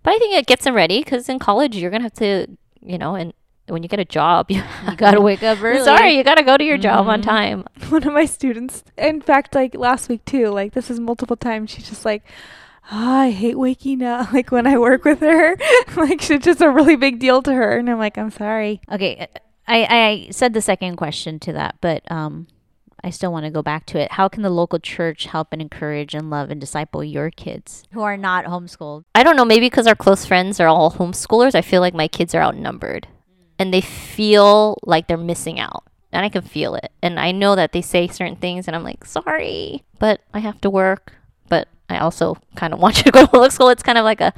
but 0.04 0.14
I 0.14 0.18
think 0.18 0.36
it 0.36 0.48
gets 0.48 0.64
them 0.64 0.76
ready 0.76 1.04
because 1.04 1.28
in 1.28 1.40
college 1.40 1.76
you're 1.76 1.92
gonna 1.92 2.04
have 2.04 2.14
to, 2.14 2.48
you 2.82 2.98
know, 2.98 3.16
and 3.16 3.34
when 3.68 3.84
you 3.84 3.90
get 3.90 4.00
a 4.00 4.06
job, 4.06 4.48
you, 4.52 4.62
You 4.90 4.96
gotta 4.98 5.22
wake 5.22 5.44
up 5.44 5.62
early. 5.62 5.84
Sorry, 5.84 6.16
you 6.18 6.24
gotta 6.24 6.44
go 6.44 6.58
to 6.58 6.64
your 6.64 6.78
job 6.78 7.08
on 7.08 7.22
Mhm. 7.22 7.26
time. 7.26 7.66
One 7.90 8.04
of 8.08 8.14
my 8.14 8.26
students, 8.26 8.84
in 8.98 9.22
fact, 9.22 9.56
like 9.56 9.76
last 9.76 10.10
week 10.10 10.24
too, 10.26 10.48
like 10.50 10.74
this 10.74 10.90
is 10.90 11.00
multiple 11.00 11.36
times. 11.38 11.72
She's 11.72 11.88
just 11.90 12.06
like, 12.06 12.24
"Ah, 12.92 13.22
I 13.22 13.32
hate 13.32 13.58
waking 13.58 14.04
up. 14.04 14.32
Like 14.34 14.52
when 14.52 14.68
I 14.68 14.78
work 14.78 15.04
with 15.06 15.20
her, 15.22 15.58
like 15.96 16.30
it's 16.30 16.46
just 16.46 16.62
a 16.62 16.70
really 16.70 16.96
big 16.96 17.20
deal 17.20 17.42
to 17.44 17.54
her. 17.54 17.78
And 17.78 17.90
I'm 17.90 17.98
like, 18.00 18.18
I'm 18.18 18.32
sorry. 18.32 18.82
Okay, 18.92 19.28
I, 19.68 19.88
I 19.90 20.28
said 20.32 20.54
the 20.54 20.62
second 20.62 20.96
question 20.98 21.40
to 21.40 21.54
that, 21.54 21.76
but 21.82 22.04
um, 22.12 22.46
I 23.04 23.10
still 23.10 23.32
want 23.32 23.46
to 23.46 23.52
go 23.52 23.64
back 23.64 23.86
to 23.88 24.00
it. 24.00 24.12
How 24.12 24.28
can 24.28 24.44
the 24.44 24.50
local 24.52 24.78
church 24.80 25.26
help 25.26 25.48
and 25.52 25.60
encourage 25.62 26.14
and 26.14 26.30
love 26.30 26.52
and 26.52 26.62
disciple 26.62 27.04
your 27.04 27.32
kids 27.32 27.84
who 27.92 28.02
are 28.02 28.18
not 28.18 28.46
homeschooled? 28.46 29.06
I 29.16 29.24
don't 29.24 29.36
know, 29.36 29.46
maybe 29.46 29.66
because 29.66 29.88
our 29.88 29.96
close 29.96 30.24
friends 30.26 30.60
are 30.60 30.68
all 30.68 30.92
homeschoolers, 30.92 31.56
I 31.56 31.62
feel 31.62 31.82
like 31.82 31.96
my 31.96 32.08
kids 32.08 32.36
are 32.36 32.42
outnumbered 32.44 33.08
and 33.58 33.74
they 33.74 33.82
feel 33.82 34.78
like 34.84 35.08
they're 35.08 35.18
missing 35.18 35.60
out. 35.60 35.84
And 36.12 36.24
I 36.24 36.30
can 36.30 36.44
feel 36.44 36.76
it. 36.76 36.92
And 37.02 37.20
I 37.20 37.32
know 37.32 37.56
that 37.56 37.74
they 37.74 37.82
say 37.82 38.08
certain 38.08 38.38
things 38.38 38.68
and 38.68 38.76
I'm 38.76 38.84
like, 38.84 39.04
sorry, 39.06 39.84
but 40.00 40.22
I 40.34 40.40
have 40.40 40.62
to 40.62 40.70
work. 40.70 41.14
But 41.50 41.68
I 41.90 41.98
also 41.98 42.38
kind 42.56 42.74
of 42.74 42.80
want 42.84 42.98
you 42.98 43.04
to 43.04 43.12
go 43.12 43.22
to 43.22 43.28
public 43.28 43.52
school. 43.52 43.70
It's 43.70 43.84
kind 43.84 43.98
of 43.98 44.06
like 44.06 44.22
a, 44.22 44.34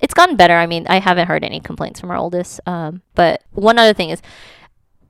it's 0.00 0.14
gotten 0.14 0.36
better. 0.36 0.56
I 0.56 0.66
mean, 0.66 0.86
I 0.88 0.98
haven't 0.98 1.28
heard 1.28 1.44
any 1.44 1.60
complaints 1.60 2.00
from 2.00 2.10
our 2.10 2.16
oldest. 2.16 2.60
Um, 2.66 3.02
but 3.14 3.42
one 3.52 3.78
other 3.78 3.94
thing 3.94 4.10
is, 4.10 4.20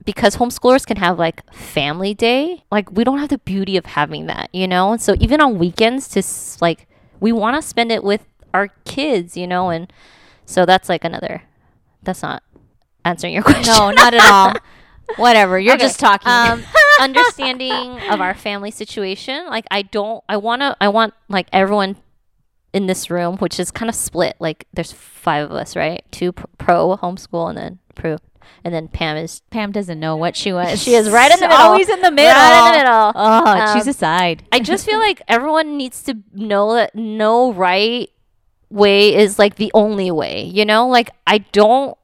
because 0.05 0.35
homeschoolers 0.35 0.85
can 0.85 0.97
have 0.97 1.17
like 1.17 1.49
family 1.53 2.13
day, 2.13 2.63
like 2.71 2.91
we 2.91 3.03
don't 3.03 3.19
have 3.19 3.29
the 3.29 3.37
beauty 3.39 3.77
of 3.77 3.85
having 3.85 4.27
that, 4.27 4.49
you 4.53 4.67
know? 4.67 4.97
So 4.97 5.15
even 5.19 5.41
on 5.41 5.57
weekends, 5.57 6.07
to 6.09 6.23
like, 6.61 6.87
we 7.19 7.31
want 7.31 7.55
to 7.55 7.67
spend 7.67 7.91
it 7.91 8.03
with 8.03 8.25
our 8.53 8.67
kids, 8.85 9.37
you 9.37 9.47
know? 9.47 9.69
And 9.69 9.91
so 10.45 10.65
that's 10.65 10.89
like 10.89 11.03
another, 11.03 11.43
that's 12.03 12.21
not 12.21 12.43
answering 13.05 13.33
your 13.33 13.43
question. 13.49 13.65
No, 13.73 13.91
not 13.91 14.13
at 14.13 14.21
all. 14.31 14.53
Whatever. 15.17 15.59
You're 15.59 15.75
Okay, 15.75 15.83
just 15.85 15.99
talking. 15.99 16.27
Um, 16.31 16.63
understanding 17.01 17.99
of 18.09 18.21
our 18.21 18.33
family 18.33 18.71
situation, 18.71 19.45
like 19.47 19.65
I 19.69 19.81
don't, 19.83 20.23
I 20.29 20.37
want 20.37 20.61
to, 20.61 20.75
I 20.79 20.87
want 20.87 21.13
like 21.29 21.47
everyone 21.51 21.97
in 22.73 22.87
this 22.87 23.09
room, 23.09 23.37
which 23.37 23.59
is 23.59 23.69
kind 23.69 23.89
of 23.89 23.95
split. 23.95 24.35
Like 24.39 24.65
there's 24.73 24.91
five 24.91 25.51
of 25.51 25.55
us, 25.55 25.75
right? 25.75 26.03
Two 26.11 26.31
pro 26.31 26.97
homeschool 26.97 27.49
and 27.49 27.57
then 27.57 27.79
pro, 27.95 28.17
and 28.63 28.73
then 28.73 28.87
Pam 28.87 29.17
is 29.17 29.41
Pam 29.51 29.71
doesn't 29.71 29.99
know 29.99 30.15
what 30.15 30.35
she 30.35 30.53
was. 30.53 30.81
she 30.81 30.95
is 30.95 31.09
right 31.09 31.31
in 31.31 31.39
the 31.39 31.47
middle, 31.47 31.63
Always 31.63 31.89
in 31.89 32.01
the 32.01 32.09
middle. 32.11 32.33
right 32.33 32.65
in 32.67 32.71
the 32.71 32.77
middle. 32.79 33.11
Oh, 33.15 33.73
choose 33.73 33.83
Um, 33.87 33.89
a 33.89 33.93
side. 33.93 34.43
I 34.51 34.59
just 34.61 34.85
feel 34.85 34.99
like 34.99 35.21
everyone 35.27 35.77
needs 35.77 36.01
to 36.03 36.17
know 36.33 36.73
that 36.75 36.95
no 36.95 37.53
right 37.53 38.09
way 38.69 39.13
is 39.13 39.37
like 39.37 39.55
the 39.55 39.69
only 39.75 40.09
way, 40.11 40.43
you 40.45 40.65
know? 40.65 40.87
Like 40.87 41.09
I 41.27 41.39
don't 41.39 41.95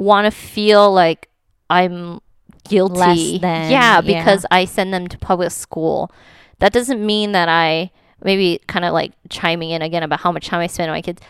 want 0.00 0.24
to 0.24 0.30
feel 0.30 0.92
like 0.92 1.28
I'm 1.68 2.20
guilty. 2.64 3.38
Than, 3.38 3.70
yeah, 3.70 3.96
yeah. 3.96 4.00
because 4.00 4.46
I 4.50 4.64
send 4.64 4.92
them 4.94 5.08
to 5.08 5.18
public 5.18 5.50
school. 5.50 6.10
That 6.58 6.72
doesn't 6.72 7.04
mean 7.04 7.32
that 7.32 7.48
I 7.48 7.90
maybe 8.22 8.60
kind 8.66 8.84
of 8.84 8.92
like 8.92 9.12
chiming 9.28 9.70
in 9.70 9.82
again 9.82 10.02
about 10.02 10.20
how 10.20 10.32
much 10.32 10.46
time 10.46 10.60
I 10.60 10.66
spend 10.66 10.90
on 10.90 10.96
my 10.96 11.02
kids. 11.02 11.22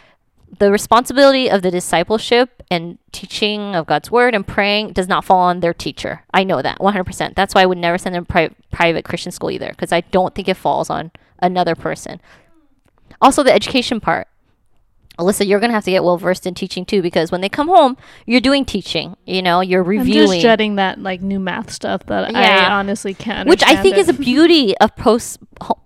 The 0.59 0.73
responsibility 0.73 1.49
of 1.49 1.63
the 1.63 1.71
discipleship 1.71 2.63
and 2.71 2.99
teaching 3.13 3.77
of 3.77 3.87
God's 3.87 4.11
word 4.11 4.35
and 4.35 4.45
praying 4.45 4.93
does 4.93 5.07
not 5.07 5.25
fall 5.25 5.39
on 5.39 5.61
their 5.61 5.73
teacher. 5.73 6.25
I 6.35 6.43
know 6.43 6.61
that 6.61 6.79
100%. 6.79 7.35
That's 7.37 7.55
why 7.55 7.63
I 7.63 7.67
would 7.67 7.79
never 7.79 7.99
send 7.99 8.17
them 8.17 8.25
pri- 8.25 8.51
private 8.73 9.05
Christian 9.05 9.31
school 9.31 9.53
either 9.53 9.69
because 9.69 9.93
I 9.93 10.01
don't 10.01 10.35
think 10.35 10.49
it 10.49 10.57
falls 10.57 10.91
on 10.91 11.13
another 11.41 11.77
person. 11.77 12.21
Also, 13.21 13.45
the 13.45 13.53
education 13.53 14.01
part. 14.01 14.27
Alyssa, 15.21 15.47
you're 15.47 15.61
gonna 15.61 15.73
have 15.73 15.85
to 15.85 15.91
get 15.91 16.03
well 16.03 16.17
versed 16.17 16.47
in 16.47 16.55
teaching 16.55 16.85
too, 16.85 17.03
because 17.03 17.31
when 17.31 17.41
they 17.41 17.49
come 17.49 17.69
home, 17.69 17.97
you're 18.27 18.41
doing 18.41 18.65
teaching. 18.65 19.17
You 19.27 19.43
know, 19.43 19.61
you're 19.61 19.83
I'm 19.83 19.89
reviewing, 19.89 20.29
just 20.31 20.41
dreading 20.43 20.77
that 20.77 20.99
like 21.01 21.21
new 21.23 21.39
math 21.39 21.71
stuff 21.71 22.05
that 22.07 22.33
Yeah. 22.33 22.39
I 22.69 22.73
honestly 22.73 23.15
can't. 23.15 23.49
which 23.49 23.63
I 23.65 23.77
think 23.77 23.97
is 23.97 24.09
a 24.09 24.13
beauty 24.15 24.77
of 24.79 24.95
post 24.97 25.39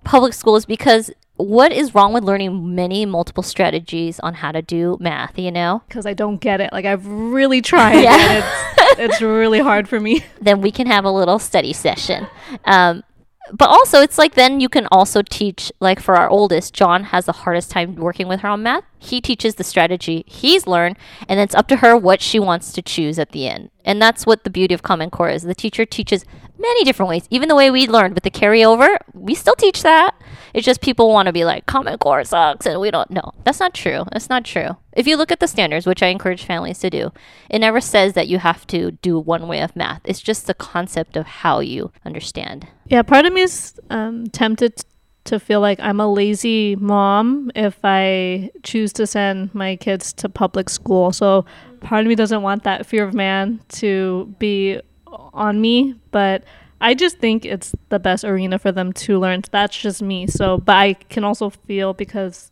public 0.05 0.33
schools 0.33 0.65
because 0.67 1.11
what 1.37 1.73
is 1.73 1.97
wrong 1.97 2.13
with 2.13 2.23
learning 2.23 2.77
many 2.77 3.05
multiple 3.05 3.43
strategies 3.43 4.21
on 4.21 4.35
how 4.35 4.53
to 4.53 4.63
do 4.63 4.97
math? 5.01 5.37
You 5.39 5.51
know, 5.51 5.83
because 5.89 6.07
I 6.07 6.15
don't 6.15 6.41
get 6.41 6.61
it. 6.61 6.73
Like 6.73 6.85
I've 6.85 7.05
really 7.07 7.61
tried, 7.61 8.01
Yeah. 8.03 8.15
and 8.17 8.45
it's 8.45 9.01
it's 9.15 9.21
really 9.23 9.59
hard 9.59 9.89
for 9.89 9.99
me. 9.99 10.25
then 10.41 10.61
we 10.61 10.71
can 10.71 10.87
have 10.87 11.05
a 11.05 11.11
little 11.11 11.41
study 11.41 11.73
session. 11.73 12.29
Um, 12.67 13.03
but 13.53 13.69
also, 13.69 14.01
it's 14.01 14.17
like 14.17 14.35
then 14.35 14.61
you 14.61 14.71
can 14.71 14.87
also 14.91 15.21
teach, 15.21 15.71
like 15.79 16.01
for 16.01 16.17
our 16.17 16.31
oldest, 16.31 16.73
John 16.73 17.05
has 17.05 17.27
the 17.27 17.33
hardest 17.33 17.71
time 17.71 17.95
working 17.95 18.27
with 18.27 18.41
her 18.41 18.49
on 18.49 18.63
math. 18.63 18.85
He 18.99 19.21
teaches 19.21 19.57
the 19.57 19.65
strategy 19.65 20.25
he's 20.27 20.67
learned, 20.67 20.97
and 21.29 21.39
then 21.39 21.45
it's 21.45 21.55
up 21.55 21.69
to 21.69 21.77
her 21.77 21.95
what 21.95 22.23
she 22.23 22.39
wants 22.39 22.73
to 22.73 22.81
choose 22.81 23.19
at 23.19 23.33
the 23.33 23.47
end. 23.47 23.71
And 23.85 24.01
that's 24.01 24.25
what 24.25 24.45
the 24.45 24.51
beauty 24.51 24.73
of 24.73 24.83
Common 24.83 25.11
Core 25.11 25.29
is. 25.29 25.43
The 25.43 25.55
teacher 25.55 25.85
teaches 25.85 26.25
many 26.59 26.85
different 26.85 27.11
ways. 27.11 27.27
Even 27.29 27.51
the 27.51 27.55
way 27.55 27.71
we 27.71 27.87
learned 27.87 28.15
with 28.15 28.25
the 28.25 28.31
carryover, 28.31 28.97
we 29.13 29.35
still 29.35 29.55
teach 29.57 29.83
that. 29.83 30.15
It's 30.55 30.65
just 30.65 30.81
people 30.81 31.11
want 31.11 31.27
to 31.27 31.33
be 31.33 31.45
like, 31.45 31.67
Common 31.67 31.99
Core 31.99 32.25
sucks, 32.25 32.65
and 32.65 32.81
we 32.81 32.91
don't 32.91 33.11
know. 33.11 33.33
That's 33.43 33.61
not 33.61 33.75
true. 33.75 34.05
That's 34.13 34.31
not 34.31 34.45
true. 34.45 34.77
If 34.93 35.09
you 35.09 35.17
look 35.17 35.33
at 35.33 35.41
the 35.41 35.49
standards, 35.49 35.85
which 35.85 36.03
I 36.03 36.07
encourage 36.07 36.45
families 36.45 36.79
to 36.79 36.91
do, 36.91 37.13
it 37.51 37.59
never 37.59 37.81
says 37.81 38.13
that 38.13 38.29
you 38.29 38.39
have 38.39 38.65
to 38.69 38.93
do 38.93 39.19
one 39.19 39.49
way 39.49 39.61
of 39.61 39.75
math. 39.75 40.01
It's 40.05 40.21
just 40.21 40.47
the 40.47 40.55
concept 40.55 41.17
of 41.17 41.27
how 41.27 41.59
you 41.59 41.91
understand. 42.05 42.69
Yeah, 42.87 43.03
part 43.03 43.27
of 43.27 43.33
me 43.33 43.43
is 43.43 43.79
um, 43.91 44.29
tempted 44.29 44.85
to 45.25 45.41
feel 45.41 45.61
like 45.61 45.81
I'm 45.81 46.01
a 46.01 46.11
lazy 46.11 46.77
mom 46.77 47.51
if 47.55 47.79
I 47.83 48.51
choose 48.63 48.93
to 48.95 49.07
send 49.07 49.55
my 49.55 49.77
kids 49.77 50.13
to 50.15 50.29
public 50.29 50.69
school. 50.69 51.13
So 51.13 51.47
part 51.81 52.03
of 52.03 52.09
me 52.09 52.15
doesn't 52.15 52.43
want 52.43 52.63
that 52.65 52.87
fear 52.87 53.05
of 53.05 53.15
man 53.15 53.61
to 53.71 54.33
be 54.39 54.81
on 55.07 55.61
me, 55.61 55.95
but 56.11 56.45
I 56.81 56.95
just 56.95 57.19
think 57.19 57.45
it's 57.45 57.75
the 57.89 57.99
best 57.99 58.25
arena 58.25 58.59
for 58.59 58.73
them 58.73 58.93
to 58.93 59.19
learn. 59.19 59.43
That's 59.51 59.77
just 59.77 60.03
me. 60.03 60.27
So, 60.27 60.59
but 60.59 60.77
I 60.77 60.95
can 60.95 61.25
also 61.25 61.51
feel 61.51 61.95
because 61.95 62.51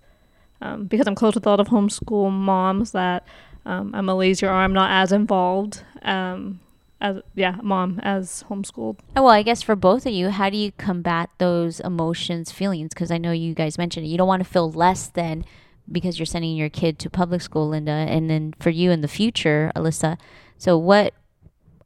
um, 0.61 0.85
because 0.85 1.07
I'm 1.07 1.15
close 1.15 1.35
with 1.35 1.45
a 1.45 1.51
lot 1.51 1.61
of 1.61 1.69
homeschool 1.69 2.31
moms 2.31 2.93
that 2.93 3.27
um, 3.67 3.95
I'm 3.95 4.09
a 4.09 4.15
lazier 4.15 4.49
or 4.49 4.55
I'm 4.55 4.73
not 4.73 4.91
as 4.91 5.13
involved. 5.13 5.83
Um, 6.03 6.61
as 7.01 7.21
yeah, 7.35 7.57
mom 7.63 8.01
as 8.03 8.45
homeschooled. 8.49 8.99
Oh, 9.17 9.25
well, 9.25 9.29
I 9.33 9.43
guess 9.43 9.61
for 9.61 9.75
both 9.75 10.07
of 10.07 10.13
you, 10.13 10.31
how 10.31 10.49
do 10.49 10.57
you 10.57 10.71
combat 10.73 11.31
those 11.39 11.81
emotions, 11.81 12.53
feelings? 12.53 12.91
Because 12.95 13.11
I 13.11 13.19
know 13.19 13.33
you 13.33 13.55
guys 13.55 13.77
mentioned 13.77 14.07
it. 14.07 14.09
You 14.09 14.19
don't 14.19 14.29
want 14.29 14.43
to 14.43 14.49
feel 14.49 14.71
less 14.71 15.09
than 15.09 15.45
because 15.91 16.19
you're 16.19 16.27
sending 16.27 16.57
your 16.57 16.69
kid 16.69 17.01
to 17.01 17.11
public 17.11 17.43
school, 17.43 17.69
Linda, 17.71 17.91
and 17.91 18.31
then 18.31 18.55
for 18.61 18.71
you 18.71 18.93
in 18.93 19.01
the 19.01 19.09
future, 19.09 19.73
Alyssa. 19.75 20.17
So 20.59 20.79
what? 20.79 21.13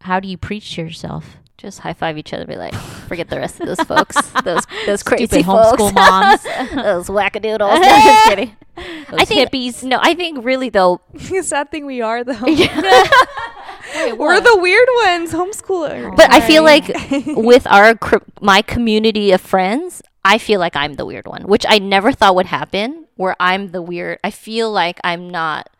How 0.02 0.20
do 0.20 0.28
you 0.28 0.36
preach 0.36 0.74
to 0.74 0.82
yourself? 0.82 1.38
Just 1.58 1.78
high 1.80 1.94
five 1.94 2.18
each 2.18 2.32
other, 2.34 2.44
be 2.44 2.54
like, 2.56 2.74
forget 3.08 3.30
the 3.30 3.38
rest 3.38 3.60
of 3.60 3.66
those 3.66 3.80
folks, 3.80 4.14
those 4.44 4.66
those 4.84 5.02
crazy 5.02 5.26
Stupid 5.26 5.46
folks. 5.46 5.80
homeschool 5.80 5.94
moms. 5.94 6.42
those 6.74 7.08
wackadoodles. 7.08 7.80
No, 7.80 7.88
just 7.88 8.28
kidding. 8.28 8.56
Those 8.76 9.20
I 9.20 9.24
think 9.24 9.50
hippies. 9.50 9.82
No, 9.82 9.98
I 10.02 10.14
think 10.14 10.44
really 10.44 10.68
though, 10.68 11.00
Sad 11.42 11.70
thing 11.70 11.86
we 11.86 12.02
are 12.02 12.22
though. 12.24 12.36
Wait, 12.42 14.18
We're 14.18 14.40
the 14.40 14.58
weird 14.60 14.88
ones, 15.04 15.32
homeschooler. 15.32 16.12
Oh 16.12 16.14
but 16.16 16.30
I 16.30 16.40
feel 16.40 16.62
like 16.62 16.88
with 17.36 17.66
our 17.68 17.94
cr- 17.94 18.16
my 18.40 18.60
community 18.60 19.32
of 19.32 19.40
friends, 19.40 20.02
I 20.24 20.38
feel 20.38 20.60
like 20.60 20.76
I'm 20.76 20.94
the 20.94 21.06
weird 21.06 21.26
one, 21.26 21.44
which 21.44 21.64
I 21.68 21.78
never 21.78 22.12
thought 22.12 22.34
would 22.34 22.46
happen. 22.46 23.06
Where 23.16 23.34
I'm 23.40 23.70
the 23.70 23.80
weird, 23.80 24.18
I 24.22 24.30
feel 24.30 24.70
like 24.70 25.00
I'm 25.02 25.30
not 25.30 25.70
You 25.70 25.75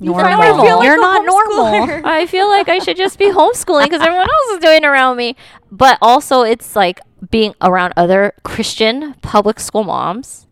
normal. 0.00 0.58
like 0.58 0.84
You're 0.84 1.00
not 1.00 1.24
normal. 1.24 2.00
I 2.04 2.26
feel 2.26 2.48
like 2.48 2.68
I 2.68 2.78
should 2.78 2.96
just 2.96 3.18
be 3.18 3.26
homeschooling 3.26 3.84
because 3.84 4.00
everyone 4.02 4.28
else 4.28 4.54
is 4.54 4.58
doing 4.60 4.84
around 4.84 5.16
me. 5.16 5.36
But 5.70 5.98
also, 6.00 6.42
it's 6.42 6.76
like 6.76 7.00
being 7.30 7.54
around 7.60 7.94
other 7.96 8.32
Christian 8.44 9.14
public 9.22 9.60
school 9.60 9.84
moms 9.84 10.46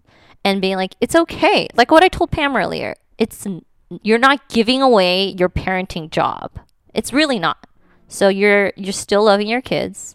and 0.44 0.60
being 0.60 0.76
like, 0.76 0.94
it's 1.00 1.14
okay. 1.14 1.68
Like 1.74 1.90
what 1.90 2.02
I 2.02 2.08
told 2.08 2.30
Pam 2.30 2.56
earlier, 2.56 2.94
it's 3.18 3.46
you're 4.02 4.18
not 4.18 4.48
giving 4.48 4.82
away 4.82 5.28
your 5.38 5.48
parenting 5.48 6.10
job. 6.10 6.58
It's 6.94 7.12
really 7.12 7.38
not. 7.38 7.66
So 8.08 8.28
you're 8.28 8.72
you're 8.76 8.92
still 8.92 9.24
loving 9.24 9.48
your 9.48 9.60
kids. 9.60 10.14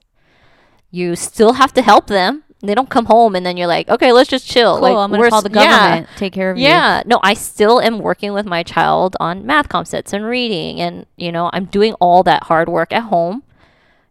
You 0.90 1.16
still 1.16 1.54
have 1.54 1.74
to 1.74 1.82
help 1.82 2.08
them. 2.08 2.44
They 2.64 2.76
don't 2.76 2.90
come 2.90 3.06
home 3.06 3.36
and 3.36 3.44
then 3.46 3.58
you're 3.58 3.68
like, 3.68 3.90
okay, 3.90 4.12
let's 4.12 4.30
just 4.30 4.48
chill. 4.48 4.74
Cool, 4.76 4.82
like 4.84 4.92
I'm 4.96 5.10
gonna 5.10 5.20
we're 5.20 5.30
call 5.30 5.42
the 5.42 5.50
s- 5.50 5.56
yeah. 5.66 5.80
government. 5.90 6.08
Take 6.18 6.34
care 6.34 6.52
of 6.52 6.58
you. 6.58 6.64
Yeah, 6.64 7.02
no, 7.08 7.20
I 7.24 7.34
still 7.34 7.80
am 7.82 8.00
working 8.00 8.34
with 8.34 8.46
my 8.46 8.62
child 8.64 9.16
on 9.20 9.46
math 9.46 9.68
concepts 9.70 10.14
and 10.14 10.24
reading, 10.26 10.80
and 10.80 11.06
you 11.18 11.32
know, 11.32 11.50
I'm 11.54 11.66
doing 11.66 11.94
all 11.96 12.22
that 12.24 12.44
hard 12.44 12.70
work 12.70 12.94
at 12.94 13.04
home. 13.04 13.44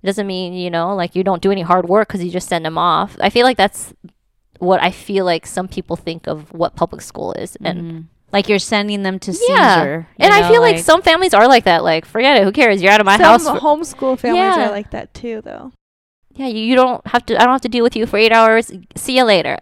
It 0.02 0.06
doesn't 0.06 0.26
mean 0.26 0.52
you 0.54 0.70
know, 0.70 0.94
like 0.96 1.14
you 1.14 1.22
don't 1.22 1.42
do 1.42 1.50
any 1.52 1.62
hard 1.62 1.88
work 1.88 2.08
because 2.08 2.24
you 2.24 2.30
just 2.30 2.48
send 2.48 2.64
them 2.64 2.76
off. 2.78 3.16
I 3.20 3.30
feel 3.30 3.44
like 3.44 3.56
that's 3.56 3.94
what 4.58 4.82
I 4.82 4.90
feel 4.90 5.24
like 5.24 5.46
some 5.46 5.68
people 5.68 5.94
think 5.96 6.26
of 6.26 6.52
what 6.52 6.74
public 6.74 7.02
school 7.02 7.32
is, 7.34 7.56
and 7.62 7.80
Mhm. 7.82 8.04
Like 8.32 8.48
you're 8.48 8.60
sending 8.60 9.02
them 9.02 9.18
to 9.20 9.32
yeah, 9.48 9.74
Caesar. 9.78 10.06
you 10.16 10.24
and 10.24 10.32
I 10.32 10.48
feel 10.48 10.60
like, 10.60 10.78
some 10.78 11.02
families 11.02 11.34
are 11.34 11.48
like 11.48 11.64
that. 11.64 11.82
Like, 11.82 12.04
forget 12.04 12.36
it, 12.36 12.44
who 12.44 12.52
cares? 12.52 12.80
You're 12.80 12.92
out 12.92 13.00
of 13.00 13.04
my 13.06 13.16
Some 13.16 13.24
house. 13.26 13.42
for- 13.48 13.58
homeschool 13.58 14.18
families 14.20 14.54
Yeah. 14.56 14.68
are 14.68 14.70
like 14.70 14.92
that 14.92 15.12
too, 15.12 15.40
though. 15.44 15.72
Yeah, 16.34 16.46
you, 16.46 16.60
you 16.60 16.74
don't 16.74 17.04
have 17.08 17.26
to. 17.26 17.36
I 17.36 17.44
don't 17.44 17.52
have 17.52 17.60
to 17.62 17.68
deal 17.68 17.84
with 17.84 17.96
you 17.96 18.06
for 18.06 18.16
eight 18.16 18.32
hours. 18.32 18.72
See 18.96 19.16
you 19.16 19.24
later. 19.24 19.58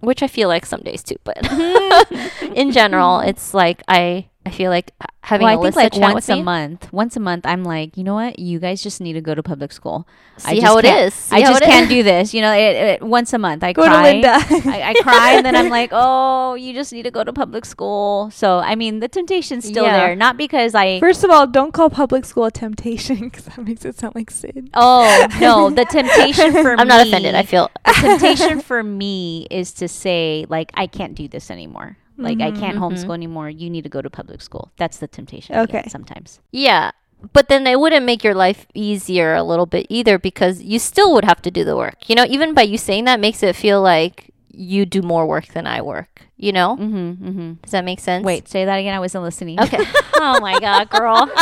Which 0.00 0.22
I 0.22 0.28
feel 0.28 0.48
like 0.48 0.64
some 0.64 0.80
days 0.82 1.02
too, 1.02 1.16
but 1.24 1.38
mm-hmm. 1.38 2.52
in 2.54 2.70
general, 2.70 3.18
it's 3.20 3.52
like 3.52 3.82
I 3.88 4.28
I 4.48 4.50
feel 4.50 4.70
like 4.70 4.92
uh, 5.00 5.04
having 5.22 5.44
well, 5.44 5.52
I 5.52 5.56
Alyssa 5.56 5.62
think 5.62 5.76
like 5.76 5.92
chat 5.92 6.00
once 6.00 6.14
with 6.14 6.28
a 6.30 6.36
me, 6.36 6.42
month. 6.42 6.90
Once 6.90 7.16
a 7.16 7.20
month, 7.20 7.44
I'm 7.44 7.62
like, 7.64 7.98
you 7.98 8.02
know 8.04 8.14
what? 8.14 8.38
You 8.38 8.58
guys 8.58 8.82
just 8.82 8.98
need 8.98 9.12
to 9.12 9.20
go 9.20 9.34
to 9.34 9.42
public 9.42 9.72
school. 9.72 10.08
I 10.38 10.54
see 10.54 10.60
just 10.60 10.66
how 10.66 10.78
it. 10.78 11.12
See 11.12 11.36
I 11.36 11.40
just 11.42 11.62
can't 11.62 11.88
do 11.88 12.02
this. 12.02 12.32
You 12.32 12.40
know, 12.40 12.52
it, 12.52 12.76
it, 12.76 13.02
once 13.02 13.34
a 13.34 13.38
month 13.38 13.62
I 13.62 13.74
Go 13.74 13.82
cry. 13.84 13.96
to 13.96 14.02
Linda. 14.02 14.32
I, 14.70 14.82
I 14.90 14.94
cry 15.02 15.32
and 15.32 15.44
then 15.44 15.54
I'm 15.54 15.68
like, 15.68 15.90
oh, 15.92 16.54
you 16.54 16.72
just 16.72 16.94
need 16.94 17.02
to 17.02 17.10
go 17.10 17.24
to 17.24 17.32
public 17.32 17.66
school. 17.66 18.30
So 18.30 18.58
I 18.60 18.74
mean, 18.74 19.00
the 19.00 19.08
temptation's 19.08 19.66
still 19.66 19.84
Yeah. 19.84 19.98
there, 20.06 20.16
not 20.16 20.38
because 20.38 20.74
I. 20.74 20.98
First 20.98 21.24
of 21.24 21.30
all, 21.30 21.46
don't 21.46 21.72
call 21.72 21.90
public 21.90 22.24
school 22.24 22.46
a 22.46 22.50
temptation 22.50 23.18
because 23.28 23.44
that 23.44 23.58
makes 23.58 23.84
it 23.84 23.96
sound 23.98 24.14
like 24.14 24.30
sin. 24.30 24.70
oh 24.72 25.26
no, 25.40 25.68
the 25.68 25.84
temptation 25.84 26.52
for 26.52 26.74
me. 26.74 26.80
I'm 26.80 26.88
not 26.88 27.06
offended. 27.06 27.34
I 27.34 27.42
feel 27.42 27.70
the 27.84 27.92
temptation 27.92 28.60
for 28.62 28.82
me 28.82 29.46
is 29.50 29.72
to 29.74 29.88
say 29.88 30.46
like 30.48 30.70
I 30.74 30.86
can't 30.86 31.14
do 31.14 31.28
this 31.28 31.50
anymore. 31.50 31.98
Like 32.18 32.40
I 32.40 32.50
can't 32.50 32.76
Mhm. 32.78 32.80
homeschool 32.92 33.14
anymore. 33.14 33.48
You 33.48 33.70
need 33.70 33.82
to 33.84 33.88
go 33.88 34.02
to 34.02 34.10
public 34.10 34.42
school. 34.42 34.72
That's 34.76 34.98
the 34.98 35.06
temptation. 35.06 35.56
Okay. 35.56 35.84
sometimes. 35.88 36.40
yeah, 36.50 36.90
but 37.32 37.48
then 37.48 37.66
it 37.66 37.78
wouldn't 37.80 38.04
make 38.04 38.22
your 38.24 38.34
life 38.34 38.66
easier 38.74 39.34
a 39.34 39.42
little 39.42 39.66
bit 39.66 39.86
either 39.88 40.18
because 40.18 40.62
you 40.62 40.78
still 40.78 41.12
would 41.14 41.24
have 41.24 41.40
to 41.42 41.50
do 41.50 41.64
the 41.64 41.76
work. 41.76 42.08
You 42.08 42.14
know, 42.16 42.24
even 42.28 42.54
by 42.54 42.62
you 42.62 42.76
saying 42.78 43.04
that 43.06 43.20
makes 43.20 43.42
it 43.42 43.54
feel 43.56 43.80
like 43.82 44.30
you 44.52 44.84
do 44.86 45.02
more 45.02 45.26
work 45.26 45.46
than 45.48 45.66
I 45.66 45.80
work. 45.82 46.22
You 46.36 46.52
know, 46.52 46.76
Mm-hmm. 46.76 47.28
Mm-hmm. 47.28 47.52
does 47.62 47.70
that 47.72 47.84
make 47.84 47.98
sense? 48.00 48.24
Wait, 48.24 48.48
say 48.48 48.64
that 48.64 48.76
again. 48.76 48.94
I 48.94 49.00
wasn't 49.00 49.24
listening. 49.24 49.60
Okay. 49.60 49.78
oh 50.16 50.38
my 50.40 50.58
god, 50.60 50.90
girl. 50.90 51.28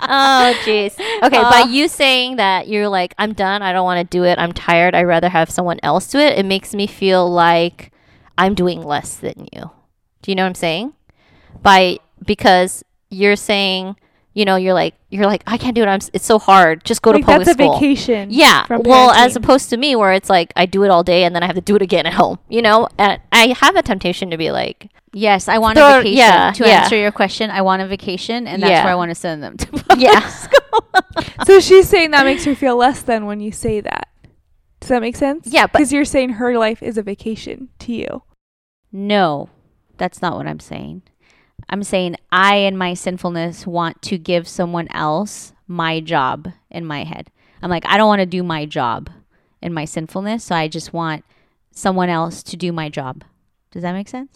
oh 0.00 0.54
jeez. 0.64 0.94
Okay, 1.22 1.40
by 1.42 1.64
you 1.68 1.88
saying 1.88 2.36
that 2.36 2.68
you're 2.68 2.88
like, 2.88 3.14
I'm 3.18 3.32
done. 3.32 3.62
I 3.62 3.72
don't 3.72 3.84
want 3.84 3.98
to 4.00 4.04
do 4.18 4.24
it. 4.24 4.38
I'm 4.38 4.52
tired. 4.52 4.94
I'd 4.94 5.04
rather 5.04 5.28
have 5.28 5.50
someone 5.50 5.78
else 5.82 6.08
do 6.10 6.18
it. 6.18 6.38
It 6.38 6.44
makes 6.46 6.74
me 6.74 6.86
feel 6.86 7.30
like 7.30 7.92
I'm 8.38 8.54
doing 8.54 8.82
less 8.82 9.16
than 9.16 9.48
you. 9.52 9.70
Do 10.22 10.30
you 10.30 10.34
know 10.34 10.42
what 10.42 10.48
I'm 10.48 10.54
saying? 10.54 10.92
By 11.62 11.98
because 12.24 12.84
you're 13.10 13.36
saying 13.36 13.96
you 14.34 14.44
know, 14.44 14.56
you're 14.56 14.74
like 14.74 14.94
you're 15.08 15.24
like 15.24 15.42
I 15.46 15.56
can't 15.56 15.74
do 15.74 15.82
it. 15.82 15.86
I'm 15.88 16.00
it's 16.12 16.26
so 16.26 16.38
hard. 16.38 16.84
Just 16.84 17.00
go 17.00 17.10
like 17.12 17.22
to 17.22 17.26
public 17.26 17.46
that's 17.46 17.56
school. 17.58 17.74
a 17.76 17.80
vacation. 17.80 18.28
Yeah. 18.30 18.66
Well, 18.68 19.10
as 19.12 19.34
opposed 19.34 19.70
to 19.70 19.78
me, 19.78 19.96
where 19.96 20.12
it's 20.12 20.28
like 20.28 20.52
I 20.56 20.66
do 20.66 20.82
it 20.84 20.90
all 20.90 21.02
day 21.02 21.24
and 21.24 21.34
then 21.34 21.42
I 21.42 21.46
have 21.46 21.54
to 21.54 21.62
do 21.62 21.74
it 21.74 21.80
again 21.80 22.04
at 22.04 22.12
home. 22.12 22.38
You 22.50 22.60
know, 22.60 22.86
and 22.98 23.18
I 23.32 23.54
have 23.58 23.76
a 23.76 23.82
temptation 23.82 24.28
to 24.30 24.36
be 24.36 24.50
like, 24.50 24.90
Yes, 25.14 25.48
I 25.48 25.56
want 25.56 25.78
Throw- 25.78 26.00
a 26.00 26.02
vacation. 26.02 26.18
yeah, 26.18 26.52
to 26.52 26.64
yeah. 26.66 26.82
answer 26.82 26.96
your 26.96 27.12
question, 27.12 27.48
I 27.50 27.62
want 27.62 27.80
a 27.80 27.86
vacation, 27.86 28.46
and 28.46 28.62
that's 28.62 28.70
Yeah. 28.70 28.84
where 28.84 28.92
I 28.92 28.96
want 28.96 29.10
to 29.10 29.14
send 29.14 29.42
them 29.42 29.56
to. 29.56 29.66
public 29.72 30.00
Yeah. 30.00 30.20
school. 30.28 30.80
So 31.46 31.58
she's 31.60 31.88
saying 31.88 32.10
that 32.10 32.26
makes 32.26 32.44
her 32.44 32.54
feel 32.54 32.76
less 32.76 33.00
than 33.00 33.24
when 33.24 33.40
you 33.40 33.52
say 33.52 33.80
that. 33.80 34.08
Does 34.80 34.90
that 34.90 35.00
make 35.00 35.16
sense? 35.16 35.46
Yeah, 35.46 35.66
because 35.66 35.94
you're 35.94 36.04
saying 36.04 36.30
her 36.30 36.58
life 36.58 36.82
is 36.82 36.98
a 36.98 37.02
vacation 37.02 37.68
to 37.78 37.92
you. 37.94 38.22
no, 38.92 39.48
that's 39.98 40.20
not 40.22 40.36
what 40.36 40.46
I'm 40.46 40.60
saying. 40.60 41.02
I'm 41.68 41.82
saying 41.82 42.16
I, 42.30 42.56
in 42.56 42.76
my 42.76 42.94
sinfulness, 42.94 43.66
want 43.66 44.00
to 44.02 44.18
give 44.18 44.46
someone 44.46 44.88
else 44.92 45.52
my 45.66 46.00
job 46.00 46.48
in 46.70 46.84
my 46.84 47.04
head. 47.04 47.30
I'm 47.62 47.70
like, 47.70 47.84
I 47.86 47.96
don't 47.96 48.08
want 48.08 48.20
to 48.20 48.26
do 48.26 48.42
my 48.42 48.66
job 48.66 49.10
in 49.62 49.72
my 49.72 49.84
sinfulness, 49.84 50.44
so 50.44 50.54
I 50.54 50.68
just 50.68 50.92
want 50.92 51.24
someone 51.72 52.08
else 52.08 52.42
to 52.44 52.56
do 52.56 52.72
my 52.72 52.88
job. 52.88 53.24
Does 53.72 53.82
that 53.82 53.92
make 53.92 54.08
sense? 54.08 54.30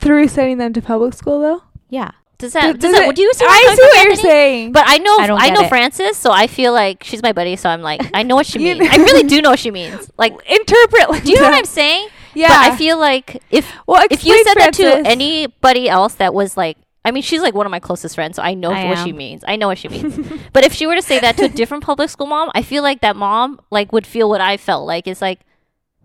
Through 0.00 0.28
sending 0.28 0.58
them 0.58 0.72
to 0.72 0.82
public 0.82 1.14
school, 1.14 1.40
though. 1.40 1.62
Yeah. 1.88 2.10
does 2.38 2.54
that? 2.54 2.72
Does 2.72 2.80
Does, 2.80 2.92
that? 2.92 3.04
it- 3.04 3.06
Would 3.06 3.18
you 3.18 3.32
see? 3.34 3.44
where 3.44 3.54
I 3.54 3.74
see 3.76 3.82
what 3.82 4.04
you're 4.04 4.16
saying. 4.16 4.72
But 4.72 4.84
I 4.86 4.98
know 4.98 5.16
I 5.20 5.28
I, 5.46 5.50
know 5.50 5.60
it. 5.62 5.68
Frances, 5.68 6.16
so 6.16 6.32
I 6.32 6.46
feel 6.48 6.72
like 6.72 7.04
she's 7.04 7.22
my 7.22 7.32
buddy. 7.32 7.54
So 7.56 7.68
I'm 7.68 7.82
like, 7.82 8.00
I 8.12 8.22
know 8.24 8.34
what 8.34 8.46
she 8.46 8.58
means. 8.66 8.80
I 8.90 8.96
really 8.96 9.22
do 9.22 9.40
know 9.40 9.50
what 9.50 9.60
she 9.60 9.70
means. 9.70 10.10
Like, 10.18 10.32
interpret. 10.50 11.24
do 11.24 11.30
you 11.30 11.36
know 11.40 11.44
what 11.48 11.54
I'm 11.58 11.64
saying? 11.64 12.08
Yeah. 12.34 12.48
But 12.48 12.72
I 12.72 12.76
feel 12.76 12.98
like 12.98 13.42
if 13.50 13.70
well, 13.86 14.04
if 14.10 14.24
you 14.24 14.34
explain, 14.34 14.44
said 14.44 14.56
that 14.56 14.74
to 14.74 15.08
anybody 15.08 15.88
else 15.88 16.14
that 16.14 16.34
was 16.34 16.56
like 16.56 16.76
I 17.04 17.10
mean, 17.10 17.22
she's 17.22 17.42
like 17.42 17.54
one 17.54 17.66
of 17.66 17.70
my 17.70 17.80
closest 17.80 18.14
friends, 18.14 18.36
so 18.36 18.42
I 18.42 18.54
know 18.54 18.72
I 18.72 18.86
what 18.86 18.98
she 19.04 19.12
means. 19.12 19.44
I 19.46 19.56
know 19.56 19.66
what 19.66 19.76
she 19.76 19.88
means. 19.88 20.18
but 20.54 20.64
if 20.64 20.72
she 20.72 20.86
were 20.86 20.94
to 20.94 21.02
say 21.02 21.20
that 21.20 21.36
to 21.36 21.44
a 21.44 21.48
different 21.48 21.84
public 21.84 22.08
school 22.08 22.26
mom, 22.26 22.50
I 22.54 22.62
feel 22.62 22.82
like 22.82 23.02
that 23.02 23.14
mom 23.14 23.60
like 23.70 23.92
would 23.92 24.06
feel 24.06 24.28
what 24.30 24.40
I 24.40 24.56
felt 24.56 24.86
like. 24.86 25.06
It's 25.06 25.20
like, 25.20 25.40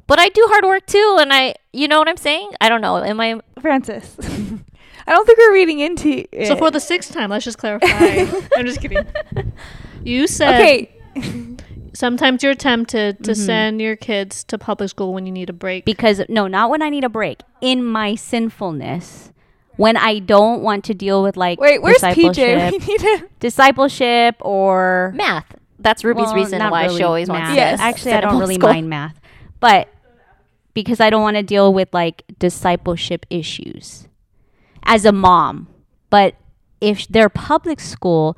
but 0.08 0.20
I 0.20 0.28
do 0.28 0.46
hard 0.50 0.66
work 0.66 0.86
too, 0.88 1.18
and 1.22 1.32
I, 1.32 1.56
you 1.72 1.88
know 1.88 2.00
what 2.00 2.10
I'm 2.10 2.18
saying? 2.18 2.52
I 2.60 2.68
don't 2.68 2.82
know. 2.82 2.98
Am 2.98 3.20
I? 3.22 3.40
Francis. 3.62 4.18
I 5.08 5.14
don't 5.14 5.26
think 5.26 5.40
we're 5.40 5.54
reading 5.54 5.80
into 5.80 6.26
it. 6.32 6.48
So 6.48 6.58
for 6.58 6.70
the 6.70 6.82
sixth 6.82 7.14
time, 7.14 7.30
let's 7.30 7.46
just 7.46 7.58
clarify. 7.58 7.88
I'm 8.58 8.66
just 8.66 8.82
kidding. 8.82 9.06
You 10.04 10.28
said 10.28 10.56
okay, 10.56 11.49
sometimes 11.94 12.44
you're 12.44 12.56
tempted 12.56 13.24
to 13.24 13.32
Mhm. 13.32 13.36
send 13.46 13.82
your 13.82 13.96
kids 13.96 14.44
to 14.46 14.58
public 14.58 14.90
school 14.90 15.14
when 15.14 15.26
you 15.26 15.32
need 15.32 15.50
a 15.50 15.54
break. 15.54 15.86
because 15.86 16.22
no, 16.30 16.48
not 16.48 16.70
when 16.70 16.82
I 16.82 16.90
need 16.90 17.04
a 17.04 17.10
break. 17.10 17.42
In 17.62 17.84
my 17.84 18.16
sinfulness, 18.16 19.32
when 19.78 19.96
I 19.98 20.20
don't 20.20 20.62
want 20.62 20.84
to 20.86 20.94
deal 20.94 21.24
with 21.24 21.38
like 21.38 21.60
wait, 21.60 21.82
where's 21.82 21.98
PJ? 22.02 22.16
discipleship, 22.16 22.72
We 22.72 22.78
need 22.80 23.00
to. 23.00 23.30
discipleship 23.40 24.36
or 24.42 25.14
Math. 25.16 25.56
That's 25.80 26.04
Ruby's 26.04 26.26
well, 26.26 26.36
reason 26.36 26.62
why 26.70 26.86
really 26.86 26.98
she 26.98 27.04
always 27.04 27.28
math. 27.30 27.40
wants 27.42 27.56
Yes. 27.56 27.80
to 27.80 27.86
Actually, 27.86 28.14
I 28.14 28.22
don't 28.22 28.38
really 28.40 28.56
school. 28.56 28.70
mind 28.70 28.90
math, 28.90 29.20
but 29.62 29.88
because 30.74 31.00
I 31.00 31.10
don't 31.10 31.22
want 31.22 31.38
to 31.38 31.44
deal 31.44 31.74
with 31.74 31.94
like 31.94 32.24
discipleship 32.38 33.26
issues 33.30 34.08
as 34.84 35.06
a 35.06 35.12
mom. 35.14 35.68
But 36.10 36.36
if 36.82 37.08
they're 37.08 37.30
public 37.30 37.80
school, 37.80 38.38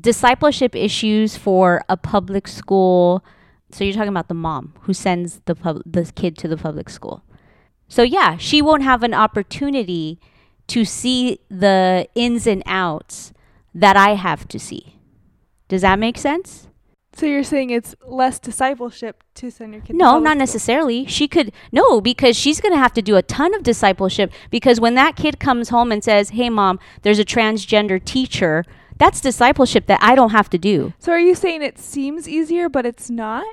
discipleship 0.00 0.74
issues 0.74 1.36
for 1.36 1.82
a 1.88 1.96
public 1.96 2.48
school. 2.48 3.24
So 3.70 3.84
you're 3.84 3.94
talking 3.94 4.08
about 4.08 4.28
the 4.28 4.34
mom 4.34 4.74
who 4.82 4.94
sends 4.94 5.40
the 5.44 5.54
pub- 5.54 5.82
the 5.84 6.10
kid 6.14 6.36
to 6.38 6.48
the 6.48 6.56
public 6.56 6.88
school. 6.88 7.22
So 7.88 8.02
yeah, 8.02 8.36
she 8.36 8.62
won't 8.62 8.82
have 8.82 9.02
an 9.02 9.14
opportunity 9.14 10.20
to 10.68 10.84
see 10.84 11.40
the 11.48 12.08
ins 12.14 12.46
and 12.46 12.62
outs 12.66 13.32
that 13.74 13.96
I 13.96 14.14
have 14.14 14.48
to 14.48 14.58
see. 14.58 14.96
Does 15.68 15.82
that 15.82 15.98
make 15.98 16.18
sense? 16.18 16.68
So 17.14 17.24
you're 17.24 17.44
saying 17.44 17.70
it's 17.70 17.94
less 18.04 18.38
discipleship 18.38 19.24
to 19.36 19.50
send 19.50 19.72
your 19.72 19.82
kid? 19.82 19.96
No, 19.96 20.18
not 20.18 20.32
school. 20.32 20.38
necessarily. 20.38 21.06
She 21.06 21.26
could 21.26 21.50
no, 21.72 22.00
because 22.00 22.36
she's 22.36 22.60
going 22.60 22.72
to 22.74 22.78
have 22.78 22.92
to 22.92 23.02
do 23.02 23.16
a 23.16 23.22
ton 23.22 23.54
of 23.54 23.62
discipleship 23.62 24.30
because 24.50 24.80
when 24.80 24.94
that 24.96 25.16
kid 25.16 25.40
comes 25.40 25.70
home 25.70 25.92
and 25.92 26.04
says, 26.04 26.30
"Hey 26.30 26.50
mom, 26.50 26.78
there's 27.02 27.18
a 27.18 27.24
transgender 27.24 28.04
teacher." 28.04 28.64
That's 28.98 29.20
discipleship 29.20 29.86
that 29.86 30.00
I 30.02 30.14
don't 30.14 30.30
have 30.30 30.48
to 30.50 30.58
do. 30.58 30.94
So 30.98 31.12
are 31.12 31.20
you 31.20 31.34
saying 31.34 31.62
it 31.62 31.78
seems 31.78 32.28
easier, 32.28 32.68
but 32.68 32.86
it's 32.86 33.10
not? 33.10 33.44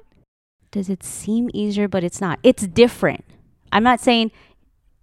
Does 0.72 0.90
it 0.90 1.04
seem 1.04 1.50
easier 1.54 1.88
but 1.88 2.04
it's 2.04 2.20
not. 2.22 2.40
It's 2.44 2.66
different. 2.68 3.24
I'm 3.72 3.84
not 3.84 4.00
saying 4.00 4.32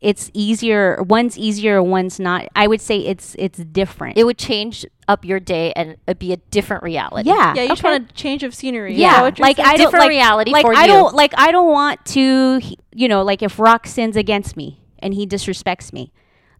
it's 0.00 0.30
easier, 0.32 1.02
one's 1.02 1.36
easier, 1.38 1.82
one's 1.82 2.18
not. 2.18 2.46
I 2.56 2.66
would 2.66 2.80
say 2.80 2.98
it's 3.00 3.36
it's 3.38 3.58
different. 3.58 4.16
It 4.16 4.24
would 4.24 4.38
change 4.38 4.86
up 5.06 5.24
your 5.26 5.38
day 5.40 5.72
and 5.76 5.96
it'd 6.06 6.18
be 6.18 6.32
a 6.32 6.38
different 6.38 6.82
reality. 6.82 7.28
yeah. 7.28 7.52
Yeah, 7.54 7.62
you 7.64 7.68
just 7.68 7.82
want 7.84 8.10
a 8.10 8.14
change 8.14 8.42
of 8.42 8.54
scenery. 8.54 8.94
yeah, 8.94 9.08
Is 9.10 9.14
that 9.16 9.22
what 9.22 9.38
you're 9.38 9.46
like 9.46 9.56
saying? 9.58 9.68
I 9.68 9.76
don't 9.76 9.86
Different 9.86 10.02
like 10.04 10.08
reality 10.10 10.50
like 10.52 10.64
for 10.64 10.74
I 10.74 10.82
you. 10.82 10.92
don't 10.92 11.14
like 11.14 11.34
I 11.36 11.52
don't 11.52 11.70
want 11.70 12.04
to 12.06 12.60
you 12.94 13.08
know 13.08 13.22
like 13.22 13.42
if 13.42 13.58
Rock 13.58 13.86
sins 13.86 14.16
against 14.16 14.56
me 14.56 14.80
and 15.00 15.12
he 15.14 15.26
disrespects 15.26 15.92
me, 15.92 16.12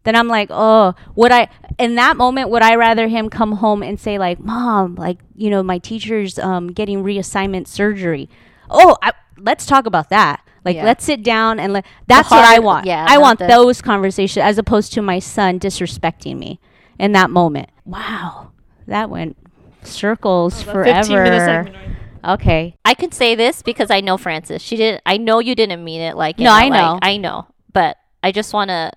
then 0.05 0.17
I'm 0.17 0.29
like 0.29 0.49
oh 0.51 0.95
would 1.15 1.31
I 1.33 1.49
in 1.79 1.95
that 1.97 2.17
moment 2.17 2.51
would 2.51 2.63
I 2.63 2.75
rather 2.77 3.09
him 3.09 3.29
come 3.31 3.53
home 3.53 3.83
and 3.83 3.99
say 4.01 4.19
like 4.19 4.39
mom 4.41 4.95
like 4.95 5.19
you 5.37 5.51
know 5.51 5.63
my 5.63 5.79
teacher's 5.79 6.39
um 6.39 6.69
getting 6.69 7.03
reassignment 7.05 7.67
surgery, 7.69 8.29
oh 8.69 8.97
I, 9.03 9.13
let's 9.39 9.67
talk 9.67 9.87
about 9.87 10.11
that. 10.11 10.43
Like 10.65 10.77
Yeah. 10.77 10.85
let's 10.85 11.05
sit 11.05 11.23
down 11.23 11.59
and 11.59 11.73
let 11.73 11.87
that's 12.07 12.31
what 12.31 12.45
I 12.45 12.59
want. 12.59 12.87
yeah, 12.87 13.07
I 13.09 13.19
want 13.19 13.39
the- 13.39 13.47
those 13.47 13.81
conversations 13.81 14.43
as 14.43 14.59
opposed 14.59 14.93
to 14.95 15.03
my 15.03 15.19
son 15.19 15.59
disrespecting 15.59 16.39
me 16.39 16.61
in 16.99 17.13
that 17.13 17.31
moment. 17.31 17.71
Wow, 17.87 18.53
that 18.87 19.09
went 19.09 19.37
circles 19.83 20.63
About 20.63 20.85
15 20.85 21.05
forever. 21.05 21.23
minute 21.25 21.41
segment, 21.45 21.77
right? 22.23 22.33
Okay. 22.35 22.77
I 22.85 22.93
could 22.93 23.15
say 23.15 23.35
this 23.35 23.63
because 23.63 23.91
I 23.91 24.01
know 24.03 24.19
Francis. 24.19 24.61
She 24.61 24.77
didn't. 24.77 25.01
I 25.07 25.17
know 25.17 25.39
you 25.39 25.55
didn't 25.55 25.83
mean 25.83 26.03
it 26.03 26.17
like. 26.17 26.39
No, 26.39 26.51
a, 26.51 26.55
I 26.55 26.69
like- 26.69 26.73
know. 26.73 26.99
I 27.01 27.17
know. 27.17 27.47
But 27.73 27.97
I 28.23 28.31
just 28.33 28.53
want 28.53 28.69
to 28.69 28.93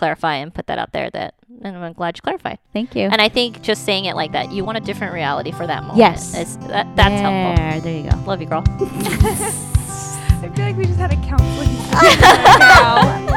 clarify 0.00 0.34
and 0.36 0.52
put 0.52 0.66
that 0.68 0.78
out 0.78 0.92
there. 0.92 1.10
That, 1.10 1.34
and 1.62 1.76
I'm 1.76 1.92
glad 1.92 2.16
you 2.16 2.22
clarified. 2.22 2.58
Thank 2.72 2.96
you. 2.96 3.02
And 3.12 3.20
I 3.20 3.28
think 3.28 3.60
just 3.62 3.84
saying 3.84 4.06
it 4.06 4.16
like 4.16 4.32
that, 4.32 4.50
you 4.50 4.64
want 4.64 4.78
a 4.78 4.80
different 4.80 5.12
reality 5.12 5.52
for 5.52 5.66
that 5.66 5.82
moment. 5.82 5.98
Yes. 5.98 6.34
Is- 6.36 6.56
that, 6.68 6.86
that's 6.96 7.20
helpful. 7.20 7.54
there, 7.62 7.80
There 7.80 7.96
you 8.04 8.10
go. 8.10 8.16
Love 8.26 8.40
you, 8.40 8.46
girl. 8.48 8.64
I 10.42 10.48
feel 10.54 10.64
like 10.64 10.76
we 10.76 10.86
just 10.86 10.98
had 10.98 11.12
a 11.12 11.16
counseling 11.16 11.68
session. 11.90 13.30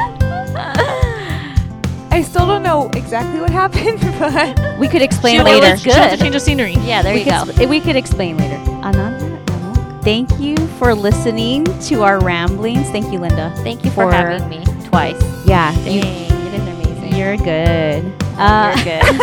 I 2.10 2.22
still 2.22 2.46
don't 2.46 2.62
know 2.62 2.88
exactly 2.94 3.40
what 3.40 3.50
happened, 3.50 4.00
but 4.18 4.78
We 4.78 4.88
could 4.88 5.02
explain 5.02 5.38
She 5.38 5.42
later. 5.44 5.70
was 5.72 5.82
She 5.82 5.90
has 5.90 6.12
to 6.16 6.18
change 6.22 6.32
the 6.34 6.40
scenery. 6.40 6.74
Yeah, 6.80 7.02
there 7.02 7.12
we 7.14 7.20
you 7.20 7.24
could, 7.26 7.46
go. 7.46 7.52
sp- 7.52 7.68
we 7.68 7.80
could 7.80 7.96
explain 7.96 8.38
later. 8.38 8.54
And 8.54 8.84
on 8.84 8.92
that 8.92 9.20
note, 9.20 10.04
thank 10.04 10.30
you 10.40 10.56
for 10.78 10.94
listening 10.94 11.64
to 11.82 12.02
our 12.04 12.20
ramblings. 12.20 12.88
Thank 12.90 13.12
you, 13.12 13.18
Linda. 13.18 13.52
Thank 13.58 13.84
you 13.84 13.90
for, 13.90 14.06
for- 14.06 14.12
having 14.12 14.48
me 14.48 14.64
twice. 14.88 15.20
Yeah, 15.46 15.72
you're 17.16 17.36
good. 17.36 18.12
Uh, 18.36 18.74
You're 18.76 18.84
good. 18.84 19.02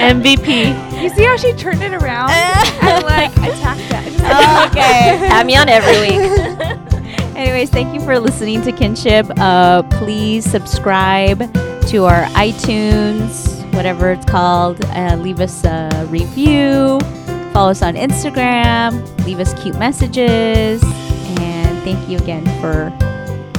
MVP. 0.00 1.02
you 1.02 1.08
see 1.10 1.24
how 1.24 1.36
she 1.36 1.52
turned 1.54 1.82
it 1.82 1.92
around 1.92 2.30
and 2.82 3.04
like 3.04 3.32
attacked 3.38 3.88
that. 3.90 4.04
Just 4.04 4.70
okay. 4.76 5.28
Have 5.28 5.46
me 5.46 5.56
on 5.56 5.68
every 5.68 6.00
week. 6.00 7.36
Anyways, 7.36 7.70
thank 7.70 7.94
you 7.94 8.00
for 8.00 8.18
listening 8.18 8.62
to 8.62 8.72
Kinship. 8.72 9.26
Uh, 9.38 9.82
please 9.98 10.44
subscribe 10.48 11.38
to 11.88 12.04
our 12.04 12.24
iTunes, 12.34 13.64
whatever 13.74 14.12
it's 14.12 14.26
called. 14.26 14.84
Uh, 14.86 15.16
leave 15.16 15.40
us 15.40 15.64
a 15.64 16.06
review. 16.08 17.00
Follow 17.52 17.70
us 17.70 17.82
on 17.82 17.94
Instagram. 17.94 19.24
Leave 19.24 19.40
us 19.40 19.60
cute 19.60 19.78
messages. 19.78 20.82
And 20.84 21.82
thank 21.82 22.08
you 22.08 22.18
again 22.18 22.44
for 22.60 22.96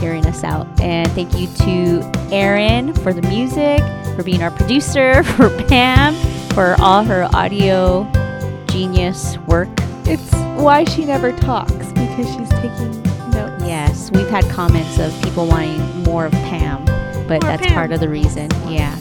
hearing 0.02 0.26
us 0.26 0.43
out. 0.43 0.68
And 0.82 1.10
thank 1.12 1.38
you 1.38 1.47
to 1.47 2.12
Erin 2.34 2.93
for 2.95 3.14
the 3.14 3.22
music, 3.24 3.80
for 4.16 4.24
being 4.24 4.41
our 4.43 4.52
producer, 4.52 5.24
for 5.38 5.49
Pam, 5.68 6.14
for 6.54 6.76
all 6.82 7.04
her 7.04 7.30
audio 7.34 8.04
genius 8.68 9.38
work. 9.47 9.70
It's 10.06 10.32
why 10.62 10.84
she 10.84 11.06
never 11.06 11.32
talks 11.32 11.74
because 11.93 12.28
she's 12.36 12.49
taking 12.49 13.02
notes. 13.32 13.64
Yes, 13.64 14.12
we've 14.12 14.28
had 14.30 14.43
comments 14.49 14.97
of 14.99 15.14
people 15.24 15.45
wanting 15.47 15.80
more 16.04 16.26
of 16.26 16.32
Pam, 16.34 16.84
but 17.28 17.41
More 17.41 17.52
that's 17.52 17.62
Pam. 17.68 17.74
part 17.74 17.91
of 17.91 17.99
the 17.99 18.10
reason. 18.10 18.49
Yeah. 18.68 18.93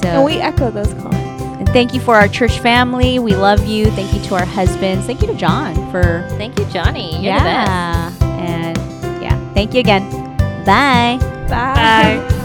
So 0.00 0.08
And 0.08 0.24
we 0.24 0.34
echo 0.34 0.70
those 0.70 0.92
comments. 0.94 1.42
and 1.58 1.68
thank 1.70 1.94
you 1.94 2.00
for 2.00 2.14
our 2.16 2.28
church 2.28 2.58
family. 2.60 3.18
We 3.18 3.34
love 3.34 3.66
you. 3.66 3.86
Thank 3.92 4.12
you 4.12 4.20
to 4.28 4.34
our 4.36 4.44
husbands. 4.44 5.06
Thank 5.06 5.22
you 5.22 5.28
to 5.28 5.34
John 5.34 5.74
for 5.90 6.26
Thank 6.32 6.58
you, 6.58 6.66
Johnny. 6.66 7.12
You're 7.24 7.34
the 7.34 7.40
best. 7.40 8.20
yeah. 8.20 8.38
And 8.38 8.76
yeah, 9.22 9.54
thank 9.54 9.72
you 9.74 9.80
again. 9.80 10.02
Bye. 10.64 11.18
Bye. 11.48 11.74
Bye. 11.74 12.43